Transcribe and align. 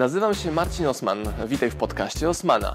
Nazywam 0.00 0.34
się 0.34 0.52
Marcin 0.52 0.86
Osman. 0.86 1.18
Witaj 1.46 1.70
w 1.70 1.76
podcaście 1.76 2.28
Osmana. 2.28 2.74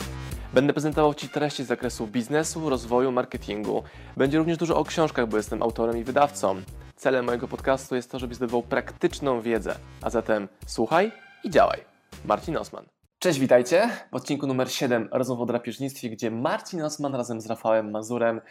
Będę 0.54 0.74
prezentował 0.74 1.14
Ci 1.14 1.30
treści 1.30 1.64
z 1.64 1.68
zakresu 1.68 2.08
biznesu, 2.08 2.70
rozwoju, 2.70 3.12
marketingu. 3.12 3.84
Będzie 4.18 4.38
również 4.38 4.58
dużo 4.58 4.78
o 4.78 4.84
książkach, 4.84 5.28
bo 5.28 5.38
jestem 5.38 5.64
autorem 5.64 5.98
i 5.98 6.04
wydawcą. 6.04 6.62
Celem 6.96 7.26
mojego 7.26 7.48
podcastu 7.48 7.96
jest 7.96 8.12
to, 8.12 8.20
żebyś 8.20 8.38
zdobywał 8.38 8.64
praktyczną 8.64 9.42
wiedzę. 9.42 9.76
A 10.02 10.10
zatem 10.10 10.48
słuchaj 10.68 11.12
i 11.44 11.50
działaj. 11.50 11.86
Marcin 12.26 12.58
Osman. 12.58 12.86
Cześć, 13.20 13.40
witajcie 13.40 13.90
w 14.12 14.16
odcinku 14.16 14.48
numer 14.48 14.72
7 14.72 15.10
Rozmów 15.12 15.40
o 15.40 15.46
drapieżnictwie, 15.46 16.10
gdzie 16.10 16.32
Marcin 16.32 16.82
Osman 16.82 17.16
razem 17.16 17.42
z 17.42 17.46
Rafałem 17.46 17.92
Mazurem 17.92 18.42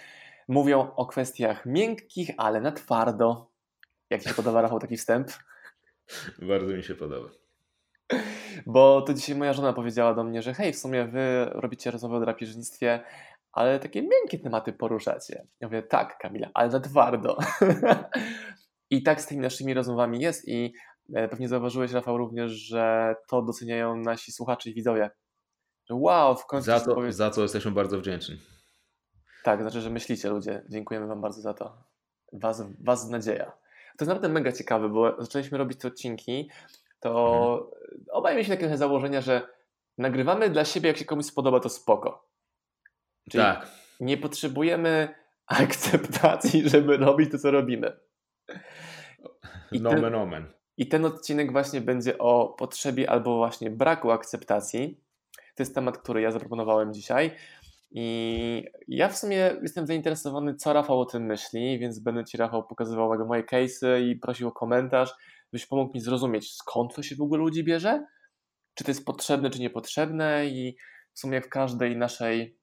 mówią 0.48 0.90
o 0.96 1.06
kwestiach 1.06 1.66
miękkich, 1.66 2.30
ale 2.36 2.60
na 2.60 2.72
twardo. 2.72 3.50
Jak 4.10 4.22
Ci 4.22 4.28
się 4.28 4.34
podoba, 4.34 4.62
Rafał, 4.62 4.78
taki 4.78 4.96
wstęp? 4.96 5.30
Bardzo 6.38 6.72
mi 6.72 6.82
się 6.82 6.94
podoba. 6.94 7.28
Bo 8.66 9.02
to 9.02 9.14
dzisiaj 9.14 9.36
moja 9.36 9.52
żona 9.52 9.72
powiedziała 9.72 10.14
do 10.14 10.24
mnie, 10.24 10.42
że 10.42 10.54
hej, 10.54 10.72
w 10.72 10.78
sumie 10.78 11.04
wy 11.04 11.44
robicie 11.44 11.90
rozmowę 11.90 12.16
o 12.16 12.20
drapieżnictwie, 12.20 13.00
ale 13.52 13.78
takie 13.78 14.02
miękkie 14.02 14.38
tematy 14.38 14.72
poruszacie. 14.72 15.46
Ja 15.60 15.68
mówię, 15.68 15.82
tak, 15.82 16.18
Kamila, 16.18 16.50
ale 16.54 16.68
na 16.70 16.80
twardo. 16.80 17.36
I 18.90 19.02
tak 19.02 19.20
z 19.20 19.26
tymi 19.26 19.40
naszymi 19.40 19.74
rozmowami 19.74 20.20
jest 20.20 20.48
i 20.48 20.74
e, 21.14 21.28
pewnie 21.28 21.48
zauważyłeś, 21.48 21.92
Rafał, 21.92 22.18
również, 22.18 22.52
że 22.52 23.14
to 23.28 23.42
doceniają 23.42 23.96
nasi 23.96 24.32
słuchacze 24.32 24.70
i 24.70 24.74
widzowie. 24.74 25.10
Że 25.88 25.94
wow, 25.94 26.36
w 26.36 26.46
końcu... 26.46 26.66
Za 26.66 26.80
to, 26.80 27.12
za 27.12 27.30
co 27.30 27.42
jesteśmy 27.42 27.70
bardzo 27.70 27.98
wdzięczni. 27.98 28.38
Tak, 29.44 29.62
znaczy, 29.62 29.80
że 29.80 29.90
myślicie 29.90 30.28
ludzie. 30.30 30.62
Dziękujemy 30.68 31.06
wam 31.06 31.20
bardzo 31.20 31.40
za 31.40 31.54
to. 31.54 31.84
Was, 32.32 32.62
was 32.80 33.10
nadzieja. 33.10 33.44
To 33.44 34.04
jest 34.04 34.08
naprawdę 34.08 34.28
mega 34.28 34.52
ciekawe, 34.52 34.88
bo 34.88 35.22
zaczęliśmy 35.22 35.58
robić 35.58 35.78
te 35.78 35.88
odcinki 35.88 36.50
to 37.04 37.70
mhm. 37.90 38.04
obaj 38.12 38.34
mieliśmy 38.34 38.56
takie 38.56 38.76
założenia, 38.76 39.20
że 39.20 39.48
nagrywamy 39.98 40.50
dla 40.50 40.64
siebie, 40.64 40.88
jak 40.88 40.96
się 40.96 41.04
komuś 41.04 41.24
spodoba, 41.24 41.60
to 41.60 41.68
spoko. 41.68 42.28
Czyli 43.30 43.44
tak. 43.44 43.68
nie 44.00 44.16
potrzebujemy 44.16 45.14
akceptacji, 45.46 46.68
żeby 46.68 46.96
robić 46.96 47.30
to, 47.32 47.38
co 47.38 47.50
robimy. 47.50 47.92
I 49.72 49.80
nomen, 49.80 50.02
ten, 50.02 50.12
nomen. 50.12 50.52
I 50.76 50.88
ten 50.88 51.04
odcinek 51.04 51.52
właśnie 51.52 51.80
będzie 51.80 52.18
o 52.18 52.54
potrzebie 52.58 53.10
albo 53.10 53.36
właśnie 53.36 53.70
braku 53.70 54.10
akceptacji. 54.10 55.00
To 55.32 55.62
jest 55.62 55.74
temat, 55.74 55.98
który 55.98 56.20
ja 56.20 56.30
zaproponowałem 56.30 56.94
dzisiaj. 56.94 57.30
I 57.90 58.64
ja 58.88 59.08
w 59.08 59.18
sumie 59.18 59.56
jestem 59.62 59.86
zainteresowany, 59.86 60.54
co 60.54 60.72
Rafał 60.72 61.00
o 61.00 61.04
tym 61.04 61.26
myśli, 61.26 61.78
więc 61.78 61.98
będę 61.98 62.24
Ci, 62.24 62.36
Rafał, 62.36 62.66
pokazywał 62.66 63.26
moje 63.26 63.42
case'y 63.42 64.00
i 64.00 64.16
prosił 64.16 64.48
o 64.48 64.52
komentarz 64.52 65.14
byś 65.54 65.66
pomógł 65.66 65.94
mi 65.94 66.00
zrozumieć, 66.00 66.52
skąd 66.52 66.94
to 66.94 67.02
się 67.02 67.16
w 67.16 67.20
ogóle 67.20 67.38
ludzi 67.38 67.64
bierze, 67.64 68.06
czy 68.74 68.84
to 68.84 68.90
jest 68.90 69.04
potrzebne, 69.04 69.50
czy 69.50 69.60
niepotrzebne 69.60 70.46
i 70.46 70.76
w 71.12 71.18
sumie 71.18 71.40
w 71.40 71.48
każdej 71.48 71.96
naszej 71.96 72.58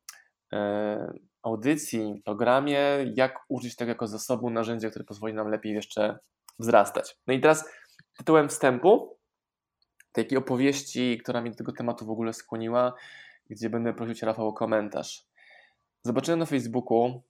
e, 0.54 1.14
audycji, 1.44 2.22
programie, 2.26 2.82
jak 3.16 3.40
użyć 3.50 3.76
tego 3.76 3.90
jako 3.90 4.08
zasobu, 4.08 4.50
narzędzia, 4.50 4.90
które 4.90 5.06
pozwoli 5.06 5.34
nam 5.34 5.48
lepiej 5.48 5.74
jeszcze 5.74 6.20
wzrastać. 6.60 7.18
No 7.28 7.34
i 7.34 7.40
teraz 7.40 7.70
tytułem 8.18 8.50
wstępu, 8.50 9.18
takiej 10.12 10.38
opowieści, 10.38 11.18
która 11.18 11.42
mnie 11.42 11.52
do 11.52 11.58
tego 11.58 11.72
tematu 11.72 12.06
w 12.06 12.10
ogóle 12.10 12.34
skłoniła, 12.34 12.94
gdzie 13.50 13.70
będę 13.70 13.94
prosił 13.94 14.16
Cię, 14.16 14.26
Rafał, 14.26 14.48
o 14.48 14.54
komentarz. 14.54 15.28
Zobaczyłem 16.04 16.40
na 16.40 16.46
Facebooku 16.46 17.24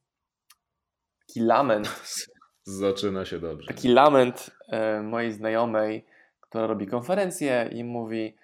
taki 1.28 1.40
lament 1.40 1.88
Zaczyna 2.64 3.26
się 3.26 3.40
dobrze. 3.40 3.67
Taki 3.67 3.88
lament 3.88 4.52
e, 4.67 5.02
mojej 5.02 5.31
znajomej, 5.31 6.06
która 6.40 6.68
robi 6.68 6.88
konferencję 6.88 7.70
i 7.72 7.84
mówi: 7.84 8.36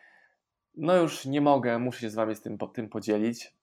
No 0.75 0.95
już 0.95 1.25
nie 1.25 1.41
mogę, 1.41 1.79
muszę 1.79 1.99
się 1.99 2.09
z 2.09 2.15
wami 2.15 2.35
z 2.35 2.41
tym, 2.41 2.57
tym 2.73 2.89
podzielić. 2.89 3.53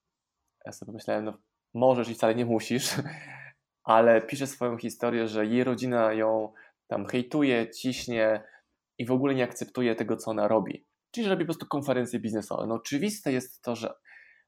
Ja 0.67 0.73
sobie 0.73 0.87
pomyślałem: 0.87 1.25
No, 1.25 1.39
możesz 1.75 2.09
i 2.09 2.15
wcale 2.15 2.35
nie 2.35 2.47
musisz, 2.47 2.91
ale 3.85 4.23
pisze 4.23 4.47
swoją 4.47 4.79
historię, 4.79 5.29
że 5.29 5.47
jej 5.47 5.65
rodzina 5.65 6.13
ją 6.13 6.53
tam 6.87 7.07
hejtuje, 7.07 7.71
ciśnie 7.71 8.43
i 8.99 9.07
w 9.07 9.13
ogóle 9.13 9.35
nie 9.35 9.45
akceptuje 9.45 9.95
tego, 9.95 10.17
co 10.17 10.31
ona 10.31 10.49
robi. 10.49 10.87
Czyli, 11.11 11.25
że 11.25 11.31
robi 11.31 11.45
po 11.45 11.47
prostu 11.47 11.67
konferencje 11.67 12.21
biznesowe. 12.21 12.67
No, 12.67 12.75
oczywiste 12.75 13.33
jest 13.33 13.63
to, 13.63 13.77
że 13.77 13.95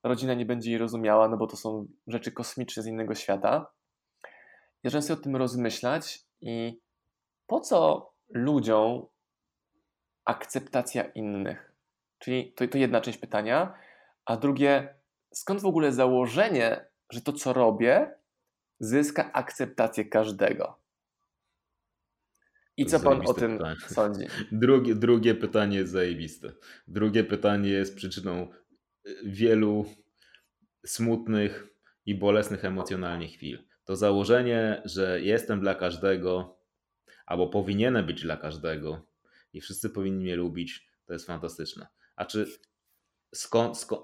rodzina 0.03 0.35
nie 0.35 0.47
będzie 0.47 0.71
jej 0.71 0.79
rozumiała, 0.79 1.29
no 1.29 1.37
bo 1.37 1.47
to 1.47 1.57
są 1.57 1.87
rzeczy 2.07 2.33
kosmiczne 2.33 2.83
z 2.83 2.87
innego 2.87 3.15
świata 3.15 3.76
zacząłem 4.85 5.03
sobie 5.03 5.21
o 5.21 5.23
tym 5.23 5.37
rozmyślać 5.37 6.25
i 6.41 6.81
po 7.47 7.61
co 7.61 8.11
ludziom 8.29 9.07
akceptacja 10.25 11.05
innych? 11.05 11.73
Czyli 12.19 12.53
to, 12.53 12.69
to 12.69 12.79
jedna 12.79 13.01
część 13.01 13.19
pytania. 13.19 13.75
A 14.25 14.37
drugie, 14.37 14.95
skąd 15.33 15.61
w 15.61 15.67
ogóle 15.67 15.93
założenie, 15.93 16.85
że 17.11 17.21
to, 17.21 17.33
co 17.33 17.53
robię, 17.53 18.15
zyska 18.81 19.33
akceptację 19.33 20.05
każdego? 20.05 20.79
I 22.77 22.87
co 22.87 23.01
pan 23.01 23.23
o 23.27 23.35
tym 23.35 23.59
pytanie. 23.59 23.77
sądzi? 23.87 24.27
Drugie, 24.53 24.95
drugie 24.95 25.35
pytanie 25.35 25.77
jest 25.77 25.93
zajebiste. 25.93 26.53
Drugie 26.89 27.25
pytanie 27.25 27.71
jest 27.71 27.97
przyczyną 27.97 28.49
y, 29.07 29.17
wielu 29.25 29.87
smutnych 30.87 31.67
i 32.07 32.15
bolesnych 32.15 32.65
emocjonalnie 32.65 33.29
chwil 33.29 33.67
to 33.87 33.97
założenie, 33.97 34.83
że 34.85 35.21
jestem 35.21 35.61
dla 35.61 35.75
każdego, 35.75 36.59
albo 37.27 37.47
powinienem 37.47 38.07
być 38.07 38.23
dla 38.23 38.37
każdego 38.37 39.07
i 39.53 39.61
wszyscy 39.61 39.91
powinni 39.91 40.25
mnie 40.25 40.37
lubić, 40.37 40.87
to 41.07 41.13
jest 41.13 41.27
fantastyczne. 41.27 41.87
A 42.17 42.25
czy 42.25 42.47
skąd, 43.35 43.79
skąd 43.79 44.03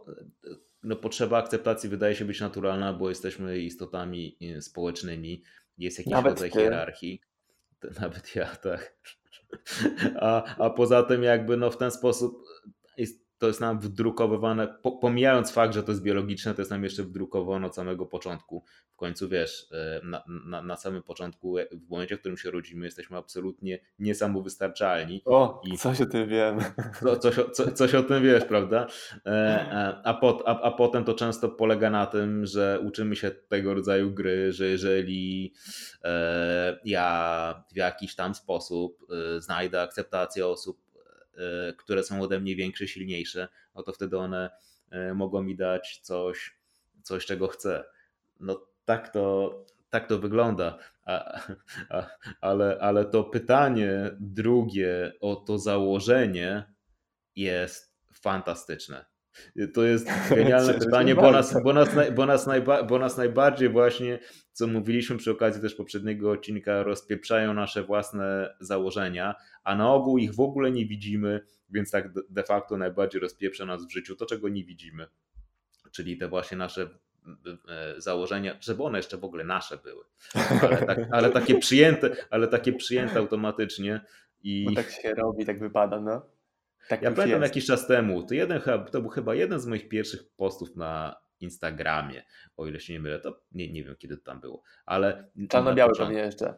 no 0.83 0.97
potrzeba 0.97 1.39
akceptacji 1.39 1.89
wydaje 1.89 2.15
się 2.15 2.25
być 2.25 2.41
naturalna, 2.41 2.93
bo 2.93 3.09
jesteśmy 3.09 3.59
istotami 3.59 4.37
e, 4.41 4.63
społecznymi, 4.63 5.43
jest 5.79 5.99
jakiś 5.99 6.13
Nawet 6.13 6.33
rodzaj 6.33 6.51
ty. 6.51 6.61
hierarchii. 6.61 7.21
Nawet 8.01 8.35
ja, 8.37 8.47
tak. 8.57 8.97
A, 10.21 10.57
a 10.65 10.71
poza 10.71 11.03
tym 11.03 11.23
jakby 11.23 11.57
no 11.57 11.71
w 11.71 11.77
ten 11.77 11.91
sposób 11.91 12.45
jest 12.97 13.32
to 13.43 13.47
jest 13.47 13.61
nam 13.61 13.81
wdrukowywane, 13.81 14.75
pomijając 15.01 15.53
fakt, 15.53 15.75
że 15.75 15.83
to 15.83 15.93
jest 15.93 16.03
biologiczne, 16.03 16.55
to 16.55 16.61
jest 16.61 16.71
nam 16.71 16.85
jeszcze 16.85 17.03
wdrukowane 17.03 17.67
od 17.67 17.75
samego 17.75 18.07
początku. 18.07 18.65
W 18.93 18.97
końcu 18.97 19.29
wiesz, 19.29 19.67
e, 19.73 20.01
na, 20.05 20.23
na, 20.47 20.63
na 20.63 20.77
samym 20.77 21.03
początku, 21.03 21.59
e, 21.59 21.67
w 21.73 21.91
momencie, 21.91 22.17
w 22.17 22.21
którym 22.21 22.39
się 22.39 22.51
rodzimy, 22.51 22.85
jesteśmy 22.85 23.17
absolutnie 23.17 23.79
niesamowystarczalni. 23.99 25.23
O, 25.25 25.63
I 25.65 25.79
coś 25.79 26.01
o 26.01 26.07
tym 26.07 26.29
wiem. 26.29 26.59
Co, 27.03 27.17
coś, 27.17 27.35
co, 27.53 27.73
coś 27.73 27.95
o 27.95 28.03
tym 28.03 28.23
wiesz, 28.23 28.45
prawda? 28.45 28.87
E, 29.27 30.01
a, 30.05 30.15
pot, 30.15 30.43
a, 30.47 30.61
a 30.61 30.71
potem 30.71 31.05
to 31.05 31.15
często 31.15 31.49
polega 31.49 31.91
na 31.91 32.07
tym, 32.07 32.47
że 32.47 32.81
uczymy 32.85 33.17
się 33.17 33.31
tego 33.31 33.75
rodzaju 33.75 34.11
gry, 34.11 34.53
że 34.53 34.67
jeżeli 34.67 35.55
ja 36.85 37.65
w 37.73 37.77
jakiś 37.77 38.15
tam 38.15 38.35
sposób 38.35 39.07
znajdę 39.39 39.83
akceptację 39.83 40.47
osób, 40.47 40.92
które 41.77 42.05
są 42.05 42.23
ode 42.23 42.41
mnie 42.41 42.57
większe, 42.57 42.89
silniejsze, 42.89 43.49
no 43.75 43.83
to 43.83 43.93
wtedy 43.93 44.19
one 44.19 44.51
e, 44.91 45.15
mogą 45.15 45.43
mi 45.43 45.57
dać 45.57 46.01
coś, 46.03 46.57
coś 47.03 47.27
czego 47.27 47.49
chcę. 47.49 47.85
No 48.41 48.67
tak 48.85 49.09
to, 49.09 49.65
tak 49.91 50.09
to 50.09 50.19
wygląda. 50.19 50.79
A, 51.05 51.41
a, 51.91 52.07
ale, 52.41 52.79
ale 52.81 53.05
to 53.05 53.25
pytanie 53.25 54.11
drugie 54.21 55.13
o 55.21 55.37
to 55.37 55.59
założenie 55.59 56.75
jest 57.37 57.97
fantastyczne. 58.13 59.12
To 59.75 59.85
jest 59.85 60.09
genialne 60.31 60.75
pytanie, 60.75 61.15
bo 61.15 61.31
nas, 61.31 61.63
bo, 61.65 61.73
nas, 61.73 61.89
bo, 62.15 62.27
nas 62.27 62.47
najba, 62.47 62.83
bo 62.83 62.99
nas 62.99 63.17
najbardziej 63.17 63.69
właśnie, 63.69 64.19
co 64.53 64.67
mówiliśmy 64.67 65.17
przy 65.17 65.31
okazji 65.31 65.63
też 65.63 65.75
poprzedniego 65.75 66.31
odcinka, 66.31 66.83
rozpieprzają 66.83 67.55
nasze 67.55 67.83
własne 67.83 68.55
założenia, 68.61 69.35
a 69.65 69.77
na 69.77 69.93
ogół 69.93 70.19
ich 70.19 70.35
w 70.35 70.41
ogóle 70.41 70.71
nie 70.71 70.87
widzimy, 70.87 71.41
więc 71.71 71.91
tak 71.91 72.13
de 72.31 72.43
facto 72.43 72.77
najbardziej 72.77 73.21
rozpieprza 73.21 73.67
nas 73.67 73.87
w 73.87 73.93
życiu 73.93 74.17
to, 74.17 74.27
czego 74.27 74.49
nie 74.49 74.65
widzimy. 74.65 75.07
Czyli 75.91 76.19
te 76.19 76.29
właśnie 76.29 76.57
nasze 76.57 76.89
e, 77.69 78.01
założenia, 78.01 78.57
żeby 78.61 78.83
one 78.83 78.99
jeszcze 78.99 79.17
w 79.17 79.25
ogóle 79.25 79.45
nasze 79.45 79.77
były, 79.77 80.05
ale, 80.63 80.77
tak, 80.87 80.99
ale 81.11 81.31
takie 81.31 81.59
przyjęte, 81.59 82.17
ale 82.31 82.49
takie 82.49 82.73
przyjęte 82.73 83.19
automatycznie. 83.19 84.01
I... 84.43 84.65
Bo 84.69 84.75
tak 84.75 84.91
się 84.91 85.15
robi, 85.15 85.47
tak 85.47 85.59
wypada, 85.59 86.01
no. 86.01 86.27
Tak 86.89 87.03
ja 87.03 87.11
pamiętam 87.11 87.43
jest. 87.43 87.55
jakiś 87.55 87.67
czas 87.67 87.87
temu, 87.87 88.23
to, 88.23 88.35
jeden, 88.35 88.61
to 88.91 89.01
był 89.01 89.11
chyba 89.11 89.35
jeden 89.35 89.61
z 89.61 89.67
moich 89.67 89.89
pierwszych 89.89 90.21
postów 90.37 90.77
na 90.77 91.17
Instagramie, 91.41 92.23
o 92.57 92.67
ile 92.67 92.81
się 92.81 92.93
nie 92.93 93.01
mylę, 93.01 93.21
to 93.21 93.41
nie, 93.53 93.73
nie 93.73 93.85
wiem 93.85 93.97
kiedy 93.97 94.17
to 94.17 94.25
tam 94.25 94.41
było, 94.41 94.63
ale... 94.87 95.31
Czarno-białe 95.49 95.93
pewnie 95.99 96.19
jeszcze. 96.19 96.55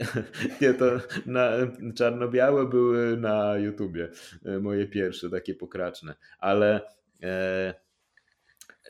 nie, 0.60 0.74
to 0.74 0.84
na, 1.26 1.50
czarno-białe 1.94 2.66
były 2.66 3.16
na 3.16 3.58
YouTubie, 3.58 4.08
e, 4.44 4.58
moje 4.58 4.86
pierwsze, 4.86 5.30
takie 5.30 5.54
pokraczne, 5.54 6.14
ale... 6.38 6.80
E, 7.22 7.74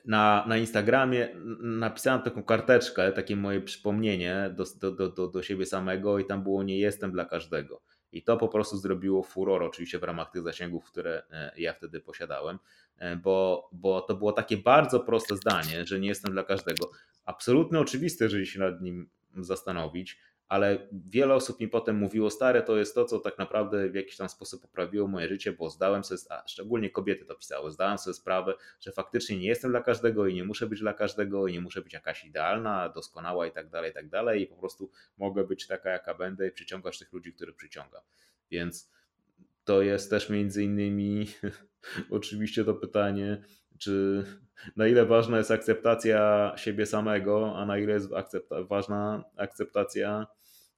na, 0.04 0.44
na 0.48 0.56
Instagramie 0.56 1.28
napisałem 1.60 2.22
taką 2.22 2.42
karteczkę, 2.42 3.12
takie 3.12 3.36
moje 3.36 3.60
przypomnienie 3.60 4.54
do, 4.54 4.90
do, 4.92 5.08
do, 5.08 5.28
do 5.28 5.42
siebie 5.42 5.66
samego 5.66 6.18
i 6.18 6.24
tam 6.24 6.42
było 6.42 6.62
nie 6.62 6.78
jestem 6.78 7.12
dla 7.12 7.24
każdego. 7.24 7.82
I 8.12 8.22
to 8.22 8.36
po 8.36 8.48
prostu 8.48 8.76
zrobiło 8.76 9.22
furor, 9.22 9.62
oczywiście 9.62 9.98
w 9.98 10.02
ramach 10.02 10.30
tych 10.30 10.42
zasięgów, 10.42 10.84
które 10.84 11.22
e, 11.30 11.52
ja 11.56 11.72
wtedy 11.72 12.00
posiadałem, 12.00 12.58
e, 12.98 13.16
bo, 13.16 13.68
bo 13.72 14.00
to 14.00 14.14
było 14.14 14.32
takie 14.32 14.56
bardzo 14.56 15.00
proste 15.00 15.36
zdanie, 15.36 15.86
że 15.86 16.00
nie 16.00 16.08
jestem 16.08 16.32
dla 16.32 16.44
każdego. 16.44 16.90
Absolutnie 17.24 17.80
oczywiste, 17.80 18.24
jeżeli 18.24 18.46
się 18.46 18.60
nad 18.60 18.80
nim 18.80 19.10
zastanowić, 19.36 20.18
ale 20.50 20.88
wiele 20.92 21.34
osób 21.34 21.60
mi 21.60 21.68
potem 21.68 21.96
mówiło, 21.96 22.30
stare 22.30 22.62
to 22.62 22.76
jest 22.76 22.94
to, 22.94 23.04
co 23.04 23.18
tak 23.18 23.38
naprawdę 23.38 23.88
w 23.88 23.94
jakiś 23.94 24.16
tam 24.16 24.28
sposób 24.28 24.62
poprawiło 24.62 25.08
moje 25.08 25.28
życie, 25.28 25.52
bo 25.52 25.70
zdałem 25.70 26.04
sobie, 26.04 26.20
a 26.30 26.48
szczególnie 26.48 26.90
kobiety 26.90 27.24
to 27.24 27.34
pisały, 27.34 27.70
zdałem 27.70 27.98
sobie 27.98 28.14
sprawę, 28.14 28.54
że 28.80 28.92
faktycznie 28.92 29.38
nie 29.38 29.46
jestem 29.46 29.70
dla 29.70 29.80
każdego 29.80 30.26
i 30.26 30.34
nie 30.34 30.44
muszę 30.44 30.66
być 30.66 30.80
dla 30.80 30.94
każdego 30.94 31.46
i 31.46 31.52
nie 31.52 31.60
muszę 31.60 31.82
być 31.82 31.92
jakaś 31.92 32.24
idealna, 32.24 32.88
doskonała 32.88 33.46
i 33.46 33.52
tak 33.52 33.68
dalej, 33.68 33.90
i 33.90 33.94
tak 33.94 34.08
dalej 34.08 34.42
i 34.42 34.46
po 34.46 34.56
prostu 34.56 34.90
mogę 35.18 35.44
być 35.44 35.66
taka, 35.66 35.90
jaka 35.90 36.14
będę 36.14 36.48
i 36.48 36.52
przyciągać 36.52 36.98
tych 36.98 37.12
ludzi, 37.12 37.32
których 37.32 37.56
przyciągam. 37.56 38.02
Więc 38.50 38.92
to 39.64 39.82
jest 39.82 40.10
też 40.10 40.30
między 40.30 40.64
innymi 40.64 41.26
oczywiście 42.10 42.64
to 42.64 42.74
pytanie, 42.74 43.42
czy 43.78 44.24
na 44.76 44.86
ile 44.86 45.06
ważna 45.06 45.38
jest 45.38 45.50
akceptacja 45.50 46.52
siebie 46.56 46.86
samego, 46.86 47.56
a 47.56 47.66
na 47.66 47.78
ile 47.78 47.92
jest 47.92 48.12
akcepta 48.12 48.62
ważna 48.62 49.24
akceptacja 49.36 50.26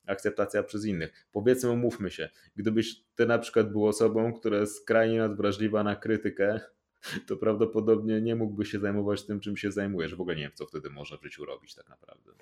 akceptacja 0.06 0.62
przez 0.62 0.84
innych. 0.84 1.26
Powiedzmy, 1.32 1.70
umówmy 1.70 2.10
się, 2.10 2.28
gdybyś 2.56 3.02
ty 3.14 3.26
na 3.26 3.38
przykład 3.38 3.72
był 3.72 3.86
osobą, 3.86 4.32
która 4.32 4.58
jest 4.58 4.76
skrajnie 4.76 5.18
nadwrażliwa 5.18 5.82
na 5.82 5.96
krytykę, 5.96 6.60
to 7.28 7.36
prawdopodobnie 7.36 8.20
nie 8.20 8.36
mógłbyś 8.36 8.70
się 8.70 8.80
zajmować 8.80 9.22
tym, 9.22 9.40
czym 9.40 9.56
się 9.56 9.72
zajmujesz. 9.72 10.14
W 10.14 10.20
ogóle 10.20 10.36
nie 10.36 10.42
wiem, 10.42 10.52
co 10.54 10.66
wtedy 10.66 10.90
można 10.90 11.16
w 11.16 11.22
życiu 11.22 11.44
robić 11.44 11.74
tak 11.74 11.88
naprawdę. 11.88 12.32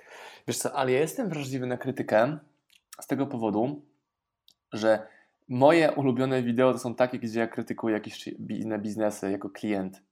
Wiesz 0.49 0.59
co, 0.59 0.73
ale 0.73 0.93
ja 0.93 1.01
jestem 1.01 1.29
wrażliwy 1.29 1.67
na 1.67 1.77
krytykę 1.77 2.39
z 3.01 3.07
tego 3.07 3.27
powodu, 3.27 3.83
że 4.73 5.07
moje 5.49 5.93
ulubione 5.93 6.43
wideo 6.43 6.73
to 6.73 6.79
są 6.79 6.95
takie, 6.95 7.19
gdzie 7.19 7.41
ja 7.41 7.47
krytykuję 7.47 7.95
jakieś 7.95 8.29
inne 8.49 8.79
biznesy 8.79 9.31
jako 9.31 9.51
klient. 9.51 10.03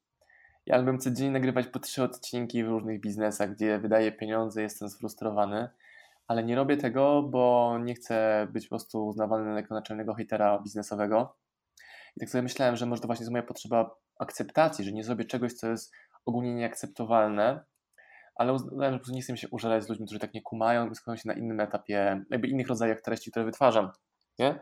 Ja 0.67 0.79
lubię 0.79 0.99
codziennie 0.99 1.33
nagrywać 1.33 1.67
po 1.67 1.79
trzy 1.79 2.03
odcinki 2.03 2.65
w 2.65 2.69
różnych 2.69 3.01
biznesach, 3.01 3.55
gdzie 3.55 3.79
wydaję 3.79 4.13
pieniądze, 4.13 4.63
jestem 4.63 4.89
sfrustrowany 4.89 5.69
ale 6.29 6.45
nie 6.45 6.57
robię 6.57 6.77
tego, 6.77 7.23
bo 7.23 7.75
nie 7.79 7.95
chcę 7.95 8.47
być 8.53 8.65
po 8.65 8.69
prostu 8.69 9.07
uznawany 9.07 9.57
jako 9.57 9.75
naczelnego 9.75 10.15
hejtera 10.15 10.59
biznesowego. 10.63 11.37
I 12.17 12.21
tak 12.21 12.31
sobie 12.31 12.43
myślałem, 12.43 12.77
że 12.77 12.87
może 12.87 13.03
to 13.03 13.07
właśnie 13.09 13.23
jest 13.23 13.33
moja 13.33 13.43
potrzeba 13.43 13.91
akceptacji, 14.19 14.85
że 14.85 14.93
nie 14.93 15.05
zrobię 15.05 15.25
czegoś, 15.25 15.53
co 15.53 15.69
jest 15.69 15.93
ogólnie 16.27 16.55
nieakceptowalne, 16.55 17.65
ale 18.35 18.53
uznałem, 18.53 18.93
że 18.93 18.99
po 18.99 19.05
prostu 19.05 19.15
nie 19.15 19.23
chcę 19.23 19.37
się 19.37 19.49
użalać 19.49 19.85
z 19.85 19.89
ludźmi, 19.89 20.07
którzy 20.07 20.19
tak 20.19 20.35
nie 20.35 20.43
kumają, 20.43 20.89
wyskują 20.89 21.17
się 21.17 21.29
na 21.29 21.35
innym 21.35 21.61
etapie, 21.61 22.25
jakby 22.31 22.49
innych 22.49 22.69
rodzajach 22.69 23.01
treści, 23.01 23.31
które 23.31 23.45
wytwarzam. 23.45 23.91
Nie? 24.39 24.61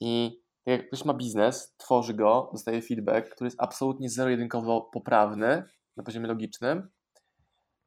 I 0.00 0.40
tak 0.64 0.78
jak 0.78 0.86
ktoś 0.86 1.04
ma 1.04 1.14
biznes, 1.14 1.74
tworzy 1.76 2.14
go, 2.14 2.50
dostaje 2.52 2.82
feedback, 2.82 3.30
który 3.34 3.46
jest 3.46 3.62
absolutnie 3.62 4.10
zero-jedynkowo 4.10 4.80
poprawny 4.80 5.64
na 5.96 6.02
poziomie 6.02 6.26
logicznym, 6.26 6.90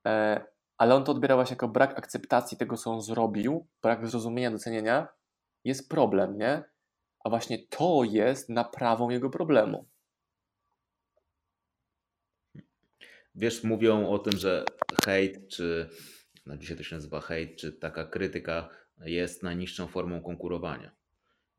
e, 0.07 0.45
ale 0.79 0.95
on 0.95 1.03
to 1.03 1.11
odbiera 1.11 1.35
właśnie 1.35 1.53
jako 1.53 1.67
brak 1.67 1.97
akceptacji 1.97 2.57
tego, 2.57 2.77
co 2.77 2.91
on 2.91 3.01
zrobił, 3.01 3.67
brak 3.81 4.07
zrozumienia, 4.07 4.51
docenienia, 4.51 5.07
jest 5.63 5.89
problem, 5.89 6.37
nie? 6.37 6.63
A 7.23 7.29
właśnie 7.29 7.67
to 7.67 8.03
jest 8.03 8.49
naprawą 8.49 9.09
jego 9.09 9.29
problemu. 9.29 9.85
Wiesz, 13.35 13.63
mówią 13.63 14.09
o 14.09 14.19
tym, 14.19 14.39
że 14.39 14.65
hejt, 15.05 15.47
czy 15.47 15.89
no 16.45 16.57
dzisiaj 16.57 16.77
to 16.77 16.83
się 16.83 16.95
nazywa 16.95 17.21
hejt, 17.21 17.59
czy 17.59 17.73
taka 17.73 18.05
krytyka 18.05 18.69
jest 19.05 19.43
najniższą 19.43 19.87
formą 19.87 20.21
konkurowania. 20.21 20.98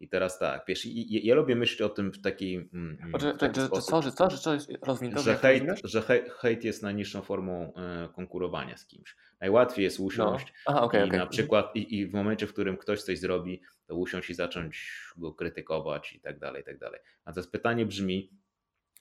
I 0.01 0.09
teraz 0.09 0.39
tak, 0.39 0.65
wiesz, 0.69 0.87
ja, 0.87 1.21
ja 1.23 1.35
lubię 1.35 1.57
myśleć 1.57 1.83
o 1.83 1.89
tym 1.89 2.13
w 2.13 2.21
taki. 2.21 2.57
Mm, 2.73 2.99
w 3.19 3.39
taki 3.39 3.61
że, 3.61 3.67
sposób, 3.67 4.05
że 4.05 4.13
co, 4.13 4.31
że 4.31 4.39
co, 4.39 4.51
rozwin 4.83 5.13
to, 5.13 5.23
że, 5.23 5.37
hejt, 5.37 5.65
że 5.85 6.03
hejt 6.39 6.65
jest 6.65 6.83
najniższą 6.83 7.23
formą 7.23 7.73
e, 7.75 8.09
konkurowania 8.15 8.77
z 8.77 8.87
kimś. 8.87 9.17
Najłatwiej 9.41 9.85
jest 9.85 10.01
usiąść 10.01 10.47
no. 10.47 10.63
Aha, 10.67 10.83
okay, 10.83 11.01
i 11.01 11.05
okay. 11.05 11.19
na 11.19 11.27
przykład 11.27 11.77
i, 11.77 11.99
i, 11.99 12.07
w 12.07 12.13
momencie, 12.13 12.47
w 12.47 12.53
którym 12.53 12.77
ktoś 12.77 13.03
coś 13.03 13.19
zrobi, 13.19 13.63
to 13.87 13.95
usiąść 13.95 14.31
i 14.31 14.35
zacząć 14.35 14.93
go 15.17 15.35
krytykować 15.35 16.13
i 16.13 16.21
tak 16.21 16.39
dalej, 16.39 16.63
i 16.63 16.65
tak 16.65 16.79
dalej. 16.79 17.01
A 17.25 17.33
teraz 17.33 17.49
pytanie 17.49 17.87
brzmi, 17.87 18.31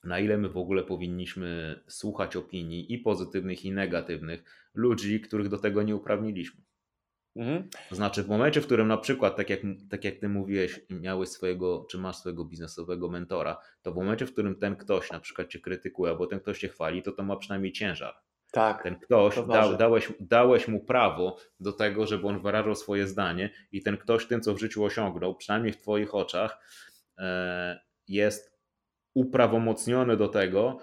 na 0.04 0.18
ile 0.18 0.38
my 0.38 0.48
w 0.48 0.56
ogóle 0.56 0.82
powinniśmy 0.82 1.80
słuchać 1.88 2.36
opinii 2.36 2.92
i 2.92 2.98
pozytywnych, 2.98 3.64
i 3.64 3.72
negatywnych 3.72 4.70
ludzi, 4.74 5.20
których 5.20 5.48
do 5.48 5.58
tego 5.58 5.82
nie 5.82 5.96
uprawniliśmy. 5.96 6.62
Mhm. 7.40 7.68
To 7.88 7.94
znaczy, 7.94 8.22
w 8.22 8.28
momencie, 8.28 8.60
w 8.60 8.66
którym 8.66 8.88
na 8.88 8.96
przykład, 8.96 9.36
tak 9.36 9.50
jak, 9.50 9.60
tak 9.90 10.04
jak 10.04 10.16
ty 10.16 10.28
mówiłeś, 10.28 10.80
miałeś 10.90 11.28
swojego, 11.28 11.86
czy 11.90 11.98
masz 11.98 12.16
swojego 12.16 12.44
biznesowego 12.44 13.08
mentora, 13.08 13.58
to 13.82 13.92
w 13.92 13.96
momencie, 13.96 14.26
w 14.26 14.32
którym 14.32 14.54
ten 14.54 14.76
ktoś 14.76 15.10
na 15.10 15.20
przykład 15.20 15.48
cię 15.48 15.60
krytykuje, 15.60 16.12
albo 16.12 16.26
ten 16.26 16.40
ktoś 16.40 16.58
cię 16.58 16.68
chwali, 16.68 17.02
to 17.02 17.12
to 17.12 17.22
ma 17.22 17.36
przynajmniej 17.36 17.72
ciężar. 17.72 18.14
Tak. 18.52 18.82
Ten 18.82 18.98
ktoś, 18.98 19.36
dał, 19.48 19.76
dałeś, 19.76 20.12
dałeś 20.20 20.68
mu 20.68 20.80
prawo 20.80 21.36
do 21.60 21.72
tego, 21.72 22.06
żeby 22.06 22.26
on 22.26 22.42
wyrażał 22.42 22.74
swoje 22.74 23.06
zdanie, 23.06 23.50
i 23.72 23.82
ten 23.82 23.96
ktoś 23.96 24.26
tym, 24.26 24.40
co 24.40 24.54
w 24.54 24.58
życiu 24.58 24.84
osiągnął, 24.84 25.34
przynajmniej 25.34 25.72
w 25.72 25.80
Twoich 25.80 26.14
oczach, 26.14 26.58
e, 27.18 27.80
jest 28.08 28.58
uprawomocniony 29.14 30.16
do 30.16 30.28
tego, 30.28 30.78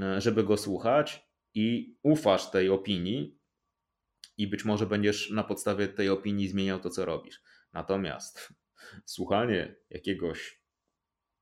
e, 0.00 0.20
żeby 0.20 0.44
go 0.44 0.56
słuchać 0.56 1.28
i 1.54 1.96
ufasz 2.02 2.50
tej 2.50 2.70
opinii, 2.70 3.41
i 4.36 4.46
być 4.46 4.64
może 4.64 4.86
będziesz 4.86 5.30
na 5.30 5.44
podstawie 5.44 5.88
tej 5.88 6.08
opinii 6.08 6.48
zmieniał 6.48 6.80
to, 6.80 6.90
co 6.90 7.04
robisz. 7.04 7.42
Natomiast 7.72 8.52
słuchanie 9.06 9.74
jakiegoś 9.90 10.62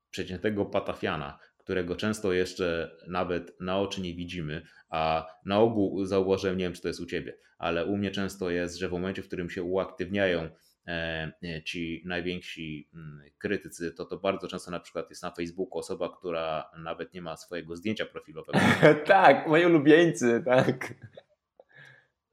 przeciętnego 0.09 0.65
patafiana, 0.65 1.39
którego 1.57 1.95
często 1.95 2.33
jeszcze 2.33 2.97
nawet 3.07 3.59
na 3.59 3.79
oczy 3.79 4.01
nie 4.01 4.15
widzimy, 4.15 4.61
a 4.89 5.27
na 5.45 5.59
ogół 5.59 6.05
zauważyłem, 6.05 6.57
nie 6.57 6.65
wiem 6.65 6.73
czy 6.73 6.81
to 6.81 6.87
jest 6.87 6.99
u 6.99 7.05
ciebie, 7.05 7.37
ale 7.57 7.85
u 7.85 7.97
mnie 7.97 8.11
często 8.11 8.49
jest, 8.49 8.77
że 8.77 8.89
w 8.89 8.91
momencie, 8.91 9.21
w 9.21 9.27
którym 9.27 9.49
się 9.49 9.63
uaktywniają 9.63 10.49
e, 10.87 11.31
e, 11.43 11.63
ci 11.63 12.03
najwięksi 12.05 12.89
mm, 12.93 13.21
krytycy, 13.37 13.91
to 13.91 14.05
to 14.05 14.17
bardzo 14.17 14.47
często 14.47 14.71
na 14.71 14.79
przykład 14.79 15.09
jest 15.09 15.23
na 15.23 15.31
Facebooku 15.31 15.79
osoba, 15.79 16.17
która 16.17 16.71
nawet 16.77 17.13
nie 17.13 17.21
ma 17.21 17.37
swojego 17.37 17.75
zdjęcia 17.75 18.05
profilowego. 18.05 18.59
tak, 19.05 19.47
moi 19.47 19.65
ulubieńcy, 19.65 20.43
tak 20.45 20.93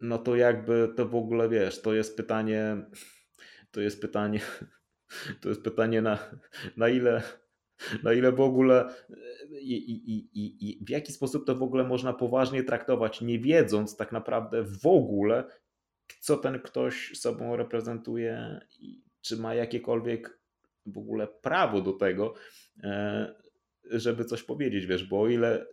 no 0.00 0.18
to 0.18 0.36
jakby 0.36 0.92
to 0.96 1.06
w 1.06 1.14
ogóle 1.14 1.48
wiesz, 1.48 1.82
to 1.82 1.94
jest 1.94 2.16
pytanie, 2.16 2.76
to 3.70 3.80
jest 3.80 4.00
pytanie, 4.00 4.40
to 5.40 5.48
jest 5.48 5.62
pytanie 5.62 6.02
na, 6.02 6.18
na 6.76 6.88
ile, 6.88 7.22
na 8.02 8.12
ile 8.12 8.32
w 8.32 8.40
ogóle 8.40 8.94
i, 9.50 9.74
i, 9.74 10.18
i, 10.34 10.70
i 10.70 10.84
w 10.84 10.90
jaki 10.90 11.12
sposób 11.12 11.46
to 11.46 11.54
w 11.54 11.62
ogóle 11.62 11.84
można 11.84 12.12
poważnie 12.12 12.64
traktować, 12.64 13.20
nie 13.20 13.38
wiedząc 13.38 13.96
tak 13.96 14.12
naprawdę 14.12 14.62
w 14.62 14.86
ogóle, 14.86 15.44
co 16.20 16.36
ten 16.36 16.60
ktoś 16.60 17.18
sobą 17.18 17.56
reprezentuje 17.56 18.60
i 18.80 19.02
czy 19.20 19.36
ma 19.36 19.54
jakiekolwiek 19.54 20.38
w 20.86 20.98
ogóle 20.98 21.26
prawo 21.26 21.80
do 21.80 21.92
tego, 21.92 22.34
e, 22.82 23.34
żeby 23.90 24.24
coś 24.24 24.42
powiedzieć, 24.42 24.86
wiesz, 24.86 25.04
bo 25.04 25.20
o 25.20 25.28
ile 25.28 25.66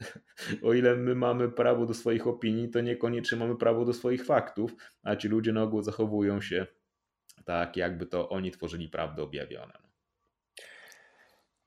o 0.62 0.74
ile 0.74 0.96
my 0.96 1.14
mamy 1.14 1.48
prawo 1.48 1.86
do 1.86 1.94
swoich 1.94 2.26
opinii, 2.26 2.70
to 2.70 2.80
niekoniecznie 2.80 3.38
mamy 3.38 3.56
prawo 3.56 3.84
do 3.84 3.92
swoich 3.92 4.24
faktów, 4.24 4.74
a 5.02 5.16
ci 5.16 5.28
ludzie 5.28 5.52
na 5.52 5.62
ogół 5.62 5.82
zachowują 5.82 6.40
się 6.40 6.66
tak, 7.44 7.76
jakby 7.76 8.06
to 8.06 8.28
oni 8.28 8.50
tworzyli 8.50 8.88
prawdę 8.88 9.22
objawione. 9.22 9.90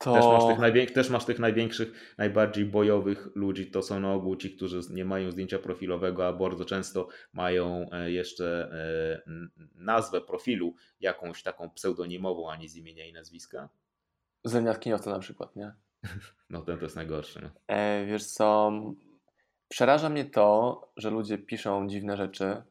To... 0.04 0.14
Też, 0.14 0.26
masz 0.26 0.48
tych 0.48 0.60
największych, 0.60 0.96
też 0.96 1.10
masz 1.10 1.26
tych 1.26 1.40
największych, 1.40 2.16
najbardziej 2.18 2.66
bojowych 2.66 3.28
ludzi. 3.36 3.72
To 3.72 3.82
są 3.82 4.00
na 4.00 4.14
ogół 4.14 4.36
ci, 4.36 4.56
którzy 4.56 4.80
nie 4.90 5.06
mają 5.06 5.32
zdjęcia 5.32 5.60
profilowego, 5.60 6.28
a 6.28 6.34
bardzo 6.34 6.66
często 6.66 7.08
mają 7.34 7.90
e, 7.92 8.12
jeszcze 8.12 8.72
e, 8.72 9.32
nazwę 9.76 10.22
profilu, 10.22 10.76
jakąś 11.00 11.44
taką 11.44 11.70
pseudonimową, 11.70 12.52
a 12.52 12.56
nie 12.56 12.70
z 12.70 12.76
imienia 12.76 13.06
i 13.06 13.14
nazwiska. 13.14 13.70
Zeniat 14.44 14.80
Kiniota 14.80 15.12
na 15.12 15.20
przykład, 15.20 15.56
nie? 15.56 15.74
No 16.50 16.62
ten 16.62 16.78
to 16.78 16.84
jest 16.84 16.96
najgorszy. 16.96 17.50
E, 17.68 18.06
wiesz 18.06 18.26
co, 18.26 18.72
przeraża 19.68 20.10
mnie 20.10 20.26
to, 20.26 20.82
że 20.98 21.10
ludzie 21.10 21.38
piszą 21.38 21.88
dziwne 21.88 22.18
rzeczy. 22.18 22.64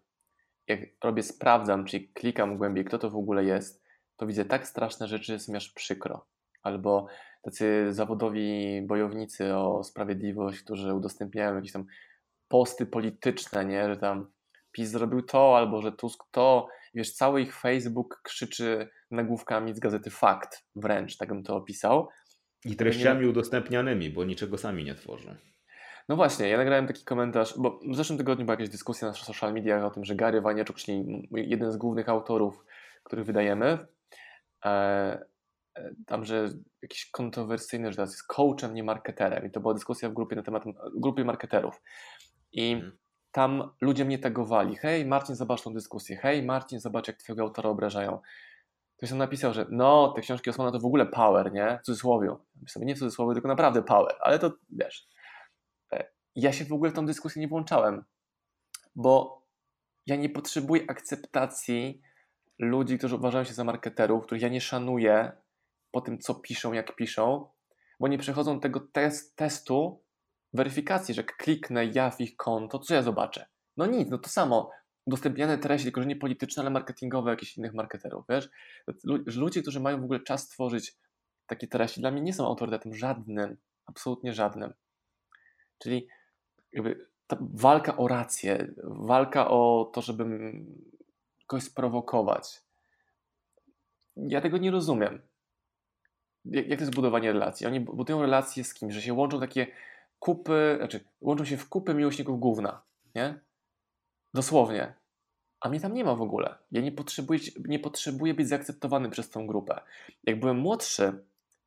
Jak 0.68 0.80
robię, 1.04 1.22
sprawdzam, 1.22 1.84
czyli 1.84 2.08
klikam 2.08 2.58
głębiej, 2.58 2.84
kto 2.84 2.98
to 2.98 3.10
w 3.10 3.16
ogóle 3.16 3.44
jest, 3.44 3.82
to 4.16 4.26
widzę 4.26 4.44
tak 4.44 4.66
straszne 4.66 5.08
rzeczy, 5.08 5.32
jest 5.32 5.48
mi 5.48 5.56
aż 5.56 5.68
przykro. 5.72 6.26
Albo 6.62 7.06
tacy 7.42 7.92
zawodowi 7.94 8.82
bojownicy 8.82 9.54
o 9.54 9.84
sprawiedliwość, 9.84 10.60
którzy 10.60 10.94
udostępniają 10.94 11.54
jakieś 11.54 11.72
tam 11.72 11.86
posty 12.48 12.86
polityczne, 12.86 13.64
nie? 13.64 13.88
że 13.88 13.96
tam 13.96 14.30
PiS 14.72 14.90
zrobił 14.90 15.22
to, 15.22 15.56
albo 15.56 15.82
że 15.82 15.92
Tusk 15.92 16.24
to. 16.30 16.68
Wiesz, 16.94 17.12
cały 17.12 17.42
ich 17.42 17.56
Facebook 17.56 18.20
krzyczy 18.24 18.88
nagłówkami 19.10 19.74
z 19.74 19.78
gazety 19.78 20.10
Fakt, 20.10 20.64
wręcz, 20.76 21.16
tak 21.16 21.28
bym 21.28 21.42
to 21.42 21.56
opisał. 21.56 22.08
I 22.64 22.76
treściami 22.76 23.26
udostępnianymi, 23.26 24.11
bo 24.11 24.25
niczego 24.25 24.59
sami 24.59 24.85
nie 24.85 24.95
tworzą. 24.95 25.35
No 26.09 26.16
właśnie, 26.16 26.49
ja 26.49 26.57
nagrałem 26.57 26.87
taki 26.87 27.04
komentarz, 27.04 27.54
bo 27.59 27.81
w 27.90 27.97
zeszłym 27.97 28.19
tygodniu 28.19 28.45
była 28.45 28.52
jakaś 28.54 28.69
dyskusja 28.69 29.09
na 29.09 29.14
social 29.14 29.52
mediach 29.52 29.85
o 29.85 29.90
tym, 29.90 30.04
że 30.04 30.14
Gary 30.14 30.40
Wanieczuk, 30.40 30.76
czyli 30.76 31.28
jeden 31.33 31.73
z 31.73 31.76
głównych 31.76 32.09
autorów, 32.09 32.64
których 33.04 33.25
wydajemy, 33.25 33.87
e, 34.64 34.69
e, 35.75 35.90
tam, 36.07 36.25
że 36.25 36.49
jakiś 36.83 37.11
kontrowersyjny, 37.11 37.90
że 37.90 37.97
teraz 37.97 38.11
jest 38.11 38.26
coachem, 38.26 38.75
nie 38.75 38.85
marketerem. 38.85 39.47
I 39.47 39.50
to 39.50 39.61
była 39.61 39.75
dyskusja 39.75 40.09
w 40.09 40.12
grupie 40.12 40.37
na 40.37 40.42
temat 40.42 40.64
grupy 40.97 41.25
marketerów. 41.25 41.83
I 42.52 42.73
Mhm. 42.73 42.92
tam 43.33 43.71
ludzie 43.81 44.04
mnie 44.04 44.19
tagowali. 44.19 44.76
Hej, 44.76 45.07
Marcin, 45.07 45.35
zobacz 45.35 45.62
tą 45.62 45.75
dyskusję. 45.75 46.16
Hej, 46.16 46.42
Marcin, 46.42 46.81
zobacz, 46.81 47.09
jak 47.09 47.16
twojego 47.16 47.42
autora 47.42 47.71
obrażają. 47.71 48.21
Ktoś 49.02 49.11
tam 49.11 49.18
napisał, 49.18 49.54
że 49.54 49.66
no, 49.71 50.12
te 50.16 50.21
książki 50.21 50.50
Osmana 50.50 50.73
to 50.73 50.80
w 50.80 50.85
ogóle 50.85 51.06
power, 51.06 51.52
nie? 51.52 51.78
W 51.82 51.87
cudzysłowie. 51.87 52.37
Sobie 52.68 52.87
nie 52.87 52.94
w 52.94 52.99
cudzysłowie, 52.99 53.35
tylko 53.35 53.49
naprawdę 53.49 53.82
power. 53.82 54.14
Ale 54.21 54.38
to, 54.38 54.52
wiesz, 54.71 55.09
e, 55.92 56.11
ja 56.35 56.52
się 56.52 56.64
w 56.64 56.73
ogóle 56.73 56.90
w 56.90 56.94
tą 56.94 57.06
dyskusję 57.06 57.40
nie 57.40 57.49
włączałem, 57.49 58.04
bo 58.94 59.42
ja 60.06 60.16
nie 60.16 60.28
potrzebuję 60.28 60.82
akceptacji 60.88 62.02
ludzi, 62.59 62.99
którzy 62.99 63.16
uważają 63.16 63.44
się 63.44 63.54
za 63.54 63.64
marketerów, 63.64 64.25
których 64.25 64.42
ja 64.42 64.49
nie 64.49 64.61
szanuję 64.61 65.32
po 65.90 66.00
tym, 66.00 66.18
co 66.18 66.35
piszą, 66.35 66.73
jak 66.73 66.97
piszą, 66.97 67.49
bo 68.00 68.09
nie 68.09 68.18
przechodzą 68.18 68.61
tego 68.61 68.80
test, 68.80 69.37
testu 69.37 70.04
weryfikacji, 70.52 71.14
że 71.14 71.25
kliknę 71.25 71.85
ja 71.85 72.11
w 72.11 72.21
ich 72.21 72.37
konto, 72.37 72.78
co 72.78 72.94
ja 72.94 73.02
zobaczę? 73.02 73.47
No 73.76 73.87
nic, 73.87 74.11
no 74.11 74.18
to 74.18 74.28
samo. 74.28 74.71
Udostępniane 75.06 75.59
treści, 75.59 75.85
tylko 75.85 76.00
że 76.00 76.06
nie 76.06 76.16
polityczne, 76.16 76.61
ale 76.61 76.71
marketingowe 76.71 77.30
jakichś 77.30 77.59
innych 77.59 77.75
marketerów, 77.75 78.25
wiesz? 78.28 78.50
Ludzie, 79.26 79.62
którzy 79.62 79.80
mają 79.80 80.00
w 80.00 80.04
ogóle 80.04 80.21
czas 80.21 80.49
tworzyć 80.49 80.97
takie 81.47 81.66
treści, 81.66 82.00
dla 82.00 82.11
mnie 82.11 82.21
nie 82.21 82.35
są 82.35 82.47
autorytetem 82.47 82.94
żadnym, 82.94 83.56
absolutnie 83.87 84.32
żadnym. 84.32 84.75
Czyli 85.78 86.09
jakby 86.73 87.09
ta 87.26 87.37
walka 87.40 87.97
o 87.97 88.09
rację, 88.09 88.75
walka 88.85 89.50
o 89.50 89.90
to, 89.94 90.02
żeby 90.02 90.52
kogoś 91.47 91.64
sprowokować. 91.64 92.62
Ja 94.16 94.40
tego 94.40 94.59
nie 94.59 94.71
rozumiem. 94.71 95.23
Jak, 96.44 96.68
jak 96.68 96.78
to 96.78 96.82
jest 96.82 96.94
budowanie 96.94 97.32
relacji? 97.32 97.66
Oni 97.66 97.80
budują 97.80 98.23
relacje 98.23 98.64
z 98.64 98.75
kimś, 98.75 98.94
że 98.94 99.02
się 99.02 99.12
łączą 99.12 99.40
takie 99.40 99.66
kupy, 100.18 100.75
znaczy 100.78 101.04
łączą 101.21 101.44
się 101.44 101.56
w 101.56 101.68
kupy 101.68 101.94
miłośników 101.94 102.40
gówna, 102.40 102.82
nie? 103.14 103.40
Dosłownie. 104.34 104.94
A 105.60 105.68
mnie 105.68 105.80
tam 105.80 105.94
nie 105.94 106.04
ma 106.04 106.14
w 106.14 106.22
ogóle. 106.22 106.54
Ja 106.72 106.80
nie 106.80 106.92
potrzebuję, 106.92 107.40
nie 107.64 107.78
potrzebuję 107.78 108.34
być 108.34 108.48
zaakceptowany 108.48 109.10
przez 109.10 109.30
tą 109.30 109.46
grupę. 109.46 109.80
Jak 110.24 110.40
byłem 110.40 110.58
młodszy, 110.58 111.12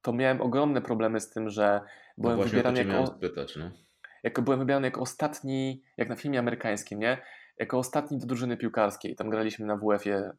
to 0.01 0.13
miałem 0.13 0.41
ogromne 0.41 0.81
problemy 0.81 1.19
z 1.19 1.29
tym, 1.29 1.49
że 1.49 1.81
No 2.17 2.21
byłem 2.21 2.37
właśnie 2.37 2.59
o 2.59 2.63
to 2.63 2.69
wybierany 2.69 2.93
jako, 2.93 3.07
spytać, 3.17 3.55
no. 3.55 3.71
jako 4.23 4.41
byłem 4.41 4.59
wybierany 4.59 4.87
jako 4.87 5.01
ostatni, 5.01 5.83
jak 5.97 6.09
na 6.09 6.15
filmie 6.15 6.39
amerykańskim, 6.39 6.99
nie? 6.99 7.17
Jako 7.59 7.77
ostatni 7.77 8.17
do 8.17 8.25
drużyny 8.25 8.57
piłkarskiej. 8.57 9.15
Tam 9.15 9.29
graliśmy 9.29 9.65
na 9.65 9.77
WF-ie 9.77 10.31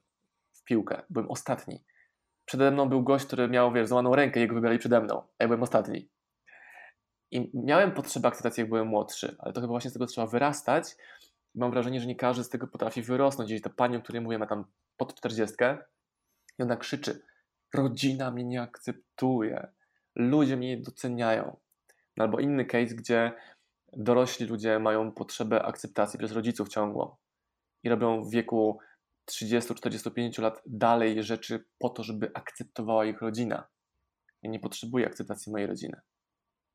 w 0.52 0.64
piłkę. 0.64 1.02
Byłem 1.10 1.30
ostatni. 1.30 1.84
Przede 2.44 2.70
mną 2.70 2.88
był 2.88 3.02
gość, 3.02 3.26
który 3.26 3.48
miał, 3.48 3.72
wiesz, 3.72 3.88
złamaną 3.88 4.14
rękę, 4.14 4.40
jego 4.40 4.54
wybrali 4.54 4.78
przede 4.78 5.00
mną, 5.00 5.22
a 5.38 5.44
ja 5.44 5.48
byłem 5.48 5.62
ostatni. 5.62 6.08
I 7.30 7.50
miałem 7.54 7.92
potrzebę 7.92 8.28
akceptacji, 8.28 8.60
jak 8.60 8.68
byłem 8.68 8.86
młodszy, 8.86 9.36
ale 9.38 9.52
to 9.52 9.60
chyba 9.60 9.70
właśnie 9.70 9.90
z 9.90 9.92
tego 9.92 10.06
trzeba 10.06 10.26
wyrastać. 10.26 10.96
Mam 11.56 11.70
wrażenie, 11.70 12.00
że 12.00 12.06
nie 12.06 12.16
każdy 12.16 12.44
z 12.44 12.48
tego 12.48 12.66
potrafi 12.66 13.02
wyrosnąć. 13.02 13.50
Gdzieś 13.50 13.62
ta 13.62 13.70
pani, 13.70 13.96
o 13.96 14.02
której 14.02 14.22
mówię, 14.22 14.38
ma 14.38 14.46
tam 14.46 14.64
pod 14.96 15.14
40 15.14 15.56
i 16.58 16.62
ona 16.62 16.76
krzyczy: 16.76 17.22
Rodzina 17.74 18.30
mnie 18.30 18.44
nie 18.44 18.62
akceptuje, 18.62 19.68
ludzie 20.14 20.56
mnie 20.56 20.76
nie 20.76 20.82
doceniają. 20.82 21.56
No 22.16 22.24
albo 22.24 22.40
inny 22.40 22.64
case, 22.64 22.94
gdzie 22.94 23.32
dorośli 23.92 24.46
ludzie 24.46 24.78
mają 24.78 25.12
potrzebę 25.12 25.62
akceptacji 25.62 26.18
przez 26.18 26.32
rodziców 26.32 26.68
ciągłą 26.68 27.16
i 27.82 27.88
robią 27.88 28.24
w 28.24 28.30
wieku 28.30 28.78
30-45 29.30 30.42
lat 30.42 30.62
dalej 30.66 31.22
rzeczy 31.22 31.64
po 31.78 31.88
to, 31.88 32.02
żeby 32.02 32.30
akceptowała 32.34 33.04
ich 33.04 33.20
rodzina. 33.20 33.68
Ja 34.42 34.50
nie 34.50 34.60
potrzebuję 34.60 35.06
akceptacji 35.06 35.52
mojej 35.52 35.66
rodziny. 35.66 36.00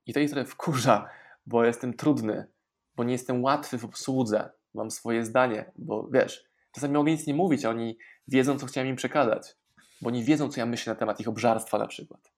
I 0.06 0.14
to 0.14 0.20
ich 0.20 0.32
trochę 0.32 0.46
wkurza, 0.46 1.10
bo 1.46 1.66
jestem 1.66 1.94
trudny, 1.94 2.48
bo 2.96 3.04
nie 3.04 3.12
jestem 3.12 3.44
łatwy 3.44 3.78
w 3.78 3.86
obsłudze, 3.86 4.50
mam 4.74 4.92
swoje 4.92 5.25
zdanie, 5.25 5.72
bo 5.78 6.10
wiesz, 6.13 6.44
czasami 6.72 6.94
mogę 6.94 7.12
nic 7.12 7.28
nie 7.28 7.34
mówić, 7.34 7.66
a 7.66 7.70
oni 7.70 7.98
wiedzą, 8.28 8.60
co 8.60 8.66
chciałem 8.66 8.90
im 8.90 8.96
przekazać, 8.96 9.56
bo 10.01 10.08
oni 10.08 10.24
wiedzą, 10.24 10.50
co 10.50 10.60
ja 10.60 10.66
myślę 10.66 10.94
na 10.94 11.00
temat 11.00 11.20
ich 11.20 11.28
obżarstwa 11.28 11.78
na 11.78 11.88
przykład. 11.88 12.32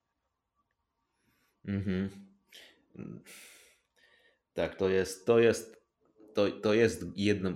Mhm. 1.66 2.10
Tak, 4.54 4.76
to 4.76 4.90
jest, 4.90 5.26
to 5.26 5.40
jest, 5.40 5.84
to, 6.34 6.52
to 6.52 6.74
jest 6.74 7.06
jedno, 7.16 7.52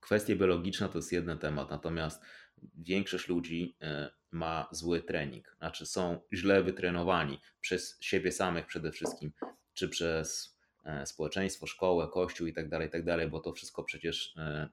kwestia 0.00 0.36
biologiczna 0.36 0.88
to 0.88 0.98
jest 0.98 1.12
jeden 1.12 1.38
temat, 1.38 1.70
natomiast 1.70 2.22
większość 2.78 3.28
ludzi 3.28 3.76
e, 3.80 4.10
ma 4.30 4.68
zły 4.70 5.02
trening, 5.02 5.56
znaczy 5.58 5.86
są 5.86 6.20
źle 6.32 6.62
wytrenowani 6.62 7.40
przez 7.60 7.96
siebie 8.00 8.32
samych 8.32 8.66
przede 8.66 8.92
wszystkim, 8.92 9.32
czy 9.74 9.88
przez 9.88 10.53
społeczeństwo, 11.04 11.66
szkołę, 11.66 12.08
kościół 12.12 12.46
i 12.46 12.52
tak 12.52 12.68
dalej, 12.68 12.90
tak 12.90 13.04
dalej, 13.04 13.28
bo 13.28 13.40
to 13.40 13.52
wszystko 13.52 13.84
przecież 13.84 14.36
e, 14.36 14.68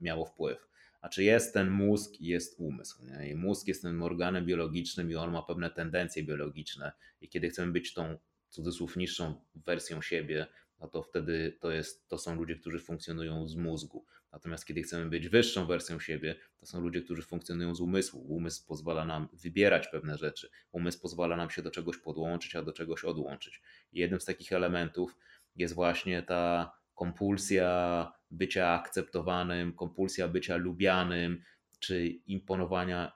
miało 0.00 0.24
wpływ. 0.24 0.68
Znaczy 1.00 1.24
jest 1.24 1.54
ten 1.54 1.70
mózg 1.70 2.20
i 2.20 2.26
jest 2.26 2.60
umysł. 2.60 3.04
Nie? 3.04 3.30
I 3.30 3.34
mózg 3.34 3.68
jest 3.68 3.82
tym 3.82 4.02
organem 4.02 4.46
biologicznym 4.46 5.10
i 5.10 5.14
on 5.14 5.32
ma 5.32 5.42
pewne 5.42 5.70
tendencje 5.70 6.22
biologiczne 6.22 6.92
i 7.20 7.28
kiedy 7.28 7.48
chcemy 7.48 7.72
być 7.72 7.94
tą 7.94 8.18
cudzysłów 8.48 8.96
niższą 8.96 9.34
wersją 9.54 10.02
siebie, 10.02 10.46
no 10.80 10.88
to 10.88 11.02
wtedy 11.02 11.56
to, 11.60 11.70
jest, 11.70 12.08
to 12.08 12.18
są 12.18 12.34
ludzie, 12.34 12.56
którzy 12.56 12.78
funkcjonują 12.78 13.48
z 13.48 13.56
mózgu. 13.56 14.04
Natomiast 14.32 14.66
kiedy 14.66 14.82
chcemy 14.82 15.10
być 15.10 15.28
wyższą 15.28 15.66
wersją 15.66 16.00
siebie, 16.00 16.34
to 16.60 16.66
są 16.66 16.80
ludzie, 16.80 17.02
którzy 17.02 17.22
funkcjonują 17.22 17.74
z 17.74 17.80
umysłu. 17.80 18.20
Umysł 18.28 18.66
pozwala 18.66 19.04
nam 19.04 19.28
wybierać 19.32 19.88
pewne 19.88 20.18
rzeczy. 20.18 20.50
Umysł 20.72 21.00
pozwala 21.00 21.36
nam 21.36 21.50
się 21.50 21.62
do 21.62 21.70
czegoś 21.70 21.98
podłączyć, 21.98 22.56
a 22.56 22.62
do 22.62 22.72
czegoś 22.72 23.04
odłączyć. 23.04 23.62
I 23.92 24.00
jednym 24.00 24.20
z 24.20 24.24
takich 24.24 24.52
elementów 24.52 25.16
jest 25.56 25.74
właśnie 25.74 26.22
ta 26.22 26.72
kompulsja 26.94 28.12
bycia 28.30 28.68
akceptowanym, 28.68 29.72
kompulsja 29.72 30.28
bycia 30.28 30.56
lubianym, 30.56 31.42
czy 31.78 32.06
imponowania 32.06 33.12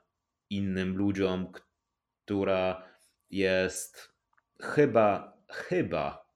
innym 0.51 0.97
ludziom, 0.97 1.53
która 2.25 2.89
jest 3.31 4.13
chyba, 4.61 5.39
chyba 5.51 6.27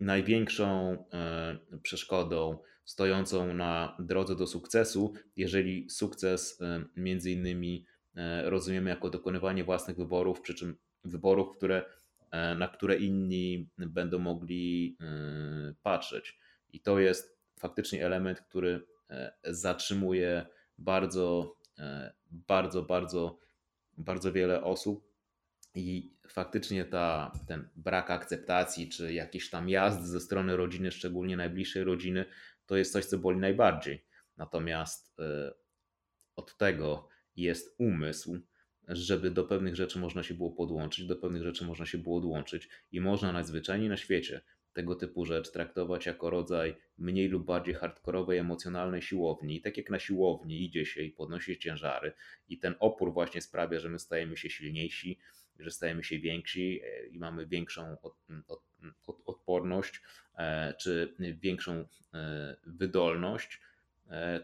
największą 0.00 0.96
e, 1.12 1.58
przeszkodą 1.82 2.58
stojącą 2.84 3.54
na 3.54 3.96
drodze 3.98 4.36
do 4.36 4.46
sukcesu, 4.46 5.12
jeżeli 5.36 5.90
sukces 5.90 6.60
e, 6.60 6.84
między 6.96 7.30
innymi 7.30 7.86
e, 8.16 8.50
rozumiemy 8.50 8.90
jako 8.90 9.10
dokonywanie 9.10 9.64
własnych 9.64 9.96
wyborów, 9.96 10.40
przy 10.40 10.54
czym 10.54 10.76
wyborów, 11.04 11.56
które, 11.56 11.84
na 12.32 12.68
które 12.68 12.96
inni 12.96 13.70
będą 13.78 14.18
mogli 14.18 14.96
patrzeć. 15.82 16.38
I 16.68 16.80
to 16.80 16.98
jest 16.98 17.40
faktycznie 17.58 18.06
element, 18.06 18.40
który 18.40 18.86
zatrzymuje 19.44 20.46
bardzo, 20.78 21.56
bardzo, 22.30 22.82
bardzo, 22.82 23.38
bardzo 23.98 24.32
wiele 24.32 24.64
osób 24.64 25.10
i 25.74 26.16
faktycznie 26.28 26.84
ta, 26.84 27.32
ten 27.48 27.68
brak 27.76 28.10
akceptacji, 28.10 28.88
czy 28.88 29.12
jakiś 29.12 29.50
tam 29.50 29.68
jazd 29.68 30.04
ze 30.04 30.20
strony 30.20 30.56
rodziny, 30.56 30.90
szczególnie 30.90 31.36
najbliższej 31.36 31.84
rodziny, 31.84 32.24
to 32.66 32.76
jest 32.76 32.92
coś, 32.92 33.04
co 33.04 33.18
boli 33.18 33.38
najbardziej. 33.38 34.04
Natomiast 34.36 35.16
od 36.36 36.56
tego 36.56 37.08
jest 37.36 37.74
umysł, 37.78 38.40
żeby 38.90 39.30
do 39.30 39.44
pewnych 39.44 39.76
rzeczy 39.76 39.98
można 39.98 40.22
się 40.22 40.34
było 40.34 40.50
podłączyć, 40.50 41.06
do 41.06 41.16
pewnych 41.16 41.42
rzeczy 41.42 41.64
można 41.64 41.86
się 41.86 41.98
było 41.98 42.18
odłączyć 42.18 42.68
i 42.92 43.00
można 43.00 43.32
najzwyczajniej 43.32 43.88
na 43.88 43.96
świecie 43.96 44.40
tego 44.72 44.94
typu 44.94 45.24
rzecz 45.24 45.50
traktować 45.50 46.06
jako 46.06 46.30
rodzaj 46.30 46.76
mniej 46.98 47.28
lub 47.28 47.44
bardziej 47.44 47.74
hardkorowej, 47.74 48.38
emocjonalnej 48.38 49.02
siłowni. 49.02 49.56
I 49.56 49.60
tak 49.60 49.76
jak 49.76 49.90
na 49.90 49.98
siłowni 49.98 50.64
idzie 50.64 50.86
się 50.86 51.02
i 51.02 51.10
podnosi 51.10 51.58
ciężary, 51.58 52.12
i 52.48 52.58
ten 52.58 52.74
opór 52.78 53.12
właśnie 53.12 53.40
sprawia, 53.40 53.80
że 53.80 53.88
my 53.88 53.98
stajemy 53.98 54.36
się 54.36 54.50
silniejsi, 54.50 55.18
że 55.58 55.70
stajemy 55.70 56.04
się 56.04 56.18
więksi 56.18 56.80
e, 56.84 57.06
i 57.06 57.18
mamy 57.18 57.46
większą 57.46 57.96
od, 58.02 58.14
od, 58.48 58.62
od, 59.06 59.22
odporność 59.26 60.02
e, 60.38 60.74
czy 60.74 61.14
większą 61.18 61.84
e, 62.14 62.56
wydolność, 62.66 63.60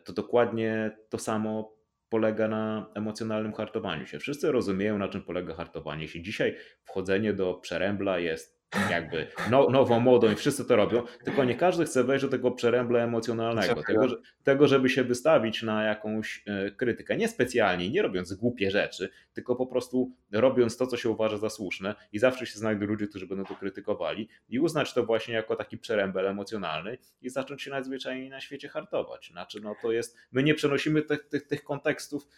to 0.04 0.12
dokładnie 0.12 0.96
to 1.08 1.18
samo 1.18 1.75
polega 2.08 2.48
na 2.48 2.90
emocjonalnym 2.94 3.52
hartowaniu 3.52 4.06
się. 4.06 4.18
Wszyscy 4.18 4.52
rozumieją, 4.52 4.98
na 4.98 5.08
czym 5.08 5.22
polega 5.22 5.54
hartowanie 5.54 6.08
się. 6.08 6.22
Dzisiaj 6.22 6.56
wchodzenie 6.84 7.32
do 7.32 7.54
przerębla 7.54 8.18
jest 8.18 8.55
jakby 8.90 9.26
no, 9.50 9.70
nową 9.70 10.00
modą 10.00 10.32
i 10.32 10.34
wszyscy 10.34 10.64
to 10.64 10.76
robią, 10.76 11.02
tylko 11.24 11.44
nie 11.44 11.54
każdy 11.54 11.84
chce 11.84 12.04
wejść 12.04 12.24
do 12.24 12.30
tego 12.30 12.50
przerębla 12.50 12.98
emocjonalnego, 12.98 13.82
tego, 13.82 14.06
tego, 14.44 14.68
żeby 14.68 14.88
się 14.88 15.04
wystawić 15.04 15.62
na 15.62 15.84
jakąś 15.84 16.44
e, 16.46 16.70
krytykę. 16.70 17.16
Nie 17.16 17.28
specjalnie, 17.28 17.90
nie 17.90 18.02
robiąc 18.02 18.34
głupie 18.34 18.70
rzeczy, 18.70 19.10
tylko 19.32 19.56
po 19.56 19.66
prostu 19.66 20.12
robiąc 20.32 20.76
to, 20.76 20.86
co 20.86 20.96
się 20.96 21.10
uważa 21.10 21.38
za 21.38 21.50
słuszne 21.50 21.94
i 22.12 22.18
zawsze 22.18 22.46
się 22.46 22.58
znajdą 22.58 22.86
ludzie, 22.86 23.06
którzy 23.06 23.26
będą 23.26 23.44
to 23.44 23.54
krytykowali 23.54 24.28
i 24.48 24.60
uznać 24.60 24.94
to 24.94 25.04
właśnie 25.04 25.34
jako 25.34 25.56
taki 25.56 25.78
przerębel 25.78 26.26
emocjonalny 26.26 26.98
i 27.22 27.30
zacząć 27.30 27.62
się 27.62 27.70
najzwyczajniej 27.70 28.30
na 28.30 28.40
świecie 28.40 28.68
hartować. 28.68 29.28
Znaczy, 29.32 29.60
no 29.60 29.76
to 29.82 29.92
jest, 29.92 30.16
my 30.32 30.42
nie 30.42 30.54
przenosimy 30.54 31.02
tych, 31.02 31.28
tych, 31.28 31.46
tych 31.46 31.64
kontekstów 31.64 32.28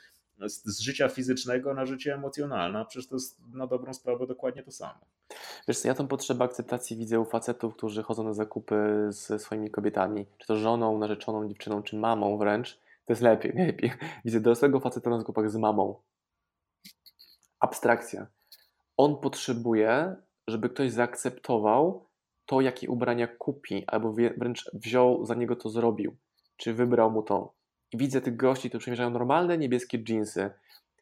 z, 0.47 0.65
z 0.65 0.81
życia 0.81 1.09
fizycznego 1.09 1.75
na 1.75 1.87
życie 1.87 2.15
emocjonalne, 2.15 2.79
a 2.79 2.85
przecież 2.85 3.09
to 3.09 3.17
jest 3.17 3.41
na 3.55 3.67
dobrą 3.67 3.95
sprawę 3.95 4.27
dokładnie 4.27 4.63
to 4.63 4.71
samo. 4.71 5.01
Wiesz 5.69 5.85
ja 5.85 5.95
tą 5.95 6.09
potrzebę 6.09 6.45
akceptacji 6.45 6.97
widzę 6.97 7.21
u 7.21 7.25
facetów, 7.25 7.77
którzy 7.77 8.03
chodzą 8.03 8.25
na 8.25 8.33
zakupy 8.33 9.07
ze 9.09 9.39
swoimi 9.39 9.71
kobietami, 9.71 10.27
czy 10.39 10.47
to 10.47 10.57
żoną, 10.57 10.99
narzeczoną, 10.99 11.49
dziewczyną, 11.49 11.83
czy 11.83 11.97
mamą 11.97 12.39
wręcz. 12.39 12.81
To 13.07 13.13
jest 13.13 13.23
lepiej, 13.23 13.53
lepiej. 13.67 13.93
Widzę 14.25 14.41
dorosłego 14.41 14.81
faceta 14.81 15.11
na 15.11 15.19
zakupach 15.19 15.51
z 15.51 15.57
mamą. 15.57 16.03
Abstrakcja. 17.61 18.27
On 18.97 19.17
potrzebuje, 19.17 20.17
żeby 20.49 20.69
ktoś 20.69 20.93
zaakceptował 20.93 22.09
to, 22.47 22.61
jakie 22.61 22.89
ubrania 22.89 23.27
kupi, 23.27 23.85
albo 23.87 24.13
wręcz 24.13 24.71
wziął 24.75 25.25
za 25.25 25.35
niego 25.35 25.57
to 25.57 25.69
zrobił, 25.69 26.17
czy 26.57 26.75
wybrał 26.75 27.11
mu 27.11 27.23
to. 27.23 27.58
I 27.93 27.97
widzę 27.97 28.21
tych 28.21 28.37
gości, 28.37 28.69
którzy 28.69 28.81
przymierzają 28.81 29.11
normalne 29.11 29.59
niebieskie 29.59 29.99
dżinsy, 29.99 30.51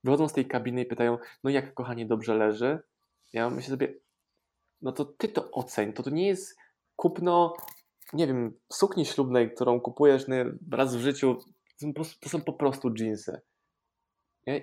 wychodzą 0.05 0.29
z 0.29 0.33
tej 0.33 0.47
kabiny 0.47 0.83
i 0.83 0.87
pytają, 0.87 1.19
no 1.45 1.51
jak 1.51 1.75
kochanie 1.75 2.07
dobrze 2.07 2.35
leży? 2.35 2.79
Ja 3.33 3.51
myślę 3.51 3.71
sobie, 3.71 3.95
no 4.83 4.93
to 4.93 5.05
ty 5.05 5.29
to 5.29 5.51
oceń, 5.51 5.93
to 5.93 6.03
to 6.03 6.11
nie 6.11 6.27
jest 6.27 6.59
kupno, 6.97 7.57
nie 8.13 8.27
wiem, 8.27 8.59
sukni 8.73 9.07
ślubnej, 9.07 9.51
którą 9.51 9.81
kupujesz 9.81 10.25
raz 10.71 10.97
w 10.97 11.01
życiu, 11.01 11.39
to 12.21 12.29
są 12.29 12.41
po 12.41 12.53
prostu 12.53 12.91
dżinsy. 12.91 13.41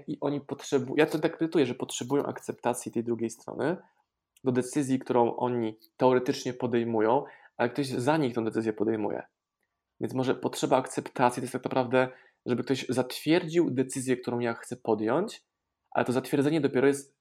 I 0.08 0.18
oni 0.22 0.42
potrzebują, 0.42 0.96
ja 0.98 1.06
to 1.06 1.18
interpretuję, 1.18 1.66
że 1.66 1.76
potrzebują 1.76 2.26
akceptacji 2.26 2.92
tej 2.92 3.04
drugiej 3.04 3.30
strony 3.30 3.78
do 4.44 4.52
decyzji, 4.52 5.00
którą 5.00 5.36
oni 5.36 5.78
teoretycznie 5.98 6.54
podejmują, 6.54 7.24
ale 7.58 7.70
ktoś 7.70 7.88
za 7.88 8.18
nich 8.18 8.36
tę 8.36 8.44
decyzję 8.44 8.74
podejmuje. 8.74 9.24
Więc 10.04 10.14
może 10.14 10.36
potrzeba 10.36 10.78
akceptacji 10.78 11.42
to 11.42 11.44
jest 11.44 11.54
tak 11.54 11.64
naprawdę, 11.64 12.08
żeby 12.46 12.64
ktoś 12.64 12.86
zatwierdził 12.90 13.72
decyzję, 13.72 14.18
którą 14.18 14.40
ja 14.40 14.54
chcę 14.54 14.78
podjąć, 14.78 15.44
ale 15.92 16.06
to 16.06 16.12
zatwierdzenie 16.12 16.62
dopiero 16.62 16.88
jest 16.88 17.18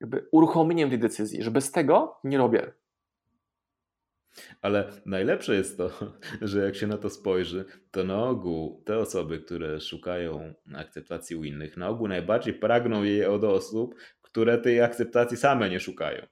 jakby 0.00 0.28
uruchomieniem 0.32 0.90
tej 0.90 0.98
decyzji, 0.98 1.42
że 1.42 1.50
bez 1.50 1.70
tego 1.72 2.20
nie 2.24 2.38
robię. 2.38 2.72
Ale 4.62 4.92
najlepsze 5.06 5.54
jest 5.54 5.76
to, 5.78 5.90
że 6.40 6.64
jak 6.64 6.76
się 6.76 6.86
na 6.86 6.98
to 6.98 7.10
spojrzy, 7.10 7.64
to 7.90 8.04
na 8.04 8.24
ogół 8.24 8.82
te 8.86 8.98
osoby, 8.98 9.40
które 9.40 9.80
szukają 9.80 10.54
akceptacji 10.74 11.36
u 11.36 11.44
innych, 11.44 11.76
na 11.76 11.88
ogół 11.88 12.08
najbardziej 12.08 12.54
pragną 12.54 13.02
jej 13.02 13.24
od 13.24 13.44
osób, 13.44 13.94
które 14.22 14.58
tej 14.58 14.80
akceptacji 14.80 15.36
same 15.36 15.70
nie 15.70 15.80
szukają. 15.80 16.26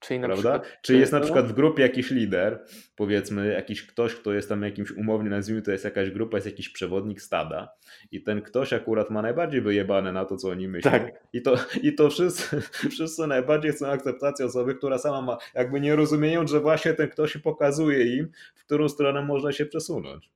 Czyli 0.00 0.20
na 0.20 0.26
Prawda? 0.26 0.58
Przykład, 0.58 0.82
Czy 0.82 0.96
jest 0.96 1.12
na 1.12 1.20
przykład 1.20 1.46
w 1.46 1.52
grupie 1.52 1.82
jakiś 1.82 2.10
lider, 2.10 2.64
powiedzmy, 2.96 3.52
jakiś 3.52 3.86
ktoś, 3.86 4.14
kto 4.14 4.32
jest 4.32 4.48
tam 4.48 4.62
jakimś 4.62 4.90
umownie, 4.90 5.30
nazwijmy 5.30 5.62
to 5.62 5.70
jest 5.70 5.84
jakaś 5.84 6.10
grupa, 6.10 6.36
jest 6.36 6.46
jakiś 6.46 6.68
przewodnik 6.68 7.22
stada 7.22 7.68
i 8.12 8.22
ten 8.22 8.42
ktoś 8.42 8.72
akurat 8.72 9.10
ma 9.10 9.22
najbardziej 9.22 9.60
wyjebane 9.60 10.12
na 10.12 10.24
to, 10.24 10.36
co 10.36 10.48
oni 10.48 10.68
myślą. 10.68 10.90
Tak. 10.90 11.26
I 11.32 11.42
to, 11.42 11.54
i 11.82 11.94
to 11.94 12.10
wszyscy, 12.10 12.60
wszyscy 12.94 13.26
najbardziej 13.26 13.72
chcą 13.72 13.86
akceptacji 13.86 14.44
osoby, 14.44 14.74
która 14.74 14.98
sama 14.98 15.22
ma, 15.22 15.38
jakby 15.54 15.80
nie 15.80 15.96
rozumieją, 15.96 16.46
że 16.46 16.60
właśnie 16.60 16.94
ten 16.94 17.08
ktoś 17.08 17.36
pokazuje 17.36 18.16
im, 18.16 18.28
w 18.54 18.64
którą 18.64 18.88
stronę 18.88 19.22
można 19.22 19.52
się 19.52 19.66
przesunąć. 19.66 20.30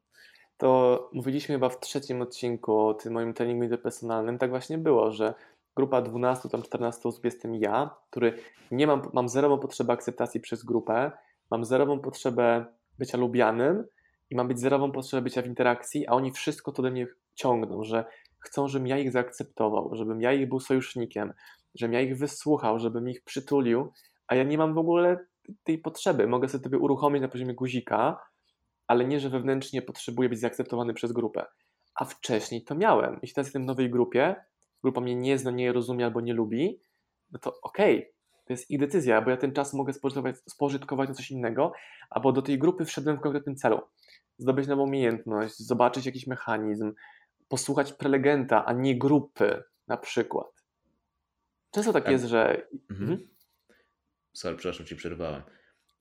To 0.56 1.10
mówiliśmy 1.12 1.54
chyba 1.54 1.68
w 1.68 1.80
trzecim 1.80 2.22
odcinku 2.22 2.78
o 2.78 2.94
tym 2.94 3.12
moim 3.12 3.34
treningu 3.34 3.64
interpersonalnym, 3.64 4.38
tak 4.38 4.50
właśnie 4.50 4.78
było, 4.78 5.12
że 5.12 5.34
grupa 5.76 6.02
12, 6.02 6.48
tam 6.48 6.62
14 6.62 7.08
osób 7.08 7.24
jestem 7.24 7.54
ja, 7.54 7.90
który 8.10 8.38
nie 8.70 8.86
mam, 8.86 9.02
mam 9.12 9.28
zerową 9.28 9.58
potrzebę 9.58 9.92
akceptacji 9.92 10.40
przez 10.40 10.64
grupę, 10.64 11.12
mam 11.50 11.64
zerową 11.64 12.00
potrzebę 12.00 12.66
bycia 12.98 13.18
lubianym 13.18 13.84
i 14.30 14.36
mam 14.36 14.48
być 14.48 14.60
zerową 14.60 14.92
potrzebę 14.92 15.22
bycia 15.22 15.42
w 15.42 15.46
interakcji, 15.46 16.06
a 16.06 16.12
oni 16.12 16.32
wszystko 16.32 16.72
to 16.72 16.82
do 16.82 16.90
mnie 16.90 17.06
ciągną, 17.34 17.84
że 17.84 18.04
chcą, 18.40 18.68
żebym 18.68 18.86
ja 18.86 18.98
ich 18.98 19.12
zaakceptował, 19.12 19.90
żebym 19.92 20.20
ja 20.20 20.32
ich 20.32 20.48
był 20.48 20.60
sojusznikiem, 20.60 21.32
żebym 21.74 21.92
ja 21.92 22.00
ich 22.00 22.18
wysłuchał, 22.18 22.78
żebym 22.78 23.08
ich 23.08 23.24
przytulił, 23.24 23.92
a 24.26 24.34
ja 24.34 24.42
nie 24.42 24.58
mam 24.58 24.74
w 24.74 24.78
ogóle 24.78 25.26
tej 25.64 25.78
potrzeby. 25.78 26.26
Mogę 26.26 26.48
sobie 26.48 26.64
sobie 26.64 26.78
uruchomić 26.78 27.22
na 27.22 27.28
poziomie 27.28 27.54
guzika, 27.54 28.22
ale 28.86 29.04
nie, 29.04 29.20
że 29.20 29.30
wewnętrznie 29.30 29.82
potrzebuję 29.82 30.28
być 30.28 30.40
zaakceptowany 30.40 30.94
przez 30.94 31.12
grupę. 31.12 31.46
A 31.94 32.04
wcześniej 32.04 32.64
to 32.64 32.74
miałem. 32.74 33.18
Jeśli 33.22 33.34
teraz 33.34 33.46
jestem 33.46 33.62
w 33.62 33.66
nowej 33.66 33.90
grupie, 33.90 34.36
grupa 34.82 35.00
mnie 35.00 35.14
nie 35.14 35.38
zna, 35.38 35.50
nie 35.50 35.72
rozumie 35.72 36.04
albo 36.04 36.20
nie 36.20 36.34
lubi, 36.34 36.80
no 37.32 37.38
to 37.38 37.60
okej, 37.62 37.98
okay, 37.98 38.12
to 38.46 38.52
jest 38.52 38.70
ich 38.70 38.78
decyzja, 38.78 39.22
bo 39.22 39.30
ja 39.30 39.36
ten 39.36 39.52
czas 39.52 39.74
mogę 39.74 39.92
spożytkować, 40.48 41.08
na 41.08 41.14
coś 41.14 41.30
innego, 41.30 41.72
albo 42.10 42.32
do 42.32 42.42
tej 42.42 42.58
grupy 42.58 42.84
wszedłem 42.84 43.16
w 43.16 43.20
konkretnym 43.20 43.56
celu. 43.56 43.80
Zdobyć 44.38 44.66
nową 44.66 44.82
umiejętność, 44.82 45.58
zobaczyć 45.58 46.06
jakiś 46.06 46.26
mechanizm, 46.26 46.92
posłuchać 47.48 47.92
prelegenta, 47.92 48.64
a 48.64 48.72
nie 48.72 48.98
grupy 48.98 49.62
na 49.88 49.96
przykład. 49.96 50.46
Często 51.70 51.92
tak, 51.92 52.04
tak. 52.04 52.12
jest, 52.12 52.24
że... 52.24 52.66
Mhm. 52.90 53.10
mhm. 53.10 53.28
Sorry, 54.32 54.56
przepraszam, 54.56 54.86
ci 54.86 54.96
przerwałem. 54.96 55.42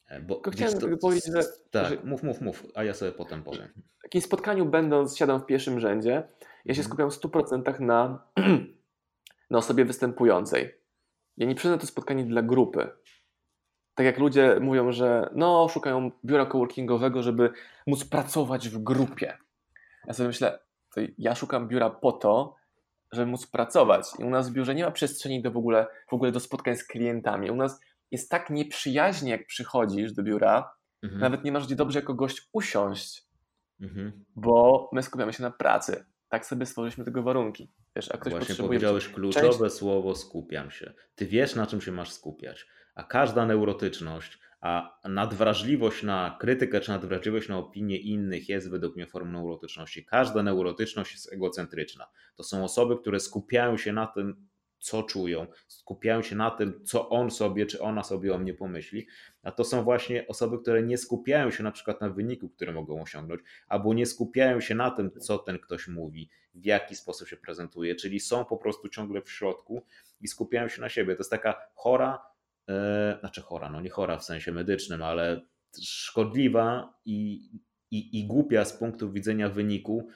E, 0.08 0.22
bo, 0.22 0.36
Tylko 0.36 0.52
chciałem 0.52 0.80
to, 0.80 0.98
powiedzieć, 0.98 1.34
że... 1.34 1.44
Tak, 1.72 1.90
że, 1.90 1.98
mów, 2.04 2.24
mów, 2.24 2.42
mów, 2.42 2.66
a 2.76 2.84
ja 2.84 2.94
sobie 2.94 3.12
potem 3.12 3.44
powiem. 3.44 3.68
W 4.00 4.02
takim 4.02 4.22
spotkaniu 4.22 4.66
będąc, 4.66 5.18
siadam 5.18 5.42
w 5.42 5.46
pierwszym 5.46 5.80
rzędzie, 5.80 6.28
ja 6.66 6.74
się 6.74 6.82
mhm. 6.82 6.84
skupiam 6.84 7.12
w 7.12 7.14
100% 7.14 7.80
na, 7.80 8.24
na 9.52 9.58
osobie 9.58 9.86
występującej. 9.86 10.80
Ja 11.38 11.48
nie 11.48 11.56
przyznam 11.56 11.80
to 11.80 11.88
spotkanie 11.88 12.26
dla 12.26 12.42
grupy. 12.42 12.90
Tak 13.96 14.06
jak 14.06 14.18
ludzie 14.18 14.58
mówią, 14.62 14.92
że 14.92 15.30
no, 15.36 15.68
szukają 15.70 16.12
biura 16.26 16.46
coworkingowego, 16.46 17.24
żeby 17.24 17.52
móc 17.88 18.06
pracować 18.06 18.70
w 18.70 18.84
grupie. 18.84 19.38
Ja 20.08 20.14
sobie 20.14 20.28
myślę, 20.28 20.60
to 20.96 21.02
ja 21.18 21.36
szukam 21.36 21.68
biura 21.68 21.90
po 21.90 22.12
to, 22.12 22.56
żeby 23.12 23.32
móc 23.32 23.48
pracować. 23.48 24.08
I 24.20 24.24
u 24.24 24.30
nas 24.30 24.50
w 24.50 24.54
biurze 24.54 24.76
nie 24.76 24.86
ma 24.86 24.92
przestrzeni 24.92 25.42
do 25.42 25.52
w 25.52 25.58
ogóle, 25.58 25.88
w 26.10 26.14
ogóle 26.14 26.32
do 26.32 26.40
spotkań 26.40 26.76
z 26.76 26.84
klientami. 26.84 27.52
U 27.52 27.56
nas 27.56 27.82
jest 28.12 28.32
tak 28.32 28.50
nieprzyjaźnie, 28.50 29.32
jak 29.32 29.48
przychodzisz 29.48 30.14
do 30.14 30.24
biura, 30.24 30.72
mhm. 31.04 31.22
nawet 31.22 31.44
nie 31.44 31.52
masz 31.52 31.66
gdzie 31.66 31.76
dobrze 31.76 32.00
jako 32.00 32.14
gość 32.14 32.50
usiąść, 32.54 33.24
mhm. 33.82 34.26
bo 34.36 34.90
my 34.94 35.04
skupiamy 35.04 35.34
się 35.34 35.44
na 35.44 35.52
pracy. 35.52 36.06
Tak 36.30 36.46
sobie 36.46 36.66
stworzyliśmy 36.66 37.06
tego 37.06 37.24
warunki. 37.24 37.72
Wiesz, 37.96 38.12
a 38.12 38.18
ktoś 38.18 38.34
Właśnie 38.34 38.56
powiedziałeś 38.56 39.08
kluczowe 39.08 39.58
część... 39.60 39.76
słowo 39.76 40.16
skupiam 40.16 40.72
się. 40.72 40.94
Ty 41.16 41.26
wiesz, 41.26 41.56
na 41.56 41.68
czym 41.68 41.82
się 41.82 41.92
masz 41.92 42.12
skupiać, 42.12 42.68
a 42.96 43.04
każda 43.04 43.46
neurotyczność, 43.46 44.40
a 44.62 45.00
nadwrażliwość 45.06 46.04
na 46.04 46.38
krytykę 46.40 46.82
czy 46.82 46.92
nadwrażliwość 46.92 47.50
na 47.50 47.58
opinię 47.58 47.98
innych 47.98 48.50
jest 48.50 48.70
według 48.70 48.96
mnie 48.96 49.08
formą 49.08 49.32
neurotyczności. 49.32 50.06
Każda 50.06 50.44
neurotyczność 50.44 51.12
jest 51.12 51.34
egocentryczna. 51.34 52.08
To 52.36 52.44
są 52.44 52.64
osoby, 52.64 52.98
które 52.98 53.20
skupiają 53.20 53.78
się 53.78 53.94
na 53.94 54.08
tym, 54.08 54.48
co 54.80 55.04
czują, 55.04 55.48
skupiają 55.68 56.22
się 56.22 56.36
na 56.36 56.52
tym, 56.52 56.82
co 56.86 57.10
on 57.10 57.32
sobie 57.32 57.66
czy 57.66 57.82
ona 57.82 58.04
sobie 58.04 58.36
o 58.36 58.38
mnie 58.38 58.54
pomyśli, 58.54 59.08
a 59.44 59.52
to 59.52 59.64
są 59.64 59.84
właśnie 59.84 60.28
osoby, 60.28 60.60
które 60.60 60.84
nie 60.84 60.98
skupiają 60.98 61.52
się 61.52 61.64
na 61.64 61.72
przykład 61.72 62.02
na 62.02 62.10
wyniku, 62.10 62.50
który 62.50 62.72
mogą 62.72 63.02
osiągnąć, 63.02 63.42
albo 63.68 63.94
nie 63.94 64.06
skupiają 64.06 64.62
się 64.62 64.76
na 64.76 64.92
tym, 64.92 65.12
co 65.20 65.38
ten 65.38 65.60
ktoś 65.60 65.88
mówi, 65.88 66.30
w 66.56 66.66
jaki 66.66 66.96
sposób 66.96 67.28
się 67.28 67.38
prezentuje, 67.38 67.96
czyli 67.96 68.20
są 68.20 68.46
po 68.46 68.58
prostu 68.58 68.90
ciągle 68.90 69.22
w 69.22 69.32
środku 69.32 69.86
i 70.22 70.28
skupiają 70.28 70.68
się 70.68 70.82
na 70.82 70.90
siebie. 70.90 71.16
To 71.16 71.20
jest 71.20 71.32
taka 71.32 71.62
chora, 71.76 72.22
e, 72.70 73.18
znaczy 73.20 73.42
chora, 73.42 73.70
no 73.70 73.82
nie 73.82 73.90
chora 73.90 74.18
w 74.18 74.24
sensie 74.24 74.52
medycznym, 74.52 75.04
ale 75.04 75.42
szkodliwa 75.82 76.94
i, 77.06 77.50
i, 77.92 78.20
i 78.20 78.28
głupia 78.28 78.66
z 78.66 78.74
punktu 78.74 79.12
widzenia 79.12 79.50
wyniku, 79.50 80.08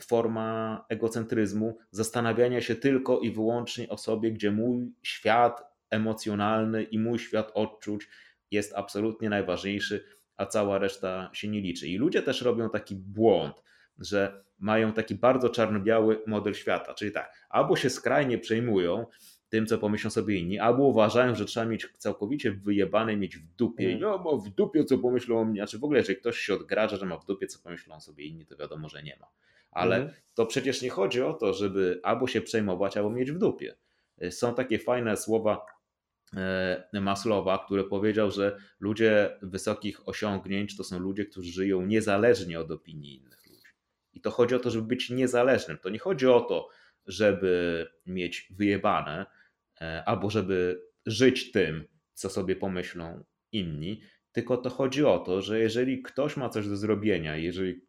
forma 0.00 0.84
egocentryzmu, 0.88 1.78
zastanawiania 1.90 2.60
się 2.60 2.74
tylko 2.74 3.20
i 3.20 3.30
wyłącznie 3.30 3.88
o 3.88 3.96
sobie, 3.96 4.32
gdzie 4.32 4.50
mój 4.50 4.92
świat 5.02 5.62
emocjonalny 5.90 6.82
i 6.82 6.98
mój 6.98 7.18
świat 7.18 7.50
odczuć 7.54 8.08
jest 8.50 8.74
absolutnie 8.74 9.30
najważniejszy, 9.30 10.04
a 10.36 10.46
cała 10.46 10.78
reszta 10.78 11.30
się 11.32 11.48
nie 11.48 11.60
liczy. 11.60 11.88
I 11.88 11.98
ludzie 11.98 12.22
też 12.22 12.42
robią 12.42 12.70
taki 12.70 12.96
błąd, 12.96 13.62
że 13.98 14.44
mają 14.58 14.92
taki 14.92 15.14
bardzo 15.14 15.48
czarno-biały 15.48 16.22
model 16.26 16.54
świata, 16.54 16.94
czyli 16.94 17.12
tak, 17.12 17.32
albo 17.48 17.76
się 17.76 17.90
skrajnie 17.90 18.38
przejmują 18.38 19.06
tym, 19.54 19.66
co 19.66 19.78
pomyślą 19.78 20.10
sobie 20.10 20.36
inni, 20.36 20.58
albo 20.58 20.82
uważają, 20.82 21.34
że 21.34 21.44
trzeba 21.44 21.66
mieć 21.66 21.88
całkowicie 21.98 22.52
wyjebane, 22.52 23.16
mieć 23.16 23.36
w 23.36 23.46
dupie, 23.56 23.98
no 24.00 24.18
ma 24.18 24.36
w 24.36 24.48
dupie, 24.48 24.84
co 24.84 24.98
pomyślą 24.98 25.40
o 25.40 25.44
mnie, 25.44 25.60
znaczy 25.60 25.78
w 25.78 25.84
ogóle, 25.84 25.98
jeżeli 25.98 26.18
ktoś 26.18 26.38
się 26.38 26.54
odgraża, 26.54 26.96
że 26.96 27.06
ma 27.06 27.16
w 27.18 27.26
dupie, 27.26 27.46
co 27.46 27.58
pomyślą 27.58 28.00
sobie 28.00 28.24
inni, 28.24 28.46
to 28.46 28.56
wiadomo, 28.56 28.88
że 28.88 29.02
nie 29.02 29.16
ma. 29.20 29.26
Ale 29.70 29.96
mm. 29.96 30.10
to 30.34 30.46
przecież 30.46 30.82
nie 30.82 30.90
chodzi 30.90 31.22
o 31.22 31.32
to, 31.32 31.52
żeby 31.52 32.00
albo 32.02 32.26
się 32.26 32.40
przejmować, 32.40 32.96
albo 32.96 33.10
mieć 33.10 33.32
w 33.32 33.38
dupie. 33.38 33.76
Są 34.30 34.54
takie 34.54 34.78
fajne 34.78 35.16
słowa 35.16 35.66
e, 36.36 37.00
Maslowa, 37.00 37.64
który 37.64 37.84
powiedział, 37.84 38.30
że 38.30 38.56
ludzie 38.80 39.38
wysokich 39.42 40.08
osiągnięć 40.08 40.76
to 40.76 40.84
są 40.84 40.98
ludzie, 40.98 41.24
którzy 41.24 41.52
żyją 41.52 41.86
niezależnie 41.86 42.60
od 42.60 42.70
opinii 42.70 43.16
innych 43.16 43.46
ludzi. 43.46 43.68
I 44.12 44.20
to 44.20 44.30
chodzi 44.30 44.54
o 44.54 44.58
to, 44.58 44.70
żeby 44.70 44.86
być 44.86 45.10
niezależnym. 45.10 45.78
To 45.78 45.90
nie 45.90 45.98
chodzi 45.98 46.26
o 46.26 46.40
to, 46.40 46.68
żeby 47.06 47.86
mieć 48.06 48.48
wyjebane, 48.50 49.26
albo 50.06 50.30
żeby 50.30 50.82
żyć 51.06 51.52
tym, 51.52 51.84
co 52.14 52.30
sobie 52.30 52.56
pomyślą 52.56 53.24
inni, 53.52 54.02
tylko 54.32 54.56
to 54.56 54.70
chodzi 54.70 55.04
o 55.04 55.18
to, 55.18 55.42
że 55.42 55.60
jeżeli 55.60 56.02
ktoś 56.02 56.36
ma 56.36 56.48
coś 56.48 56.68
do 56.68 56.76
zrobienia, 56.76 57.36
jeżeli 57.36 57.80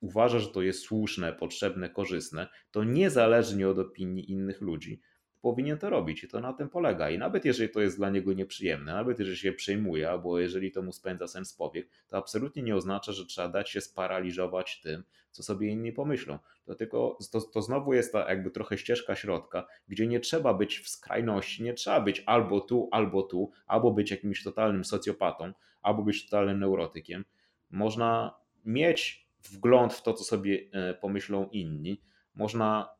uważa, 0.00 0.38
że 0.38 0.48
to 0.48 0.62
jest 0.62 0.80
słuszne, 0.80 1.32
potrzebne, 1.32 1.90
korzystne, 1.90 2.48
to 2.70 2.84
niezależnie 2.84 3.68
od 3.68 3.78
opinii 3.78 4.30
innych 4.30 4.60
ludzi, 4.60 5.00
powinien 5.42 5.78
to 5.78 5.90
robić 5.90 6.24
i 6.24 6.28
to 6.28 6.40
na 6.40 6.52
tym 6.52 6.68
polega. 6.68 7.10
I 7.10 7.18
nawet 7.18 7.44
jeżeli 7.44 7.70
to 7.70 7.80
jest 7.80 7.96
dla 7.96 8.10
niego 8.10 8.32
nieprzyjemne, 8.32 8.92
nawet 8.92 9.18
jeżeli 9.18 9.38
się 9.38 9.52
przejmuje, 9.52 10.10
albo 10.10 10.38
jeżeli 10.38 10.72
to 10.72 10.82
mu 10.82 10.92
spędza 10.92 11.28
sens 11.28 11.54
powiek, 11.54 11.88
to 12.08 12.16
absolutnie 12.16 12.62
nie 12.62 12.76
oznacza, 12.76 13.12
że 13.12 13.26
trzeba 13.26 13.48
dać 13.48 13.70
się 13.70 13.80
sparaliżować 13.80 14.80
tym, 14.80 15.04
co 15.30 15.42
sobie 15.42 15.68
inni 15.68 15.92
pomyślą. 15.92 16.38
To 16.64 16.74
tylko 16.74 17.18
to, 17.32 17.40
to 17.40 17.62
znowu 17.62 17.92
jest 17.94 18.12
ta 18.12 18.28
jakby 18.28 18.50
trochę 18.50 18.78
ścieżka 18.78 19.16
środka, 19.16 19.66
gdzie 19.88 20.06
nie 20.06 20.20
trzeba 20.20 20.54
być 20.54 20.78
w 20.78 20.88
skrajności, 20.88 21.62
nie 21.62 21.74
trzeba 21.74 22.00
być 22.00 22.22
albo 22.26 22.60
tu, 22.60 22.88
albo 22.92 23.22
tu, 23.22 23.50
albo 23.66 23.90
być 23.90 24.10
jakimś 24.10 24.42
totalnym 24.42 24.84
socjopatą, 24.84 25.52
albo 25.82 26.02
być 26.02 26.24
totalnym 26.24 26.60
neurotykiem. 26.60 27.24
Można 27.70 28.34
mieć 28.64 29.28
wgląd 29.42 29.94
w 29.94 30.02
to, 30.02 30.14
co 30.14 30.24
sobie 30.24 30.60
e, 30.72 30.94
pomyślą 30.94 31.48
inni. 31.52 32.02
Można 32.34 32.97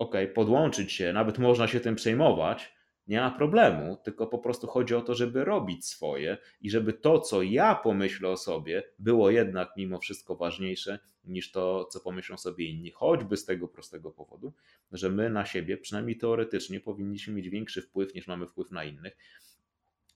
ok, 0.00 0.14
podłączyć 0.34 0.92
się, 0.92 1.12
nawet 1.12 1.38
można 1.38 1.68
się 1.68 1.80
tym 1.80 1.94
przejmować, 1.94 2.74
nie 3.06 3.20
ma 3.20 3.30
problemu, 3.30 3.96
tylko 4.04 4.26
po 4.26 4.38
prostu 4.38 4.66
chodzi 4.66 4.94
o 4.94 5.00
to, 5.00 5.14
żeby 5.14 5.44
robić 5.44 5.86
swoje 5.86 6.38
i 6.60 6.70
żeby 6.70 6.92
to, 6.92 7.20
co 7.20 7.42
ja 7.42 7.74
pomyślę 7.74 8.28
o 8.28 8.36
sobie, 8.36 8.82
było 8.98 9.30
jednak 9.30 9.68
mimo 9.76 9.98
wszystko 9.98 10.36
ważniejsze 10.36 10.98
niż 11.24 11.52
to, 11.52 11.84
co 11.84 12.00
pomyślą 12.00 12.36
sobie 12.36 12.64
inni, 12.64 12.90
choćby 12.90 13.36
z 13.36 13.44
tego 13.44 13.68
prostego 13.68 14.10
powodu, 14.10 14.52
że 14.92 15.10
my 15.10 15.30
na 15.30 15.44
siebie, 15.44 15.78
przynajmniej 15.78 16.16
teoretycznie, 16.16 16.80
powinniśmy 16.80 17.34
mieć 17.34 17.48
większy 17.48 17.82
wpływ 17.82 18.14
niż 18.14 18.26
mamy 18.26 18.46
wpływ 18.46 18.70
na 18.70 18.84
innych. 18.84 19.16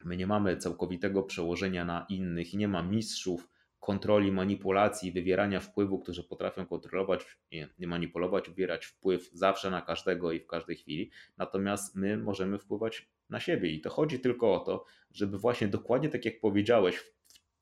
My 0.05 0.17
nie 0.17 0.27
mamy 0.27 0.57
całkowitego 0.57 1.23
przełożenia 1.23 1.85
na 1.85 2.07
innych 2.09 2.55
i 2.55 2.57
nie 2.57 2.69
ma 2.69 2.83
mistrzów 2.83 3.49
kontroli, 3.85 4.33
manipulacji, 4.33 5.13
wywierania 5.13 5.61
wpływu, 5.61 5.99
którzy 5.99 6.25
potrafią 6.25 6.67
kontrolować, 6.67 7.27
nie 7.79 7.87
manipulować, 7.87 8.49
wywierać 8.49 8.87
wpływ 8.87 9.31
zawsze 9.33 9.71
na 9.71 9.83
każdego 9.83 10.33
i 10.33 10.41
w 10.41 10.47
każdej 10.47 10.77
chwili. 10.77 11.11
Natomiast 11.37 11.97
my 11.97 12.17
możemy 12.17 12.59
wpływać 12.59 13.09
na 13.31 13.41
siebie 13.41 13.71
i 13.71 13.81
to 13.81 13.91
chodzi 13.91 14.21
tylko 14.21 14.55
o 14.55 14.59
to, 14.61 14.85
żeby 15.11 15.39
właśnie 15.39 15.69
dokładnie 15.69 16.09
tak 16.09 16.25
jak 16.25 16.41
powiedziałeś, 16.41 17.14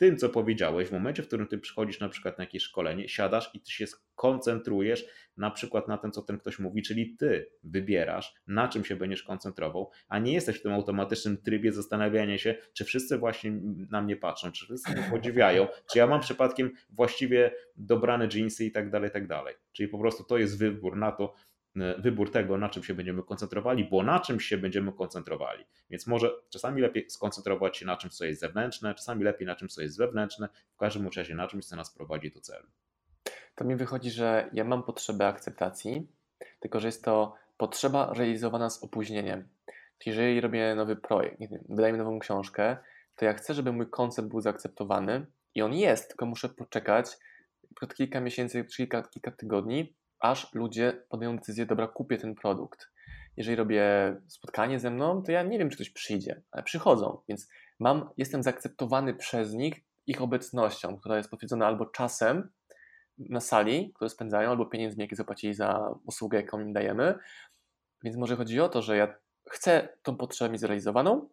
tym, 0.02 0.16
co 0.16 0.28
powiedziałeś, 0.28 0.88
w 0.88 0.92
momencie, 0.92 1.22
w 1.22 1.26
którym 1.26 1.46
ty 1.46 1.58
przychodzisz 1.58 2.00
na 2.00 2.08
przykład 2.08 2.38
na 2.38 2.44
jakieś 2.44 2.62
szkolenie, 2.62 3.08
siadasz 3.08 3.50
i 3.54 3.60
ty 3.60 3.72
się 3.72 3.84
koncentrujesz 4.14 5.06
na 5.36 5.50
przykład 5.50 5.88
na 5.88 5.98
tym, 5.98 6.12
co 6.12 6.22
ten 6.22 6.38
ktoś 6.38 6.58
mówi, 6.58 6.82
czyli 6.82 7.16
ty 7.16 7.50
wybierasz, 7.62 8.34
na 8.46 8.68
czym 8.68 8.84
się 8.84 8.96
będziesz 8.96 9.22
koncentrował, 9.22 9.90
a 10.08 10.18
nie 10.18 10.32
jesteś 10.32 10.56
w 10.56 10.62
tym 10.62 10.72
automatycznym 10.72 11.36
trybie 11.36 11.72
zastanawiania 11.72 12.38
się, 12.38 12.54
czy 12.72 12.84
wszyscy 12.84 13.18
właśnie 13.18 13.52
na 13.90 14.02
mnie 14.02 14.16
patrzą, 14.16 14.52
czy 14.52 14.64
wszyscy 14.64 14.92
mnie 14.92 15.06
podziwiają, 15.10 15.68
czy 15.92 15.98
ja 15.98 16.06
mam 16.06 16.20
przypadkiem 16.20 16.70
właściwie 16.90 17.54
dobrane 17.76 18.28
jeansy 18.34 18.64
i 18.64 18.72
tak 18.72 18.90
dalej, 18.90 19.10
tak 19.10 19.26
dalej. 19.26 19.54
Czyli 19.72 19.88
po 19.88 19.98
prostu 19.98 20.24
to 20.24 20.38
jest 20.38 20.58
wybór 20.58 20.96
na 20.96 21.12
to, 21.12 21.34
wybór 21.98 22.30
tego, 22.30 22.58
na 22.58 22.68
czym 22.68 22.82
się 22.82 22.94
będziemy 22.94 23.22
koncentrowali, 23.22 23.84
bo 23.84 24.02
na 24.02 24.20
czym 24.20 24.40
się 24.40 24.58
będziemy 24.58 24.92
koncentrowali. 24.92 25.64
Więc 25.90 26.06
może 26.06 26.30
czasami 26.50 26.80
lepiej 26.80 27.10
skoncentrować 27.10 27.76
się 27.76 27.86
na 27.86 27.96
czymś, 27.96 28.14
co 28.14 28.24
jest 28.24 28.40
zewnętrzne, 28.40 28.94
czasami 28.94 29.24
lepiej 29.24 29.46
na 29.46 29.54
czymś, 29.54 29.72
co 29.72 29.82
jest 29.82 29.98
wewnętrzne, 29.98 30.48
w 30.74 30.76
każdym 30.76 31.08
razie 31.16 31.34
na 31.34 31.48
czymś, 31.48 31.64
co 31.64 31.76
nas 31.76 31.90
prowadzi 31.90 32.30
do 32.30 32.40
celu. 32.40 32.66
To 33.54 33.64
mi 33.64 33.76
wychodzi, 33.76 34.10
że 34.10 34.50
ja 34.52 34.64
mam 34.64 34.82
potrzebę 34.82 35.26
akceptacji, 35.26 36.08
tylko 36.60 36.80
że 36.80 36.88
jest 36.88 37.04
to 37.04 37.34
potrzeba 37.56 38.12
realizowana 38.14 38.70
z 38.70 38.82
opóźnieniem. 38.82 39.48
Czyli 39.98 40.16
jeżeli 40.16 40.40
robię 40.40 40.74
nowy 40.74 40.96
projekt, 40.96 41.38
wydaję 41.68 41.92
nową 41.92 42.18
książkę, 42.18 42.76
to 43.16 43.24
ja 43.24 43.34
chcę, 43.34 43.54
żeby 43.54 43.72
mój 43.72 43.90
koncept 43.90 44.28
był 44.28 44.40
zaakceptowany 44.40 45.26
i 45.54 45.62
on 45.62 45.74
jest, 45.74 46.08
tylko 46.08 46.26
muszę 46.26 46.48
poczekać 46.48 47.06
kilka 47.96 48.20
miesięcy, 48.20 48.64
kilka, 48.64 49.02
kilka 49.02 49.30
tygodni, 49.30 49.94
aż 50.22 50.54
ludzie 50.54 51.04
podejmą 51.08 51.36
decyzję, 51.36 51.66
dobra, 51.66 51.86
kupię 51.86 52.18
ten 52.18 52.34
produkt. 52.34 52.90
Jeżeli 53.36 53.56
robię 53.56 53.84
spotkanie 54.28 54.80
ze 54.80 54.90
mną, 54.90 55.22
to 55.22 55.32
ja 55.32 55.42
nie 55.42 55.58
wiem, 55.58 55.70
czy 55.70 55.76
ktoś 55.76 55.90
przyjdzie, 55.90 56.42
ale 56.50 56.62
przychodzą, 56.62 57.22
więc 57.28 57.48
mam, 57.80 58.10
jestem 58.16 58.42
zaakceptowany 58.42 59.14
przez 59.14 59.54
nich 59.54 59.74
ich 60.06 60.22
obecnością, 60.22 60.96
która 60.96 61.16
jest 61.16 61.30
potwierdzona 61.30 61.66
albo 61.66 61.86
czasem 61.86 62.50
na 63.18 63.40
sali, 63.40 63.92
które 63.94 64.08
spędzają, 64.10 64.50
albo 64.50 64.66
pieniędzmi, 64.66 65.02
jakie 65.02 65.16
zapłacili 65.16 65.54
za 65.54 65.94
usługę, 66.06 66.38
jaką 66.38 66.60
im 66.60 66.72
dajemy. 66.72 67.18
Więc 68.04 68.16
może 68.16 68.36
chodzi 68.36 68.60
o 68.60 68.68
to, 68.68 68.82
że 68.82 68.96
ja 68.96 69.14
chcę 69.50 69.88
tą 70.02 70.16
potrzebę 70.16 70.52
mieć 70.52 70.60
zrealizowaną, 70.60 71.28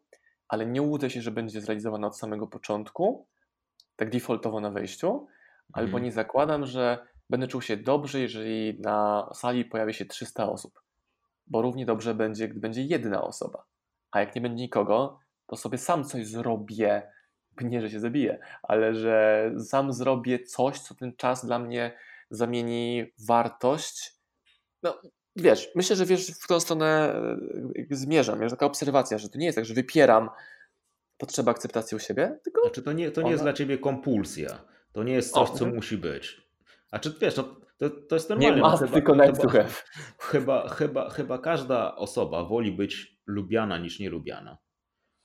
ale 0.48 0.66
nie 0.66 0.82
łudzę 0.82 1.10
się, 1.10 1.22
że 1.22 1.32
będzie 1.32 1.62
zrealizowana 1.62 2.08
od 2.08 2.18
samego 2.18 2.48
początku, 2.48 3.28
tak 3.96 4.10
defaultowo 4.10 4.60
na 4.60 4.72
wejściu, 4.72 5.28
albo 5.74 5.88
mhm. 5.88 6.04
nie 6.04 6.12
zakładam, 6.12 6.66
że 6.66 7.08
będę 7.30 7.48
czuł 7.48 7.62
się 7.62 7.78
dobrze, 7.78 8.20
jeżeli 8.20 8.80
na 8.80 9.30
sali 9.34 9.66
pojawi 9.66 9.94
się 9.94 10.06
300 10.06 10.50
osób, 10.50 10.82
bo 11.48 11.62
równie 11.62 11.86
dobrze 11.86 12.16
będzie, 12.16 12.48
gdy 12.48 12.60
będzie 12.60 12.82
jedna 12.82 13.24
osoba. 13.24 13.66
A 14.12 14.20
jak 14.20 14.36
nie 14.36 14.42
będzie 14.42 14.64
nikogo, 14.64 15.20
to 15.48 15.56
sobie 15.56 15.78
sam 15.78 16.04
coś 16.04 16.28
zrobię. 16.28 17.12
Nie, 17.62 17.82
że 17.82 17.90
się 17.90 18.00
zabiję, 18.00 18.40
ale 18.64 18.96
że 18.96 19.52
sam 19.60 19.94
zrobię 19.94 20.44
coś, 20.44 20.80
co 20.80 20.96
ten 20.96 21.16
czas 21.16 21.46
dla 21.46 21.60
mnie 21.60 21.98
zamieni 22.30 23.14
wartość. 23.28 24.16
No, 24.84 25.02
wiesz, 25.36 25.72
myślę, 25.76 25.96
że 25.96 26.06
wiesz, 26.06 26.32
w 26.32 26.44
którą 26.44 26.60
stronę 26.60 27.16
e, 27.92 27.96
zmierzam. 27.96 28.42
Jest 28.42 28.56
taka 28.56 28.66
obserwacja, 28.66 29.18
że 29.18 29.30
to 29.30 29.38
nie 29.38 29.46
jest 29.46 29.56
tak, 29.56 29.66
że 29.66 29.74
wypieram 29.74 30.30
potrzebę 31.18 31.52
akceptacji 31.52 31.96
u 31.96 32.00
siebie, 32.00 32.40
tylko. 32.44 32.62
Znaczy, 32.62 32.82
to 32.82 32.94
nie, 32.94 33.12
to 33.12 33.22
nie 33.22 33.26
ona... 33.26 33.32
jest 33.32 33.44
dla 33.44 33.54
ciebie 33.54 33.78
kompulsja. 33.78 34.66
To 34.94 35.04
nie 35.04 35.14
jest 35.14 35.34
coś, 35.34 35.50
o, 35.50 35.54
co 35.54 35.66
no. 35.66 35.76
musi 35.76 35.98
być. 35.98 36.49
A 36.92 37.00
czy 37.00 37.14
wiesz, 37.22 37.38
no, 37.38 37.44
to, 37.78 37.90
to 37.90 38.16
jest 38.16 38.30
normalne. 38.30 38.56
Nie 38.56 38.62
no, 38.62 38.88
tylko 38.88 39.16
nice 39.16 39.48
chyba, 39.50 39.64
chyba, 40.20 40.70
chyba, 40.70 41.10
chyba 41.10 41.38
każda 41.38 41.96
osoba 41.96 42.44
woli 42.44 42.72
być 42.72 43.20
lubiana 43.26 43.78
niż 43.78 44.00
nielubiana. 44.00 44.58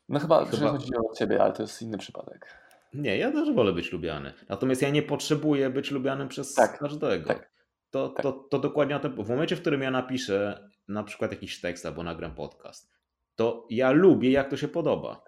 No 0.09 0.19
chyba, 0.19 0.45
chyba... 0.45 0.71
chodzi 0.71 0.97
o 0.97 1.15
ciebie, 1.15 1.43
ale 1.43 1.53
to 1.53 1.63
jest 1.63 1.83
inny 1.83 1.99
przypadek. 1.99 2.65
Nie, 2.95 3.19
ja 3.19 3.33
też 3.33 3.53
wolę 3.53 3.73
być 3.73 3.93
lubiany. 3.93 4.33
Natomiast 4.49 4.83
ja 4.83 4.91
nie 4.91 5.03
potrzebuję 5.03 5.71
być 5.71 5.91
lubianym 5.91 6.29
przez 6.29 6.55
tak, 6.55 6.79
każdego. 6.79 7.29
Tak, 7.29 7.51
to, 7.91 8.09
tak. 8.09 8.23
To, 8.23 8.33
to 8.33 8.59
dokładnie 8.59 9.01
w 9.19 9.29
momencie, 9.29 9.57
w 9.57 9.61
którym 9.61 9.83
ja 9.83 9.91
napiszę 9.91 10.69
na 10.89 11.03
przykład 11.05 11.31
jakiś 11.31 11.61
tekst 11.61 11.87
albo 11.87 12.03
nagram 12.03 12.35
podcast, 12.35 12.93
to 13.35 13.67
ja 13.71 13.91
lubię, 13.91 14.31
jak 14.31 14.51
to 14.51 14.57
się 14.57 14.69
podoba. 14.69 15.25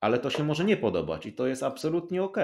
Ale 0.00 0.18
to 0.18 0.30
się 0.30 0.44
może 0.44 0.64
nie 0.64 0.76
podobać 0.76 1.26
i 1.26 1.32
to 1.32 1.46
jest 1.46 1.62
absolutnie 1.62 2.22
ok, 2.22 2.38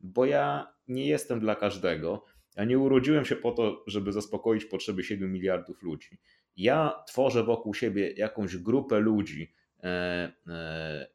bo 0.00 0.24
ja 0.24 0.74
nie 0.88 1.06
jestem 1.06 1.40
dla 1.40 1.54
każdego 1.54 2.24
ja 2.56 2.64
nie 2.64 2.78
urodziłem 2.78 3.24
się 3.24 3.36
po 3.36 3.52
to, 3.52 3.84
żeby 3.86 4.12
zaspokoić 4.12 4.64
potrzeby 4.64 5.04
7 5.04 5.32
miliardów 5.32 5.82
ludzi. 5.82 6.18
Ja 6.56 7.02
tworzę 7.06 7.44
wokół 7.44 7.74
siebie 7.74 8.12
jakąś 8.12 8.56
grupę 8.56 9.00
ludzi, 9.00 9.52
e, 9.82 10.32
e, 10.46 11.06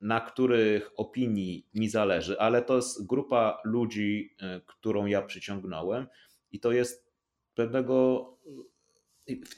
na 0.00 0.20
których 0.20 0.90
opinii 0.96 1.68
mi 1.74 1.88
zależy, 1.88 2.40
ale 2.40 2.62
to 2.62 2.76
jest 2.76 3.06
grupa 3.06 3.60
ludzi, 3.64 4.36
e, 4.40 4.60
którą 4.66 5.06
ja 5.06 5.22
przyciągnąłem 5.22 6.06
i 6.52 6.60
to 6.60 6.72
jest 6.72 7.14
pewnego. 7.54 8.30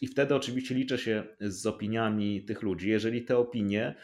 I 0.01 0.07
wtedy 0.07 0.35
oczywiście 0.35 0.75
liczę 0.75 0.99
się 0.99 1.25
z 1.41 1.67
opiniami 1.67 2.45
tych 2.45 2.63
ludzi. 2.63 2.91
Jeżeli 2.91 3.25
te 3.25 3.39
opinie 3.39 3.95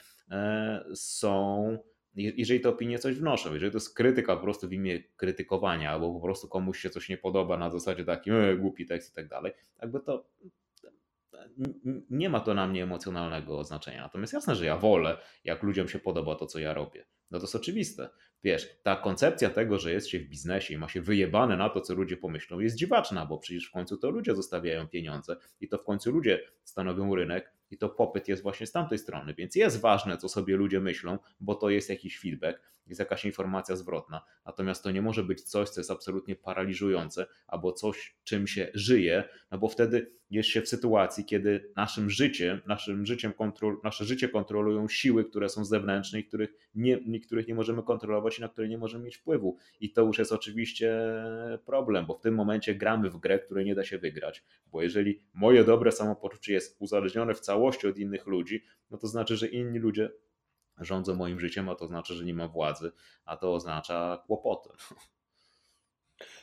są 0.94 1.78
jeżeli 2.14 2.61
te 2.61 2.68
opinie 2.68 2.98
coś 2.98 3.16
wnoszą, 3.16 3.55
jeżeli 3.55 3.72
to 3.72 3.77
jest 3.77 3.94
krytyka 3.94 4.37
po 4.37 4.42
prostu 4.42 4.68
w 4.68 4.72
imię 4.72 5.03
krytykowania, 5.16 5.90
albo 5.90 6.14
po 6.14 6.20
prostu 6.20 6.48
komuś 6.48 6.79
się 6.79 6.90
coś 6.90 7.09
nie 7.09 7.16
podoba 7.16 7.57
na 7.57 7.70
zasadzie 7.70 8.05
takim 8.05 8.35
e, 8.35 8.57
głupi 8.57 8.87
tekst 8.87 9.12
i 9.12 9.14
tak 9.14 9.29
dalej, 9.29 9.53
jakby 9.81 10.01
to 10.01 10.25
nie 12.11 12.29
ma 12.29 12.40
to 12.40 12.55
na 12.55 12.66
mnie 12.66 12.83
emocjonalnego 12.83 13.64
znaczenia. 13.64 14.03
Natomiast 14.03 14.33
jasne, 14.33 14.55
że 14.55 14.66
ja 14.66 14.77
wolę, 14.77 15.18
jak 15.44 15.62
ludziom 15.62 15.88
się 15.88 15.98
podoba 15.98 16.35
to, 16.35 16.46
co 16.46 16.59
ja 16.59 16.75
robię. 16.75 17.07
No 17.31 17.38
to 17.38 17.44
jest 17.44 17.55
oczywiste. 17.55 18.11
Wiesz, 18.44 18.68
ta 18.83 18.96
koncepcja 18.96 19.51
tego, 19.51 19.79
że 19.79 19.92
jest 19.92 20.09
się 20.09 20.18
w 20.18 20.29
biznesie 20.29 20.75
i 20.75 20.79
ma 20.79 20.88
się 20.88 21.03
wyjebane 21.03 21.57
na 21.57 21.68
to, 21.68 21.81
co 21.81 21.94
ludzie 21.94 22.16
pomyślą, 22.16 22.61
jest 22.61 22.77
dziwaczna, 22.77 23.27
bo 23.27 23.38
przecież 23.38 23.68
w 23.68 23.70
końcu 23.70 23.96
to 23.96 24.11
ludzie 24.11 24.35
zostawiają 24.35 24.88
pieniądze 24.88 25.37
i 25.61 25.68
to 25.68 25.79
w 25.79 25.85
końcu 25.85 26.11
ludzie 26.11 26.40
stanowią 26.64 27.14
rynek 27.14 27.53
i 27.72 27.78
to 27.78 27.88
popyt 27.88 28.28
jest 28.28 28.42
właśnie 28.42 28.66
z 28.66 28.72
tamtej 28.72 28.98
strony, 28.98 29.35
więc 29.35 29.56
jest 29.56 29.80
ważne, 29.80 30.18
co 30.18 30.28
sobie 30.28 30.56
ludzie 30.56 30.80
myślą, 30.80 31.18
bo 31.40 31.54
to 31.54 31.70
jest 31.70 31.90
jakiś 31.90 32.18
feedback, 32.18 32.61
jest 32.87 33.01
jakaś 33.01 33.25
informacja 33.25 33.77
zwrotna. 33.77 34.25
Natomiast 34.47 34.83
to 34.83 34.90
nie 34.90 35.03
może 35.03 35.23
być 35.23 35.42
coś, 35.42 35.68
co 35.68 35.81
jest 35.81 35.90
absolutnie 35.90 36.37
paraliżujące, 36.37 37.27
albo 37.47 37.73
coś, 37.73 38.16
czym 38.25 38.47
się 38.47 38.71
żyje, 38.75 39.25
no 39.51 39.59
bo 39.59 39.68
wtedy 39.68 40.12
jest 40.31 40.49
się 40.49 40.62
w 40.62 40.68
sytuacji, 40.68 41.25
kiedy 41.25 41.73
naszym 41.77 42.11
życiem, 42.11 42.61
naszym 42.66 43.07
życiem 43.07 43.33
kontrol, 43.33 43.81
nasze 43.85 44.05
życie 44.05 44.29
kontrolują 44.29 44.88
siły, 44.88 45.25
które 45.25 45.49
są 45.49 45.64
zewnętrzne 45.64 46.21
i 46.21 46.25
których 46.25 46.55
nie, 46.75 47.21
których 47.21 47.49
nie 47.49 47.55
możemy 47.55 47.83
kontrolować 47.83 48.38
i 48.38 48.40
na 48.40 48.49
które 48.49 48.68
nie 48.68 48.79
możemy 48.79 49.05
mieć 49.05 49.16
wpływu. 49.16 49.57
I 49.81 49.92
to 49.92 50.03
już 50.03 50.18
jest 50.18 50.33
oczywiście 50.33 50.99
problem, 51.64 52.07
bo 52.07 52.14
w 52.14 52.21
tym 52.21 52.35
momencie 52.35 52.75
gramy 52.75 53.11
w 53.11 53.16
grę, 53.16 53.38
której 53.38 53.64
nie 53.64 53.75
da 53.75 53.85
się 53.85 53.99
wygrać. 53.99 54.45
Bo 54.66 54.83
jeżeli 54.83 55.21
moje 55.35 55.64
dobre 55.64 55.92
samopoczucie 55.92 56.53
jest 56.53 56.77
uzależnione 56.79 57.35
w 57.35 57.40
całości 57.40 57.87
od 57.87 57.99
innych 57.99 58.27
ludzi, 58.27 58.64
no 58.90 58.99
to 58.99 59.07
znaczy, 59.07 59.37
że 59.37 59.47
inni 59.47 59.79
ludzie 59.79 60.11
rządzą 60.78 61.14
moim 61.14 61.40
życiem, 61.40 61.68
a 61.68 61.74
to 61.74 61.87
znaczy, 61.87 62.14
że 62.14 62.24
nie 62.24 62.35
mam 62.35 62.48
władzy, 62.48 62.92
a 63.24 63.37
to 63.37 63.54
oznacza 63.54 64.22
kłopoty. 64.26 64.70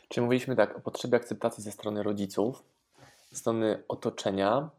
Czyli 0.10 0.24
mówiliśmy 0.24 0.56
tak 0.56 0.78
o 0.78 0.82
potrzebie 0.82 1.18
akceptacji 1.18 1.64
ze 1.64 1.72
strony 1.72 2.04
rodziców, 2.04 2.64
ze 3.30 3.38
strony 3.38 3.84
otoczenia. 3.88 4.70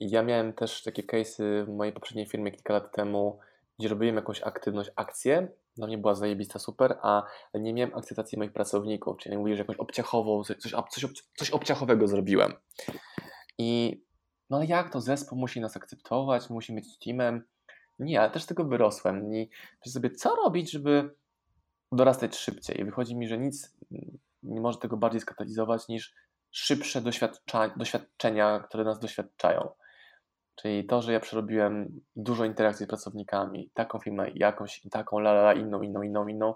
Ja 0.00 0.22
miałem 0.22 0.52
też 0.52 0.82
takie 0.82 1.02
case'y 1.02 1.64
w 1.64 1.68
mojej 1.68 1.92
poprzedniej 1.92 2.26
firmie 2.26 2.50
kilka 2.50 2.74
lat 2.74 2.92
temu, 2.92 3.38
gdzie 3.78 3.88
robiłem 3.88 4.16
jakąś 4.16 4.42
aktywność, 4.42 4.90
akcję. 4.96 5.48
Dla 5.76 5.86
mnie 5.86 5.98
była 5.98 6.14
zajebista, 6.14 6.58
super, 6.58 6.98
a 7.02 7.22
nie 7.54 7.74
miałem 7.74 7.94
akceptacji 7.94 8.38
moich 8.38 8.52
pracowników, 8.52 9.16
czyli 9.18 9.36
mówili, 9.36 9.56
że 9.56 9.62
jakąś 9.62 9.76
obciachową, 9.76 10.44
coś, 10.44 10.56
coś, 10.90 11.06
coś 11.36 11.50
obciachowego 11.50 12.08
zrobiłem. 12.08 12.52
I 13.58 14.00
no 14.50 14.62
jak 14.62 14.92
to 14.92 15.00
zespół 15.00 15.38
musi 15.38 15.60
nas 15.60 15.76
akceptować, 15.76 16.50
musi 16.50 16.74
mieć 16.74 16.98
teamem. 16.98 17.44
Nie, 17.98 18.20
ale 18.20 18.30
też 18.30 18.46
tego 18.46 18.64
wyrosłem. 18.64 19.34
I 19.34 19.50
myślę 19.78 19.92
sobie, 19.92 20.10
co 20.10 20.36
robić, 20.36 20.70
żeby 20.70 21.14
dorastać 21.92 22.36
szybciej. 22.36 22.80
I 22.80 22.84
wychodzi 22.84 23.16
mi, 23.16 23.28
że 23.28 23.38
nic 23.38 23.76
nie 24.42 24.60
może 24.60 24.78
tego 24.78 24.96
bardziej 24.96 25.20
skatalizować 25.20 25.88
niż 25.88 26.14
szybsze 26.50 27.02
doświadczenia, 27.76 28.60
które 28.60 28.84
nas 28.84 28.98
doświadczają. 28.98 29.68
Czyli 30.54 30.86
to, 30.86 31.02
że 31.02 31.12
ja 31.12 31.20
przerobiłem 31.20 32.00
dużo 32.16 32.44
interakcji 32.44 32.86
z 32.86 32.88
pracownikami, 32.88 33.70
taką 33.74 33.98
firmę, 33.98 34.30
jakąś, 34.34 34.80
taką, 34.90 35.18
la, 35.18 35.30
la, 35.30 35.40
la 35.40 35.52
inną, 35.52 35.82
inną, 35.82 36.02
inną, 36.02 36.28
inną. 36.28 36.54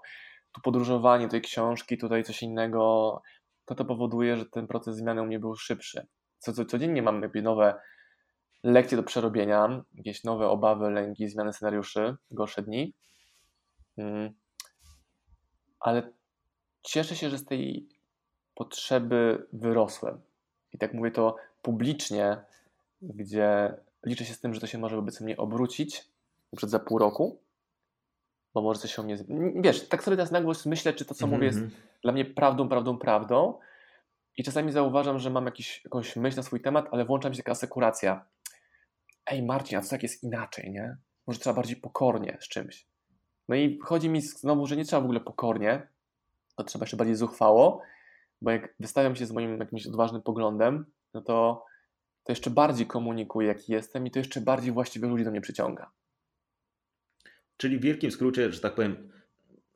Tu 0.51 0.61
podróżowanie, 0.61 1.25
tutaj 1.25 1.41
książki, 1.41 1.97
tutaj 1.97 2.23
coś 2.23 2.43
innego, 2.43 3.21
to 3.65 3.75
to 3.75 3.85
powoduje, 3.85 4.37
że 4.37 4.45
ten 4.45 4.67
proces 4.67 4.95
zmiany 4.95 5.21
u 5.21 5.25
mnie 5.25 5.39
był 5.39 5.55
szybszy. 5.55 6.07
Co, 6.37 6.53
co, 6.53 6.65
codziennie 6.65 7.01
mam 7.01 7.21
jakby 7.21 7.41
nowe 7.41 7.75
lekcje 8.63 8.97
do 8.97 9.03
przerobienia, 9.03 9.83
jakieś 9.93 10.23
nowe 10.23 10.47
obawy, 10.49 10.89
lęki, 10.89 11.29
zmiany 11.29 11.53
scenariuszy, 11.53 12.15
gorsze 12.31 12.61
dni. 12.61 12.93
Mm. 13.97 14.33
Ale 15.79 16.11
cieszę 16.81 17.15
się, 17.15 17.29
że 17.29 17.37
z 17.37 17.45
tej 17.45 17.87
potrzeby 18.55 19.47
wyrosłem. 19.53 20.21
I 20.73 20.77
tak 20.77 20.93
mówię 20.93 21.11
to 21.11 21.35
publicznie, 21.61 22.37
gdzie 23.01 23.73
liczę 24.05 24.25
się 24.25 24.33
z 24.33 24.39
tym, 24.39 24.53
że 24.53 24.61
to 24.61 24.67
się 24.67 24.77
może 24.77 24.95
wobec 24.95 25.21
mnie 25.21 25.37
obrócić 25.37 26.05
przed 26.55 26.69
za 26.69 26.79
pół 26.79 26.97
roku, 26.97 27.39
bo 28.53 28.61
może 28.61 28.79
coś 28.79 28.95
się 28.95 29.01
o 29.01 29.05
mnie... 29.05 29.17
Wiesz, 29.55 29.87
tak 29.87 30.03
sobie 30.03 30.17
teraz 30.17 30.31
na 30.31 30.41
głos 30.41 30.65
myślę, 30.65 30.93
czy 30.93 31.05
to, 31.05 31.13
co 31.13 31.25
mm 31.25 31.29
-hmm. 31.29 31.37
mówię, 31.37 31.47
jest 31.47 31.59
mhm. 31.59 31.81
dla 32.01 32.11
mnie 32.11 32.25
prawdą, 32.25 32.69
prawdą, 32.69 32.97
prawdą 32.97 33.59
i 34.37 34.43
czasami 34.43 34.71
zauważam, 34.71 35.19
że 35.19 35.29
mam 35.29 35.45
jakiś, 35.45 35.81
jakąś 35.85 36.15
myśl 36.15 36.37
na 36.37 36.43
swój 36.43 36.61
temat, 36.61 36.87
ale 36.91 37.05
włącza 37.05 37.29
mi 37.29 37.35
się 37.35 37.43
taka 37.43 37.51
asekuracja. 37.51 38.25
Ej 39.31 39.43
Marcin, 39.43 39.77
a 39.77 39.81
co 39.81 39.89
tak 39.89 40.03
jest 40.03 40.23
inaczej, 40.23 40.71
nie? 40.71 40.97
Może 41.27 41.39
trzeba 41.39 41.53
bardziej 41.53 41.75
pokornie 41.75 42.37
z 42.41 42.47
czymś. 42.47 42.87
No 43.47 43.55
i 43.55 43.79
chodzi 43.83 44.09
mi 44.09 44.21
znowu, 44.21 44.67
że 44.67 44.77
nie 44.77 44.85
trzeba 44.85 45.01
w 45.01 45.05
ogóle 45.05 45.19
pokornie, 45.19 45.87
to 46.55 46.63
trzeba 46.63 46.83
jeszcze 46.83 46.97
bardziej 46.97 47.15
zuchwało, 47.15 47.81
bo 48.41 48.51
jak 48.51 48.75
wystawiam 48.79 49.15
się 49.15 49.25
z 49.25 49.31
moim 49.31 49.59
jakimś 49.59 49.87
odważnym 49.87 50.21
poglądem, 50.21 50.85
no 51.13 51.21
to 51.21 51.65
to 52.23 52.31
jeszcze 52.31 52.49
bardziej 52.49 52.87
komunikuję, 52.87 53.47
jaki 53.47 53.71
jestem 53.71 54.07
i 54.07 54.11
to 54.11 54.19
jeszcze 54.19 54.41
bardziej 54.41 54.71
właściwie 54.71 55.07
ludzi 55.07 55.23
do 55.23 55.31
mnie 55.31 55.41
przyciąga. 55.41 55.91
Czyli 57.57 57.77
w 57.77 57.81
wielkim 57.81 58.11
skrócie, 58.11 58.51
że 58.51 58.59
tak 58.59 58.75
powiem, 58.75 59.11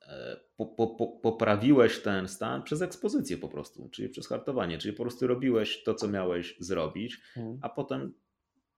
e, 0.08 0.40
po, 0.58 0.66
po, 0.66 0.88
po, 0.88 1.08
poprawiłeś 1.08 2.02
ten 2.02 2.28
stan 2.28 2.64
przez 2.64 2.82
ekspozycję 2.82 3.38
po 3.38 3.50
prostu, 3.50 3.90
czyli 3.90 4.10
przez 4.10 4.28
hartowanie, 4.28 4.78
czyli 4.78 4.94
po 4.94 5.04
prostu 5.04 5.28
robiłeś 5.28 5.84
to, 5.84 5.94
co 5.96 6.08
miałeś 6.08 6.56
zrobić, 6.60 7.22
hmm. 7.34 7.60
a 7.62 7.70
potem 7.70 8.14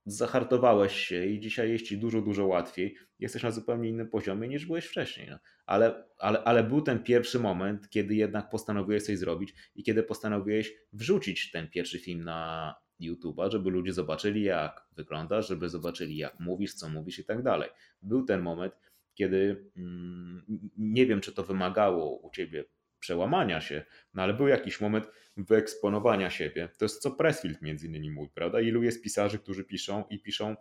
zahartowałeś 0.06 0.92
się 0.92 1.26
i 1.26 1.40
dzisiaj 1.40 1.72
jest 1.72 1.84
ci 1.84 1.98
dużo, 1.98 2.22
dużo 2.22 2.46
łatwiej. 2.46 2.96
Jesteś 3.18 3.42
na 3.42 3.50
zupełnie 3.50 3.88
innym 3.88 4.08
poziomie 4.08 4.48
niż 4.48 4.66
byłeś 4.66 4.86
wcześniej. 4.86 5.30
No. 5.30 5.38
Ale, 5.66 6.04
ale, 6.18 6.44
ale 6.44 6.64
był 6.64 6.82
ten 6.82 7.02
pierwszy 7.02 7.38
moment, 7.38 7.90
kiedy 7.90 8.14
jednak 8.14 8.50
postanowiłeś 8.50 9.02
coś 9.02 9.18
zrobić 9.18 9.54
i 9.74 9.82
kiedy 9.82 10.02
postanowiłeś 10.02 10.74
wrzucić 10.92 11.50
ten 11.50 11.70
pierwszy 11.70 11.98
film 11.98 12.24
na, 12.24 12.74
YouTube'a, 13.00 13.50
żeby 13.50 13.70
ludzie 13.70 13.92
zobaczyli, 13.92 14.42
jak 14.42 14.86
wyglądasz, 14.92 15.48
żeby 15.48 15.68
zobaczyli, 15.68 16.16
jak 16.16 16.40
mówisz, 16.40 16.74
co 16.74 16.88
mówisz 16.88 17.18
i 17.18 17.24
tak 17.24 17.42
dalej. 17.42 17.70
Był 18.02 18.24
ten 18.24 18.42
moment, 18.42 18.74
kiedy 19.14 19.70
mm, 19.76 20.44
nie 20.78 21.06
wiem, 21.06 21.20
czy 21.20 21.32
to 21.32 21.44
wymagało 21.44 22.18
u 22.18 22.30
ciebie 22.30 22.64
przełamania 23.06 23.60
się, 23.60 23.84
no 24.14 24.22
ale 24.22 24.34
był 24.34 24.48
jakiś 24.48 24.80
moment 24.80 25.10
wyeksponowania 25.36 26.30
siebie. 26.30 26.68
To 26.78 26.84
jest 26.84 27.02
co 27.02 27.10
Pressfield 27.10 27.62
między 27.62 27.86
innymi 27.86 28.10
mówi, 28.10 28.30
prawda? 28.34 28.60
Ilu 28.60 28.82
jest 28.82 29.02
pisarzy, 29.02 29.38
którzy 29.38 29.64
piszą 29.64 30.04
i 30.10 30.22
piszą 30.22 30.56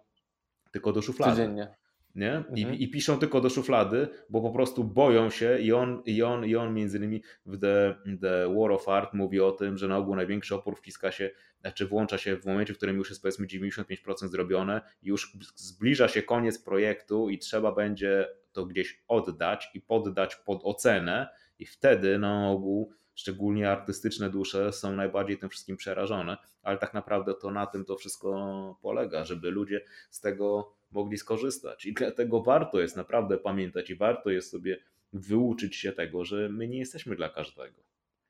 tylko 0.71 0.91
do 0.91 1.01
szuflady. 1.01 1.31
Codziennie 1.31 1.67
nie? 2.15 2.43
I, 2.55 2.61
mhm. 2.61 2.79
I, 2.79 2.89
piszą 2.89 3.19
tylko 3.19 3.41
do 3.41 3.49
szuflady, 3.49 4.07
bo 4.29 4.41
po 4.41 4.51
prostu 4.51 4.83
boją 4.83 5.29
się 5.29 5.59
i 5.59 5.73
on, 5.73 6.01
i 6.05 6.23
on, 6.23 6.45
i 6.45 6.55
on 6.55 6.73
między 6.73 6.97
innymi 6.97 7.23
w 7.45 7.59
The, 7.59 7.95
The 8.21 8.55
War 8.55 8.71
of 8.71 8.89
Art 8.89 9.13
mówi 9.13 9.39
o 9.39 9.51
tym, 9.51 9.77
że 9.77 9.87
na 9.87 9.97
ogół 9.97 10.15
największy 10.15 10.55
opór 10.55 10.77
wciska 10.77 11.11
się, 11.11 11.31
znaczy 11.61 11.87
włącza 11.87 12.17
się 12.17 12.37
w 12.37 12.45
momencie, 12.45 12.73
w 12.73 12.77
którym 12.77 12.97
już 12.97 13.09
jest 13.09 13.21
powiedzmy 13.21 13.47
95% 13.47 14.27
zrobione, 14.27 14.81
już 15.01 15.37
zbliża 15.55 16.07
się 16.07 16.21
koniec 16.21 16.59
projektu 16.59 17.29
i 17.29 17.37
trzeba 17.37 17.71
będzie 17.71 18.27
to 18.51 18.65
gdzieś 18.65 19.03
oddać 19.07 19.69
i 19.73 19.81
poddać 19.81 20.35
pod 20.35 20.61
ocenę 20.63 21.27
i 21.59 21.65
wtedy 21.65 22.19
na 22.19 22.49
ogół 22.49 22.93
szczególnie 23.15 23.71
artystyczne 23.71 24.29
dusze 24.29 24.73
są 24.73 24.95
najbardziej 24.95 25.37
tym 25.37 25.49
wszystkim 25.49 25.77
przerażone, 25.77 26.37
ale 26.61 26.77
tak 26.77 26.93
naprawdę 26.93 27.33
to 27.41 27.51
na 27.51 27.65
tym 27.65 27.85
to 27.85 27.95
wszystko 27.95 28.79
polega, 28.81 29.25
żeby 29.25 29.51
ludzie 29.51 29.81
z 30.09 30.21
tego 30.21 30.75
mogli 30.91 31.17
skorzystać. 31.17 31.85
I 31.85 31.93
dlatego 31.93 32.41
warto 32.41 32.79
jest 32.79 32.97
naprawdę 32.97 33.37
pamiętać 33.37 33.89
i 33.89 33.95
warto 33.95 34.29
jest 34.29 34.51
sobie 34.51 34.77
wyuczyć 35.13 35.75
się 35.75 35.91
tego, 35.91 36.25
że 36.25 36.49
my 36.49 36.67
nie 36.67 36.77
jesteśmy 36.77 37.15
dla 37.15 37.29
każdego 37.29 37.83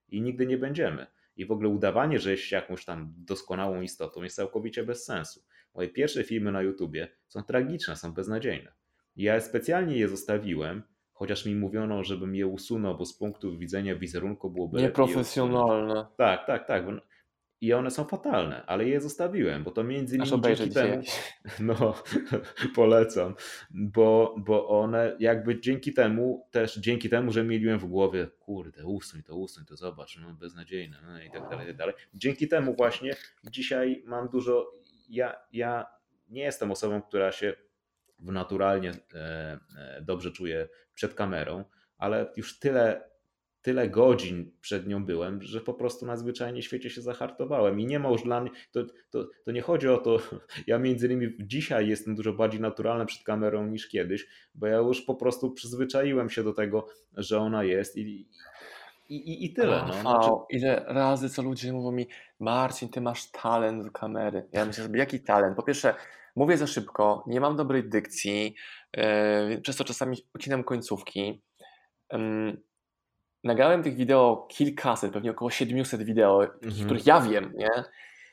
i 0.09 0.21
nigdy 0.21 0.45
nie 0.45 0.57
będziemy. 0.57 1.07
I 1.38 1.45
w 1.45 1.51
ogóle 1.51 1.69
udawanie, 1.69 2.19
że 2.19 2.31
jest 2.31 2.51
jakąś 2.51 2.85
tam 2.85 3.13
doskonałą 3.17 3.81
istotą 3.81 4.23
jest 4.23 4.35
całkowicie 4.35 4.83
bez 4.83 5.05
sensu. 5.05 5.43
Moje 5.73 5.89
pierwsze 5.89 6.23
filmy 6.23 6.51
na 6.51 6.61
YouTubie 6.61 7.07
są 7.27 7.43
tragiczne, 7.43 7.95
są 7.95 8.13
beznadziejne. 8.13 8.73
Ja 9.15 9.41
specjalnie 9.41 9.97
je 9.97 10.07
zostawiłem, 10.07 10.83
chociaż 11.15 11.45
mi 11.45 11.56
mówiono, 11.56 12.04
żebym 12.04 12.36
je 12.36 12.47
usunął, 12.47 12.97
bo 12.97 13.06
z 13.06 13.13
punktu 13.13 13.58
widzenia 13.58 13.95
wizerunku 13.95 14.49
byłoby. 14.49 14.82
Nieprofesjonalne. 14.82 16.06
Tak, 16.17 16.47
tak, 16.47 16.67
tak 16.67 16.86
i 17.62 17.73
one 17.73 17.91
są 17.91 18.06
fatalne, 18.06 18.65
ale 18.65 18.88
je 18.88 19.01
zostawiłem, 19.01 19.63
bo 19.63 19.71
to 19.71 19.84
między 19.84 20.15
innymi 20.15 20.41
dzięki 20.41 20.69
temu, 20.69 21.04
no 21.60 21.93
polecam, 22.75 23.36
bo, 23.71 24.36
bo 24.38 24.67
one 24.67 25.15
jakby 25.19 25.60
dzięki 25.60 25.93
temu, 25.93 26.47
też 26.51 26.80
dzięki 26.80 27.10
temu, 27.10 27.32
że 27.32 27.43
mieliłem 27.43 27.80
w 27.80 27.86
głowie, 27.86 28.28
kurde, 28.39 28.86
usuń 28.86 29.23
to, 29.23 29.36
usuń 29.36 29.65
to, 29.65 29.75
zobacz, 29.75 30.17
no 30.21 30.34
beznadziejne, 30.34 30.97
no 31.08 31.23
i 31.23 31.32
tak 31.32 31.49
dalej, 31.49 31.65
i 31.65 31.67
tak 31.67 31.78
dalej. 31.78 31.95
Dzięki 32.13 32.47
temu 32.47 32.75
właśnie 32.75 33.15
dzisiaj 33.43 34.04
mam 34.06 34.30
dużo, 34.30 34.71
ja, 35.10 35.36
ja 35.54 35.86
nie 36.30 36.41
jestem 36.41 36.71
osobą, 36.71 37.01
która 37.01 37.32
się 37.32 37.54
naturalnie 38.19 38.91
e, 38.91 39.60
e, 39.78 40.01
dobrze 40.01 40.32
czuje 40.32 40.67
przed 40.93 41.13
kamerą, 41.13 41.65
ale 41.97 42.32
już 42.38 42.60
tyle 42.60 43.15
tyle 43.65 43.89
godzin 43.89 44.51
przed 44.62 44.88
nią 44.88 45.06
byłem, 45.06 45.41
że 45.41 45.62
po 45.62 45.73
prostu 45.73 46.06
na 46.06 46.17
zwyczajnie 46.17 46.62
świecie 46.62 46.89
się 46.89 47.01
zahartowałem 47.01 47.80
i 47.80 47.86
nie 47.86 47.99
ma 47.99 48.10
już 48.10 48.23
dla 48.23 48.41
mnie, 48.41 48.49
to, 48.71 48.84
to, 49.10 49.28
to 49.45 49.51
nie 49.51 49.62
chodzi 49.62 49.88
o 49.88 49.97
to, 49.97 50.19
ja 50.67 50.80
między 50.80 51.06
innymi 51.06 51.34
dzisiaj 51.39 51.88
jestem 51.88 52.15
dużo 52.15 52.34
bardziej 52.34 52.62
naturalny 52.62 53.06
przed 53.06 53.23
kamerą 53.23 53.67
niż 53.67 53.88
kiedyś, 53.88 54.28
bo 54.56 54.67
ja 54.67 54.78
już 54.78 55.01
po 55.01 55.15
prostu 55.15 55.51
przyzwyczaiłem 55.51 56.30
się 56.30 56.43
do 56.43 56.54
tego, 56.54 56.88
że 57.17 57.39
ona 57.39 57.63
jest 57.63 57.97
i, 57.97 58.28
i, 59.10 59.15
i, 59.15 59.45
i 59.45 59.54
tyle. 59.54 59.86
No. 59.88 59.93
Znaczy... 59.93 60.30
Ile 60.49 60.86
razy 60.88 61.30
co 61.30 61.41
ludzie 61.41 61.73
mówią 61.73 61.91
mi, 61.91 62.08
Marcin, 62.39 62.89
ty 62.89 63.01
masz 63.01 63.32
talent 63.32 63.84
do 63.84 63.91
kamery. 63.91 64.47
Ja 64.51 64.65
myślę 64.65 64.88
jaki 64.93 65.19
talent? 65.19 65.56
Po 65.56 65.63
pierwsze, 65.63 65.93
mówię 66.36 66.58
za 66.58 66.67
szybko, 66.67 67.24
nie 67.28 67.41
mam 67.41 67.56
dobrej 67.56 67.89
dykcji, 67.89 68.56
yy, 68.98 69.62
przez 69.62 69.76
to 69.76 69.84
czasami 69.84 70.17
ucinam 70.36 70.63
końcówki. 70.63 71.41
Yy, 72.13 72.62
nagrałem 73.43 73.84
tych 73.84 73.95
wideo 73.95 74.48
kilkaset, 74.52 75.13
pewnie 75.13 75.32
około 75.32 75.52
700 75.52 76.04
wideo, 76.04 76.43
mhm. 76.43 76.86
których 76.86 77.06
ja 77.06 77.21
wiem, 77.21 77.54
nie? 77.56 77.69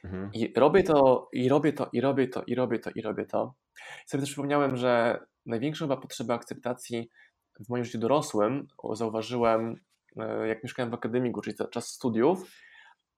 Mhm. 0.05 0.31
I 0.35 0.53
robię 0.57 0.83
to, 0.83 1.29
i 1.33 1.49
robię 1.49 1.73
to, 1.73 1.88
i 1.93 2.01
robię 2.01 2.29
to, 2.29 2.43
i 2.47 2.55
robię 2.55 2.79
to, 2.79 2.91
i 2.95 3.03
robię 3.03 3.27
to. 3.27 3.55
I 4.07 4.09
sobie 4.09 4.21
też 4.21 4.31
przypomniałem, 4.31 4.77
że 4.77 5.21
największą 5.47 5.85
chyba 5.85 5.97
potrzebę 5.97 6.35
akceptacji 6.35 7.11
w 7.61 7.69
moim 7.69 7.85
życiu 7.85 7.99
dorosłym 7.99 8.67
zauważyłem, 8.93 9.77
e, 10.17 10.49
jak 10.49 10.62
mieszkałem 10.62 10.91
w 10.91 10.95
akademiku, 10.95 11.41
czyli 11.41 11.57
czas 11.71 11.88
studiów, 11.88 12.51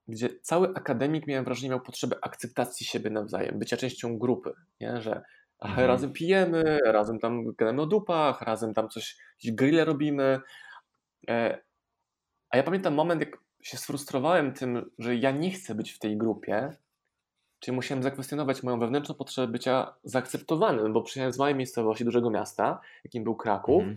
gdzie 0.09 0.29
cały 0.43 0.69
akademik, 0.75 1.27
miałem 1.27 1.45
wrażenie, 1.45 1.69
miał 1.71 1.81
potrzebę 1.81 2.17
akceptacji 2.23 2.87
siebie 2.87 3.11
nawzajem, 3.11 3.59
bycia 3.59 3.77
częścią 3.77 4.19
grupy, 4.19 4.53
nie? 4.81 5.01
że 5.01 5.23
mhm. 5.61 5.89
razem 5.89 6.13
pijemy, 6.13 6.79
razem 6.85 7.19
tam 7.19 7.55
gadamy 7.55 7.83
o 7.83 7.87
dupach, 7.87 8.43
razem 8.43 8.75
tam 8.75 8.89
coś, 8.89 9.17
jakieś 9.39 9.53
grille 9.53 9.85
robimy, 9.85 10.41
e, 11.29 11.59
a 12.51 12.57
ja 12.57 12.63
pamiętam 12.63 12.95
moment, 12.95 13.21
jak 13.21 13.39
się 13.63 13.77
sfrustrowałem 13.77 14.53
tym, 14.53 14.91
że 14.99 15.17
ja 15.17 15.31
nie 15.31 15.51
chcę 15.51 15.75
być 15.75 15.93
w 15.93 15.99
tej 15.99 16.17
grupie, 16.19 16.71
czyli 17.61 17.75
musiałem 17.75 18.03
zakwestionować 18.03 18.63
moją 18.63 18.79
wewnętrzną 18.79 19.15
potrzebę 19.15 19.53
bycia 19.53 19.95
zaakceptowanym, 20.05 20.93
bo 20.93 21.03
przyjechałem 21.03 21.33
z 21.33 21.39
małej 21.39 21.55
miejscowości, 21.55 22.05
dużego 22.05 22.31
miasta, 22.31 22.81
jakim 23.05 23.25
był 23.25 23.37
Kraków, 23.37 23.83
mm. 23.83 23.97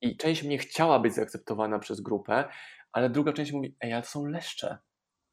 i 0.00 0.16
część 0.16 0.42
mnie 0.42 0.58
chciała 0.58 0.98
być 0.98 1.14
zaakceptowana 1.14 1.78
przez 1.78 2.00
grupę, 2.00 2.44
ale 2.92 3.10
druga 3.10 3.32
część 3.32 3.52
mówi, 3.52 3.76
ej, 3.80 3.92
ale 3.92 4.02
to 4.02 4.08
są 4.08 4.26
leszcze. 4.26 4.78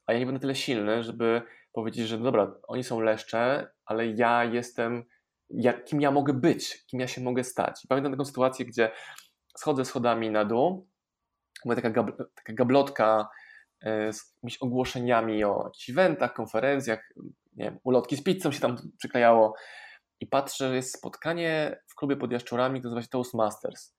A 0.08 0.12
ja 0.12 0.18
nie 0.18 0.26
będę 0.26 0.40
tyle 0.40 0.54
silny, 0.54 1.02
żeby 1.02 1.42
powiedzieć, 1.72 2.08
że 2.08 2.18
dobra, 2.18 2.54
oni 2.68 2.84
są 2.84 3.00
leszcze, 3.00 3.70
ale 3.84 4.06
ja 4.06 4.44
jestem, 4.44 5.04
ja, 5.50 5.72
kim 5.72 6.00
ja 6.00 6.10
mogę 6.10 6.32
być, 6.32 6.84
kim 6.86 7.00
ja 7.00 7.06
się 7.08 7.20
mogę 7.20 7.44
stać. 7.44 7.84
I 7.84 7.88
pamiętam 7.88 8.12
taką 8.12 8.24
sytuację, 8.24 8.66
gdzie 8.66 8.90
schodzę 9.56 9.84
schodami 9.84 10.30
na 10.30 10.44
dół, 10.44 10.88
była 11.64 11.76
taka, 11.76 11.90
gab, 11.90 12.16
taka 12.34 12.52
gablotka 12.52 13.28
e, 13.80 14.12
z 14.12 14.34
jakimiś 14.34 14.58
ogłoszeniami 14.58 15.44
o 15.44 15.62
jakichś 15.64 15.90
eventach, 15.90 16.34
konferencjach, 16.34 17.12
nie 17.56 17.64
wiem, 17.64 17.78
ulotki 17.84 18.16
z 18.16 18.22
pizzą 18.22 18.52
się 18.52 18.60
tam 18.60 18.76
przyklejało 18.98 19.54
i 20.20 20.26
patrzę, 20.26 20.68
że 20.68 20.76
jest 20.76 20.96
spotkanie 20.98 21.80
w 21.88 21.94
klubie 21.94 22.16
pod 22.16 22.32
Jaszczurami, 22.32 22.80
to 22.80 22.88
nazywa 22.88 23.02
się 23.02 23.08
Toastmasters. 23.08 23.96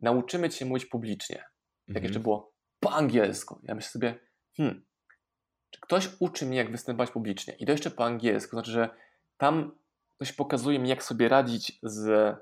Nauczymy 0.00 0.50
cię 0.50 0.64
mówić 0.64 0.86
publicznie. 0.86 1.36
Jak 1.36 1.88
Mhm. 1.88 2.04
jeszcze 2.04 2.20
było 2.20 2.52
po 2.80 2.92
angielsku. 2.92 3.60
Ja 3.62 3.74
myślę 3.74 3.90
sobie, 3.90 4.18
hmm, 4.56 4.84
czy 5.74 5.80
ktoś 5.80 6.08
uczy 6.18 6.46
mnie, 6.46 6.56
jak 6.58 6.70
występować 6.70 7.10
publicznie? 7.10 7.54
I 7.54 7.66
to 7.66 7.72
jeszcze 7.72 7.90
po 7.90 8.04
angielsku, 8.04 8.56
znaczy, 8.56 8.70
że 8.70 8.88
tam 9.38 9.72
ktoś 10.16 10.32
pokazuje 10.32 10.78
mi, 10.78 10.88
jak 10.88 11.02
sobie 11.02 11.28
radzić 11.28 11.78
z 11.82 12.36